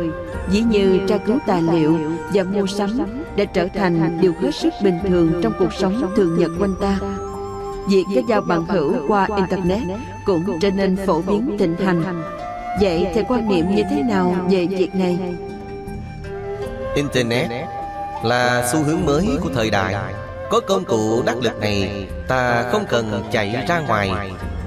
Dĩ 0.49 0.61
như 0.61 0.99
tra 1.07 1.17
cứu 1.17 1.37
tài 1.47 1.61
liệu 1.61 1.97
và 2.33 2.43
mua 2.43 2.67
sắm 2.67 2.99
đã 3.37 3.45
trở 3.45 3.67
thành 3.73 4.17
điều 4.21 4.33
hết 4.41 4.51
sức 4.51 4.73
bình 4.83 4.99
thường 5.07 5.39
trong 5.43 5.53
cuộc 5.59 5.73
sống 5.73 6.13
thường 6.15 6.39
nhật 6.39 6.51
quanh 6.59 6.75
ta. 6.81 6.99
Việc 7.89 8.03
kết 8.15 8.21
giao 8.29 8.41
bằng 8.41 8.65
hữu 8.65 8.93
qua 9.07 9.27
Internet 9.35 9.83
cũng 10.25 10.59
trở 10.61 10.69
nên 10.71 10.97
phổ 11.05 11.21
biến 11.21 11.55
thịnh 11.59 11.75
hành. 11.75 12.23
Vậy 12.81 13.07
thì 13.13 13.21
quan 13.27 13.49
niệm 13.49 13.75
như 13.75 13.83
thế 13.89 14.03
nào 14.03 14.35
về 14.49 14.65
việc 14.65 14.95
này? 14.95 15.19
Internet 16.95 17.49
là 18.23 18.69
xu 18.71 18.83
hướng 18.83 19.05
mới 19.05 19.27
của 19.41 19.49
thời 19.55 19.69
đại. 19.69 19.95
Có 20.49 20.59
công 20.59 20.83
cụ 20.83 21.23
đắc 21.25 21.37
lực 21.41 21.59
này, 21.59 22.07
Ta 22.27 22.63
không 22.71 22.85
cần 22.89 23.23
chạy 23.31 23.65
ra 23.67 23.79
ngoài. 23.79 24.11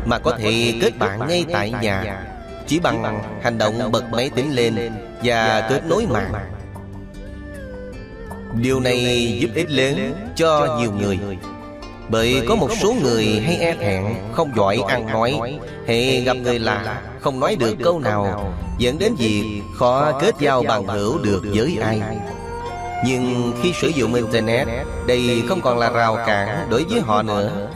Mà 0.07 0.19
có 0.19 0.37
thể 0.39 0.75
kết 0.81 0.99
bạn 0.99 1.29
ngay 1.29 1.45
tại 1.53 1.73
nhà. 1.83 2.25
Chỉ 2.67 2.81
bằng 2.81 3.21
hành 3.43 3.59
động 3.59 3.93
bật 3.93 4.05
máy 4.13 4.31
tính 4.35 4.55
lên 4.55 4.75
Và 5.23 5.67
kết 5.71 5.81
nối 5.87 6.07
mạng. 6.07 6.33
Điều 8.55 8.81
này 8.81 9.29
giúp 9.41 9.51
ích 9.55 9.71
lớn 9.71 10.15
cho 10.37 10.79
nhiều 10.81 10.93
người. 11.01 11.19
Bởi 12.09 12.43
có 12.49 12.57
một 12.57 12.69
số 12.81 12.95
người 13.03 13.43
hay 13.47 13.57
e 13.57 13.75
thẹn 13.75 14.05
Không 14.33 14.51
giỏi 14.57 14.83
ăn 14.89 15.07
nói 15.07 15.59
Hay 15.87 16.23
gặp 16.27 16.37
người 16.37 16.59
lạ 16.59 17.03
Không 17.21 17.41
nói 17.41 17.57
được 17.57 17.77
câu 17.85 18.01
nào. 18.01 18.55
Dẫn 18.79 18.99
đến 18.99 19.15
việc 19.19 19.63
khó 19.75 20.19
kết 20.21 20.35
giao 20.41 20.63
bằng 20.63 20.87
hữu 20.87 21.19
được 21.19 21.43
với 21.55 21.79
ai. 21.83 22.01
nhưng 23.07 23.53
khi 23.63 23.73
sử 23.81 23.89
dụng 23.89 24.15
Internet 24.15 24.69
Đây 25.07 25.43
không 25.49 25.61
còn 25.61 25.79
là 25.79 25.91
rào 25.91 26.17
cản 26.27 26.67
đối 26.71 26.85
với 26.85 27.01
họ 27.01 27.23
nữa 27.23 27.69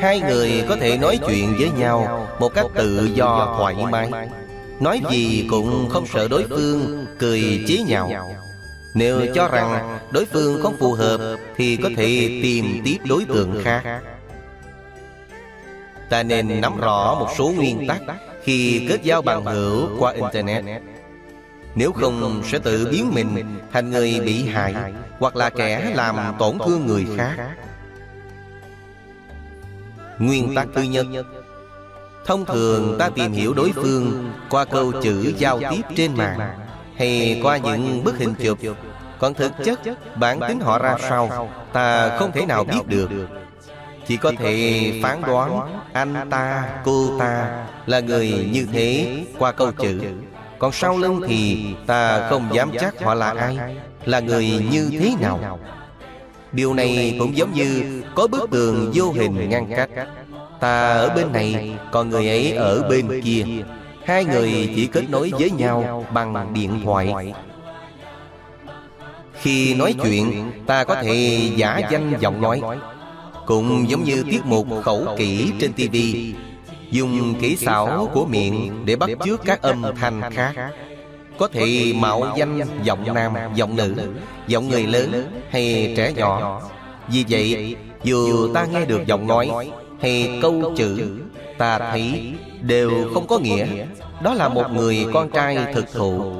Hai 0.00 0.20
người 0.20 0.64
có 0.68 0.76
thể 0.76 0.98
nói 0.98 1.18
chuyện 1.26 1.56
với 1.58 1.70
nhau 1.70 2.28
Một 2.40 2.54
cách 2.54 2.66
tự 2.74 3.08
do 3.14 3.54
thoải 3.58 3.74
mái. 3.90 4.10
Nói 4.80 5.00
gì 5.10 5.46
cũng 5.50 5.88
không 5.88 6.06
sợ 6.06 6.28
đối 6.28 6.46
phương 6.48 7.06
Cười 7.18 7.64
chế 7.68 7.82
nhạo 7.86 8.10
Nếu 8.94 9.20
cho 9.34 9.48
rằng 9.48 9.98
đối 10.10 10.24
phương 10.24 10.62
không 10.62 10.76
phù 10.78 10.92
hợp 10.92 11.36
Thì 11.56 11.76
có 11.76 11.88
thể 11.96 12.40
tìm 12.42 12.82
tiếp 12.84 12.96
đối 13.08 13.24
tượng 13.24 13.60
khác. 13.64 14.00
Ta 16.10 16.22
nên 16.22 16.60
nắm 16.60 16.80
rõ 16.80 17.16
một 17.20 17.28
số 17.38 17.52
nguyên 17.56 17.86
tắc 17.88 18.00
Khi 18.42 18.86
kết 18.88 19.02
giao 19.02 19.22
bằng 19.22 19.44
hữu 19.44 19.88
qua 19.98 20.12
Internet. 20.12 20.64
Nếu 21.74 21.92
không 21.92 22.42
sẽ 22.44 22.58
tự 22.58 22.88
biến 22.92 23.10
mình 23.14 23.58
thành 23.72 23.90
người 23.90 24.20
bị 24.20 24.48
hại 24.48 24.74
Hoặc 25.18 25.36
là 25.36 25.50
kẻ 25.50 25.92
làm 25.94 26.16
tổn 26.38 26.58
thương 26.66 26.86
người 26.86 27.06
khác 27.16 27.36
Nguyên 30.18 30.54
tắc 30.54 30.68
thứ 30.74 30.82
nhất. 30.82 31.06
Thông 32.26 32.44
thường 32.44 32.96
ta 32.98 33.10
tìm 33.14 33.32
hiểu 33.32 33.54
đối 33.54 33.72
phương 33.72 34.32
Qua 34.50 34.64
câu 34.64 34.92
chữ 35.02 35.32
giao 35.38 35.60
tiếp 35.70 35.82
trên 35.96 36.14
mạng 36.16 36.38
Hay 36.96 37.40
qua 37.42 37.56
những 37.56 38.04
bức 38.04 38.18
hình 38.18 38.34
chụp. 38.34 38.58
Còn 39.18 39.34
thực 39.34 39.52
chất 39.64 39.80
bản 40.16 40.40
tính 40.48 40.60
họ 40.60 40.78
ra 40.78 40.96
sao 41.08 41.50
Ta 41.72 42.16
không 42.18 42.32
thể 42.32 42.46
nào 42.46 42.64
biết 42.64 42.86
được. 42.86 43.10
Chỉ 44.06 44.16
có 44.16 44.32
thể 44.38 44.92
phán 45.02 45.22
đoán 45.22 45.80
Anh 45.92 46.30
ta, 46.30 46.64
cô 46.84 47.18
ta 47.18 47.66
Là 47.86 48.00
người 48.00 48.48
như 48.52 48.66
thế 48.72 49.16
qua 49.38 49.52
câu 49.52 49.72
chữ. 49.72 50.00
còn 50.58 50.72
sau 50.72 50.98
lưng 50.98 51.20
thì 51.28 51.66
ta 51.86 52.28
không 52.30 52.48
dám 52.52 52.70
chắc 52.80 53.02
họ 53.02 53.14
là 53.14 53.30
ai 53.30 53.58
Là 54.04 54.20
người 54.20 54.66
như 54.70 54.88
thế 55.00 55.14
nào 55.20 55.58
Điều 56.52 56.74
này 56.74 57.16
cũng 57.18 57.36
giống 57.36 57.52
như 57.52 58.02
Có 58.14 58.26
bức 58.26 58.50
tường 58.50 58.90
vô 58.94 59.12
hình 59.12 59.48
ngăn 59.48 59.66
cách. 59.76 59.90
Ta 60.60 60.92
ở 60.92 61.12
bên 61.16 61.32
này 61.32 61.70
Còn 61.92 62.10
người 62.10 62.28
ấy 62.28 62.52
ở 62.52 62.88
bên 62.90 63.20
kia. 63.24 63.44
Hai 64.04 64.24
người 64.24 64.72
chỉ 64.76 64.86
kết 64.86 65.10
nối 65.10 65.32
với 65.38 65.50
nhau 65.50 66.06
Bằng 66.12 66.52
điện 66.54 66.80
thoại. 66.84 67.34
Khi 69.40 69.74
nói 69.74 69.94
chuyện 70.02 70.50
Ta 70.66 70.84
có 70.84 70.94
thể 71.02 71.40
giả 71.56 71.80
danh 71.90 72.14
giọng 72.20 72.40
nói. 72.40 72.60
Cũng 73.46 73.90
giống 73.90 74.04
như 74.04 74.24
tiết 74.30 74.40
mục 74.44 74.66
khẩu 74.84 75.06
kỹ 75.18 75.52
trên 75.60 75.72
TV 75.72 75.96
Dùng 76.90 77.34
kỹ 77.40 77.56
xảo 77.56 78.10
của 78.14 78.26
miệng 78.26 78.82
để 78.84 78.96
bắt 78.96 79.10
chước 79.24 79.40
các 79.44 79.62
âm 79.62 79.82
thanh 80.00 80.20
khác 80.32 80.54
Có 81.38 81.48
thể 81.48 81.92
mạo 81.96 82.34
danh 82.36 82.60
giọng 82.82 83.14
nam, 83.14 83.34
giọng 83.54 83.76
nữ, 83.76 83.94
giọng 84.46 84.68
người 84.68 84.86
lớn 84.86 85.40
hay 85.50 85.94
trẻ 85.96 86.12
nhỏ. 86.12 86.62
Vì 87.08 87.24
vậy, 87.28 87.76
dù 88.04 88.54
ta 88.54 88.64
nghe 88.64 88.84
được 88.84 89.06
giọng 89.06 89.26
nói 89.26 89.50
hay 90.00 90.38
câu 90.42 90.72
chữ 90.76 91.18
Ta 91.58 91.78
thấy 91.78 92.34
đều 92.60 92.90
không 93.14 93.26
có 93.26 93.38
nghĩa. 93.38 93.66
Đó 94.22 94.34
là 94.34 94.48
một 94.48 94.64
người 94.72 95.06
con 95.14 95.30
trai 95.30 95.58
thực 95.74 95.92
thụ. 95.92 96.32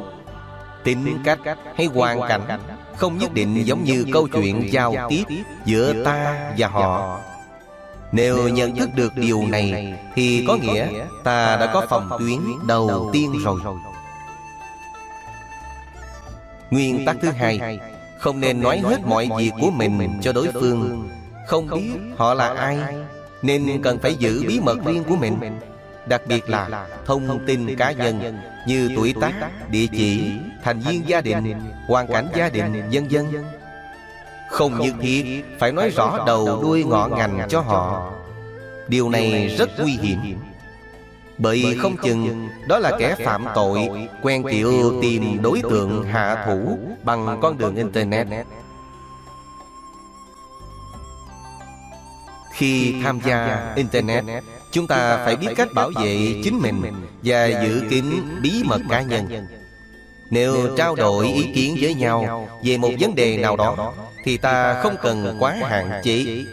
Tính 0.85 1.18
cách 1.24 1.39
hay 1.77 1.86
hoàn 1.86 2.20
cảnh 2.28 2.60
Không 2.97 3.18
nhất 3.18 3.35
định 3.35 3.66
giống 3.66 3.85
như 3.85 4.05
câu 4.12 4.28
chuyện 4.32 4.73
giao 4.73 4.94
tiếp 5.09 5.24
giữa 5.64 6.05
ta 6.05 6.51
và 6.59 6.68
họ. 6.68 7.20
nếu 8.12 8.48
nhận 8.48 8.77
thức 8.77 8.90
được 8.94 9.12
điều 9.16 9.43
này 9.48 9.94
Thì 10.14 10.44
có 10.48 10.56
nghĩa 10.56 10.89
ta 11.24 11.56
đã 11.56 11.70
có 11.74 11.86
phòng 11.89 12.10
tuyến 12.18 12.39
đầu 12.66 13.10
tiên 13.12 13.32
rồi 13.44 13.60
Nguyên 16.70 17.05
tắc 17.05 17.16
thứ 17.22 17.30
hai 17.30 17.78
Không 18.18 18.40
nên 18.40 18.60
nói 18.60 18.80
hết 18.84 19.01
mọi 19.06 19.28
việc 19.38 19.51
của 19.60 19.70
mình 19.70 20.10
cho 20.22 20.32
đối 20.32 20.48
phương. 20.52 21.09
Không 21.47 21.68
biết 21.70 21.90
họ 22.16 22.34
là 22.34 22.55
ai 22.55 22.78
Nên 23.43 23.82
cần 23.82 23.98
phải 23.98 24.14
giữ 24.14 24.44
bí 24.48 24.60
mật 24.60 24.78
riêng 24.86 25.05
của 25.05 25.16
mình. 25.16 25.59
Đặc 26.06 26.22
biệt 26.26 26.51
là 26.51 26.86
thông 27.06 27.47
tin 27.47 27.76
cá 27.76 27.93
nhân 27.93 28.38
Như 28.66 28.90
tuổi 28.97 29.14
tác, 29.20 29.32
địa 29.70 29.86
chỉ, 29.86 30.30
thành 30.62 30.80
viên 30.80 31.09
gia 31.09 31.20
đình, 31.20 31.55
hoàn 31.88 32.06
cảnh 32.06 32.28
gia 32.36 32.48
đình, 32.48 32.90
vân 32.93 33.09
vân. 33.10 33.26
Không 34.51 34.80
như 34.80 34.93
thiết 35.01 35.44
Phải 35.59 35.72
nói 35.72 35.90
rõ 35.90 36.24
đầu 36.26 36.62
đuôi 36.62 36.84
ngọn 36.84 37.14
ngành 37.18 37.47
cho 37.48 37.60
họ. 37.60 38.12
Điều 38.88 39.09
này 39.09 39.56
rất 39.59 39.70
nguy 39.78 39.93
hiểm. 39.93 40.38
Bởi 41.39 41.77
không 41.79 41.97
chừng 41.97 42.49
Đó 42.69 42.79
là 42.79 42.93
kẻ 42.99 43.15
phạm 43.25 43.45
tội 43.55 43.89
Quen 44.23 44.43
kiểu 44.51 44.99
tìm 45.03 45.43
đối 45.43 45.63
tượng 45.63 46.03
hạ 46.03 46.45
thủ 46.47 46.79
Bằng 47.05 47.39
con 47.43 47.59
đường 47.59 47.77
Internet. 47.77 48.27
Khi 52.53 52.95
tham 53.03 53.21
gia 53.27 53.73
Internet 53.77 54.25
Chúng 54.73 54.87
ta 54.87 55.25
phải 55.25 55.37
biết 55.37 55.49
cách 55.57 55.69
bảo 55.75 55.91
vệ 56.03 56.41
chính 56.45 56.59
mình 56.59 56.83
Và 57.23 57.47
giữ 57.47 57.83
kín 57.91 58.05
bí 58.43 58.63
mật 58.65 58.81
cá 58.91 59.03
nhân. 59.03 59.47
Nếu 60.31 60.77
trao 60.77 60.95
đổi 60.95 61.27
ý 61.27 61.53
kiến 61.55 61.77
với 61.81 61.95
nhau 61.95 62.49
Về 62.63 62.79
một 62.79 62.91
vấn 63.01 63.15
đề 63.15 63.37
nào 63.37 63.57
đó 63.57 63.95
thì 64.27 64.37
ta 64.37 64.83
không 64.83 64.97
cần 65.03 65.37
quá 65.39 65.57
hạn 65.63 66.01
chế. 66.03 66.45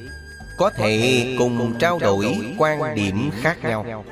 Có 0.58 0.70
thể 0.70 1.26
cùng 1.40 1.76
trao 1.80 2.00
đổi 2.00 2.38
quan 2.58 2.96
điểm 2.96 3.30
khác 3.42 3.58
nhau 3.64 4.04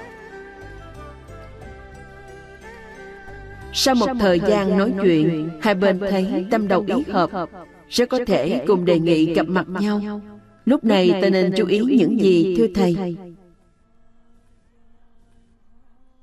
Sau 3.74 3.96
một 3.96 4.08
thời 4.20 4.40
gian 4.40 4.78
nói 4.78 4.94
chuyện, 5.02 5.50
hai 5.62 5.76
bên 5.76 6.00
thấy 6.00 6.46
tâm 6.52 6.68
đầu 6.68 6.86
ý 6.88 6.96
hợp, 7.12 7.30
rất 7.90 8.10
có 8.10 8.20
thể 8.28 8.64
cùng 8.68 8.86
đề 8.86 9.00
nghị 9.00 9.34
gặp 9.34 9.48
mặt 9.48 9.66
nhau. 9.70 10.22
Lúc 10.66 10.84
này 10.84 11.14
ta 11.22 11.30
nên 11.30 11.54
chú 11.58 11.66
ý 11.68 11.80
những 11.80 12.20
gì 12.22 12.56
thưa 12.58 12.68
thầy? 12.76 13.16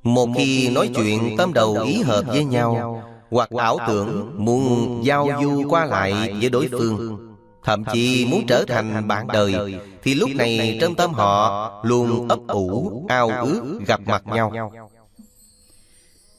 Một 0.03 0.29
khi 0.37 0.71
nói 0.71 0.91
chuyện 0.95 1.35
tâm 1.39 1.53
đầu 1.53 1.77
ý 1.85 2.03
hợp 2.03 2.23
với 2.27 2.45
nhau 2.45 3.03
Hoặc 3.31 3.51
ảo 3.51 3.79
tưởng 3.89 4.31
muốn 4.37 5.01
giao 5.05 5.29
du 5.43 5.63
qua 5.69 5.85
lại 5.85 6.35
với 6.41 6.51
đối 6.51 6.69
phương. 6.69 7.19
Thậm 7.65 7.85
chí 7.93 8.27
muốn 8.31 8.47
trở 8.47 8.65
thành 8.69 9.09
bạn 9.09 9.27
đời 9.33 9.75
Thì 10.03 10.15
lúc 10.15 10.31
này 10.35 10.79
trong 10.81 10.95
tâm 10.95 11.13
họ 11.13 11.71
luôn 11.85 12.29
ấp 12.29 12.39
ủ, 12.47 13.03
ao 13.09 13.29
ước 13.29 13.81
gặp 13.87 14.01
mặt 14.07 14.23
nhau 14.27 14.73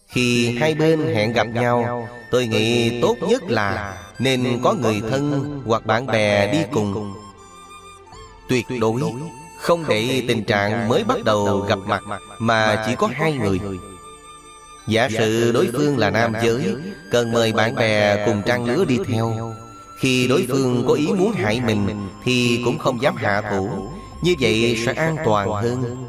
khi 0.10 0.57
hai 0.60 0.76
bên 0.76 0.99
hẹn 1.15 1.34
gặp 1.34 1.48
nhau, 1.48 2.07
Tôi 2.31 2.48
nghĩ 2.48 3.02
tốt 3.02 3.15
nhất 3.30 3.44
là 3.48 3.98
Nên 4.19 4.60
có 4.64 4.73
người 4.73 5.02
thân 5.10 5.61
hoặc 5.65 5.86
bạn 5.86 6.06
bè 6.06 6.52
đi 6.52 6.60
cùng. 6.72 7.14
Tuyệt 8.49 8.65
đối 8.81 9.02
không 9.57 9.84
để 9.90 10.23
tình 10.27 10.44
trạng 10.44 10.90
mới 10.90 11.03
bắt 11.03 11.18
đầu 11.26 11.60
gặp 11.60 11.80
mặt 11.86 12.03
Mà 12.40 12.84
chỉ 12.88 12.95
có 12.95 13.10
hai 13.14 13.34
người. 13.34 13.60
Giả 14.88 15.10
sử 15.10 15.52
đối 15.52 15.68
phương 15.73 15.98
là 15.98 16.10
nam 16.10 16.34
giới, 16.44 16.76
Cần 17.11 17.31
mời 17.31 17.53
bạn 17.53 17.76
bè 17.76 18.26
cùng 18.26 18.41
trang 18.45 18.65
lứa 18.65 18.86
đi 18.86 18.98
theo. 19.07 19.53
Khi 19.99 20.27
đối 20.27 20.45
phương 20.49 20.86
có 20.88 20.94
ý 20.94 21.07
muốn 21.07 21.31
hại 21.31 21.61
mình 21.65 22.10
Thì 22.23 22.61
cũng 22.65 22.77
không 22.77 23.02
dám 23.02 23.15
hạ 23.15 23.41
thủ, 23.52 23.69
Như 24.22 24.36
vậy 24.40 24.84
sẽ 24.86 24.94
an 24.94 25.15
toàn 25.26 25.49
hơn. 25.52 26.09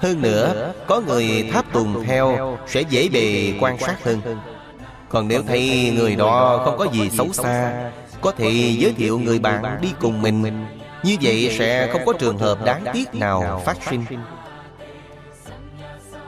Hơn 0.00 0.22
nữa, 0.22 0.72
Có 0.86 1.00
người 1.00 1.48
tháp 1.52 1.72
tùng 1.72 2.04
theo, 2.04 2.58
Sẽ 2.66 2.80
dễ 2.80 3.08
bề 3.08 3.52
quan 3.60 3.78
sát 3.78 4.04
hơn. 4.04 4.20
Còn 5.08 5.28
nếu 5.28 5.42
thấy 5.42 5.92
người 5.96 6.16
đó 6.16 6.62
không 6.64 6.78
có 6.78 6.86
gì 6.92 7.10
xấu 7.10 7.32
xa, 7.32 7.90
Có 8.20 8.32
thể 8.32 8.74
giới 8.78 8.92
thiệu 8.92 9.18
người 9.18 9.38
bạn 9.38 9.78
đi 9.82 9.88
cùng 10.00 10.22
mình. 10.22 10.66
Như 11.02 11.16
vậy 11.22 11.56
sẽ 11.58 11.88
không 11.92 12.02
có 12.06 12.12
trường 12.12 12.38
hợp 12.38 12.64
đáng 12.64 12.84
tiếc 12.92 13.14
nào 13.14 13.62
phát 13.64 13.76
sinh. 13.90 14.04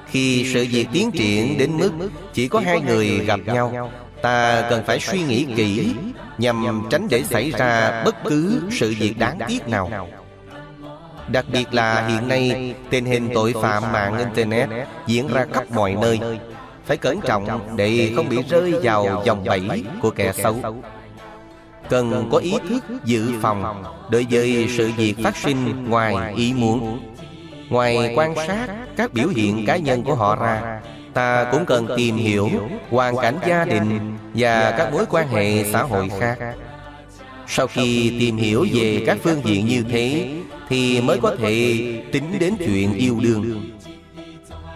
Khi 0.07 0.51
sự 0.55 0.67
việc 0.71 0.87
tiến 0.93 1.11
triển 1.11 1.59
đến 1.59 1.77
mức 1.77 1.91
Chỉ 2.33 2.49
có 2.49 2.61
hai 2.61 2.81
người 2.81 3.09
gặp 3.09 3.41
nhau, 3.47 3.91
Ta 4.23 4.67
cần 4.71 4.85
phải 4.87 5.01
suy 5.01 5.23
nghĩ 5.23 5.47
kỹ 5.57 5.95
Nhằm 6.39 6.87
tránh 6.91 7.09
để 7.11 7.23
xảy 7.23 7.51
ra 7.51 8.03
bất 8.05 8.25
cứ 8.25 8.63
sự 8.71 8.95
việc 8.99 9.19
đáng 9.19 9.39
tiếc 9.49 9.69
nào. 9.69 10.09
Đặc 11.33 11.45
biệt 11.53 11.75
là 11.75 12.07
hiện 12.09 12.29
nay 12.29 12.75
Tình 12.91 13.05
hình 13.05 13.31
tội 13.35 13.55
phạm 13.63 13.93
mạng 13.93 14.19
Internet 14.19 14.69
Diễn 15.07 15.29
ra 15.29 15.47
khắp 15.53 15.65
mọi 15.71 15.97
nơi. 16.01 16.21
Phải 16.87 16.97
cẩn 16.97 17.21
trọng 17.21 17.77
để 17.77 18.13
không 18.17 18.29
bị 18.29 18.43
rơi 18.49 18.75
vào 18.83 19.23
dòng 19.25 19.45
bẫy 19.45 19.85
của 20.03 20.11
kẻ 20.11 20.33
xấu. 20.33 20.57
cần 21.89 22.29
có 22.33 22.39
ý 22.39 22.55
thức 22.69 22.85
dự 23.05 23.31
phòng 23.43 23.85
đối 24.11 24.27
với 24.31 24.69
sự 24.77 24.91
việc 24.97 25.15
phát 25.23 25.37
sinh 25.37 25.89
ngoài 25.89 26.35
ý 26.37 26.55
muốn. 26.57 27.01
ngoài 27.69 28.13
quan 28.17 28.35
sát 28.47 28.69
các 28.97 29.13
biểu 29.13 29.29
hiện 29.29 29.65
cá 29.67 29.77
nhân 29.77 30.03
của 30.03 30.15
họ 30.15 30.37
ra 30.37 30.81
ta 31.15 31.49
cũng 31.53 31.67
cần 31.67 31.89
tìm 31.97 32.17
hiểu 32.17 32.51
hoàn 32.91 33.17
cảnh 33.17 33.39
gia 33.47 33.65
đình 33.65 34.17
và 34.35 34.75
các 34.79 34.93
mối 34.93 35.05
quan 35.11 35.29
hệ 35.29 35.65
xã 35.73 35.83
hội 35.83 36.11
khác. 36.21 36.39
sau 37.47 37.67
khi 37.67 38.17
tìm 38.21 38.37
hiểu 38.37 38.67
về 38.73 39.05
các 39.07 39.19
phương 39.23 39.41
diện 39.45 39.67
như 39.67 39.85
thế 39.91 40.31
thì 40.69 41.01
mới 41.01 41.19
có 41.23 41.37
thể 41.39 41.79
tính 42.13 42.39
đến 42.39 42.57
chuyện 42.59 42.95
yêu 42.95 43.19
đương. 43.23 43.71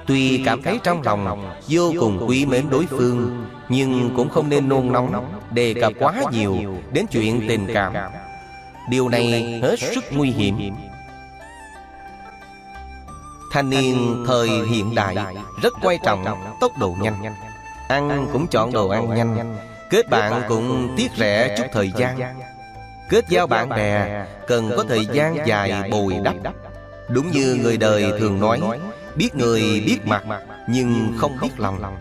Tuy 0.07 0.43
cảm 0.45 0.63
thấy 0.63 0.81
trong 0.83 1.03
lòng 1.03 1.55
vô 1.69 1.93
cùng 2.01 2.25
quý 2.29 2.47
mến 2.47 2.71
đối 2.71 2.87
phương 2.87 3.47
Nhưng 3.69 4.11
cũng 4.17 4.29
không 4.29 4.49
nên 4.49 4.69
nôn 4.69 4.93
nóng 4.93 5.41
Đề 5.51 5.75
cập 5.75 5.93
quá 5.99 6.15
nhiều 6.33 6.57
đến 6.93 7.07
chuyện 7.11 7.45
tình 7.49 7.67
cảm. 7.75 7.93
Điều 8.91 9.09
này 9.09 9.61
hết 9.63 9.79
sức 9.79 10.05
nguy 10.11 10.31
hiểm. 10.31 10.57
Thanh 13.53 13.71
niên 13.71 14.25
thời 14.27 14.49
hiện 14.49 14.95
đại 14.95 15.17
rất 15.63 15.73
quan 15.83 15.99
trọng 16.05 16.25
tốc 16.61 16.73
độ 16.79 16.97
nhanh 17.01 17.35
Ăn 17.89 18.27
cũng 18.33 18.47
chọn 18.47 18.73
đồ 18.73 18.89
ăn 18.89 19.15
nhanh. 19.15 19.57
Kết 19.91 20.09
bạn 20.11 20.43
cũng 20.49 20.95
tiết 20.97 21.11
rẻ 21.17 21.55
chút 21.59 21.65
thời 21.73 21.93
gian 21.97 22.19
Kết 23.13 23.29
giao 23.29 23.47
bạn 23.47 23.69
bè 23.69 24.25
cần 24.47 24.71
có 24.77 24.85
thời 24.89 25.07
gian 25.07 25.37
dài 25.47 25.91
bồi 25.91 26.17
đắp. 26.25 26.35
Đúng 27.09 27.31
như 27.31 27.59
người 27.63 27.77
đời 27.77 28.13
thường 28.19 28.41
nói 28.41 28.61
Biết 29.17 29.35
người 29.35 29.83
biết 29.87 29.99
mặt 30.07 30.25
Nhưng 30.69 31.13
không 31.19 31.37
biết 31.43 31.49
lòng. 31.57 31.97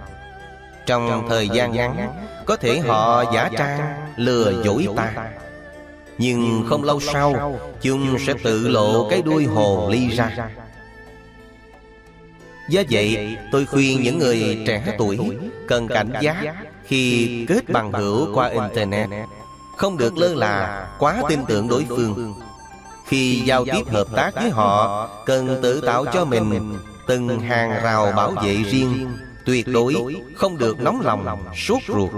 Trong 0.86 1.28
thời 1.30 1.50
gian 1.50 1.72
ngắn 1.72 2.14
Có 2.46 2.56
thể 2.56 2.80
họ 2.80 3.24
giả 3.34 3.50
trang 3.58 3.80
Lừa 4.16 4.64
dối 4.64 4.88
ta. 4.96 5.14
Nhưng 6.18 6.66
không 6.70 6.84
lâu 6.84 7.00
sau 7.00 7.60
Chúng 7.82 8.20
sẽ 8.20 8.34
tự 8.44 8.68
lộ 8.68 9.10
cái 9.10 9.22
đuôi 9.22 9.46
hồ 9.46 9.90
ly 9.92 10.08
ra. 10.08 10.50
Do 12.70 12.82
vậy 12.92 13.38
tôi 13.52 13.66
khuyên 13.66 14.02
những 14.02 14.20
người 14.20 14.64
trẻ 14.68 14.96
tuổi 14.98 15.20
Cần 15.68 15.88
cảnh 15.88 16.14
giác 16.22 16.56
Khi 16.86 17.46
kết 17.48 17.70
bằng 17.70 17.92
hữu 17.92 18.36
qua 18.36 18.50
Internet 18.50 19.10
không 19.82 19.98
được 19.98 20.18
lơ 20.18 20.34
là 20.34 20.88
Quá 21.00 21.22
tin 21.30 21.40
tưởng 21.48 21.68
đối 21.68 21.86
phương. 21.90 22.34
Khi 23.06 23.42
giao 23.46 23.66
tiếp 23.66 23.84
hợp 23.92 24.08
tác 24.16 24.36
với 24.36 24.50
họ 24.50 25.10
Cần 25.26 25.60
tự 25.64 25.82
tạo 25.82 26.06
cho 26.14 26.26
mình 26.26 26.78
Từng 27.08 27.40
hàng 27.40 27.84
rào 27.84 28.12
bảo 28.16 28.32
vệ 28.32 28.56
riêng. 28.56 29.18
Tuyệt 29.46 29.68
đối 29.68 30.22
không 30.36 30.58
được 30.58 30.80
nóng 30.80 31.02
lòng, 31.02 31.26
suốt 31.56 31.80
ruột. 31.88 32.12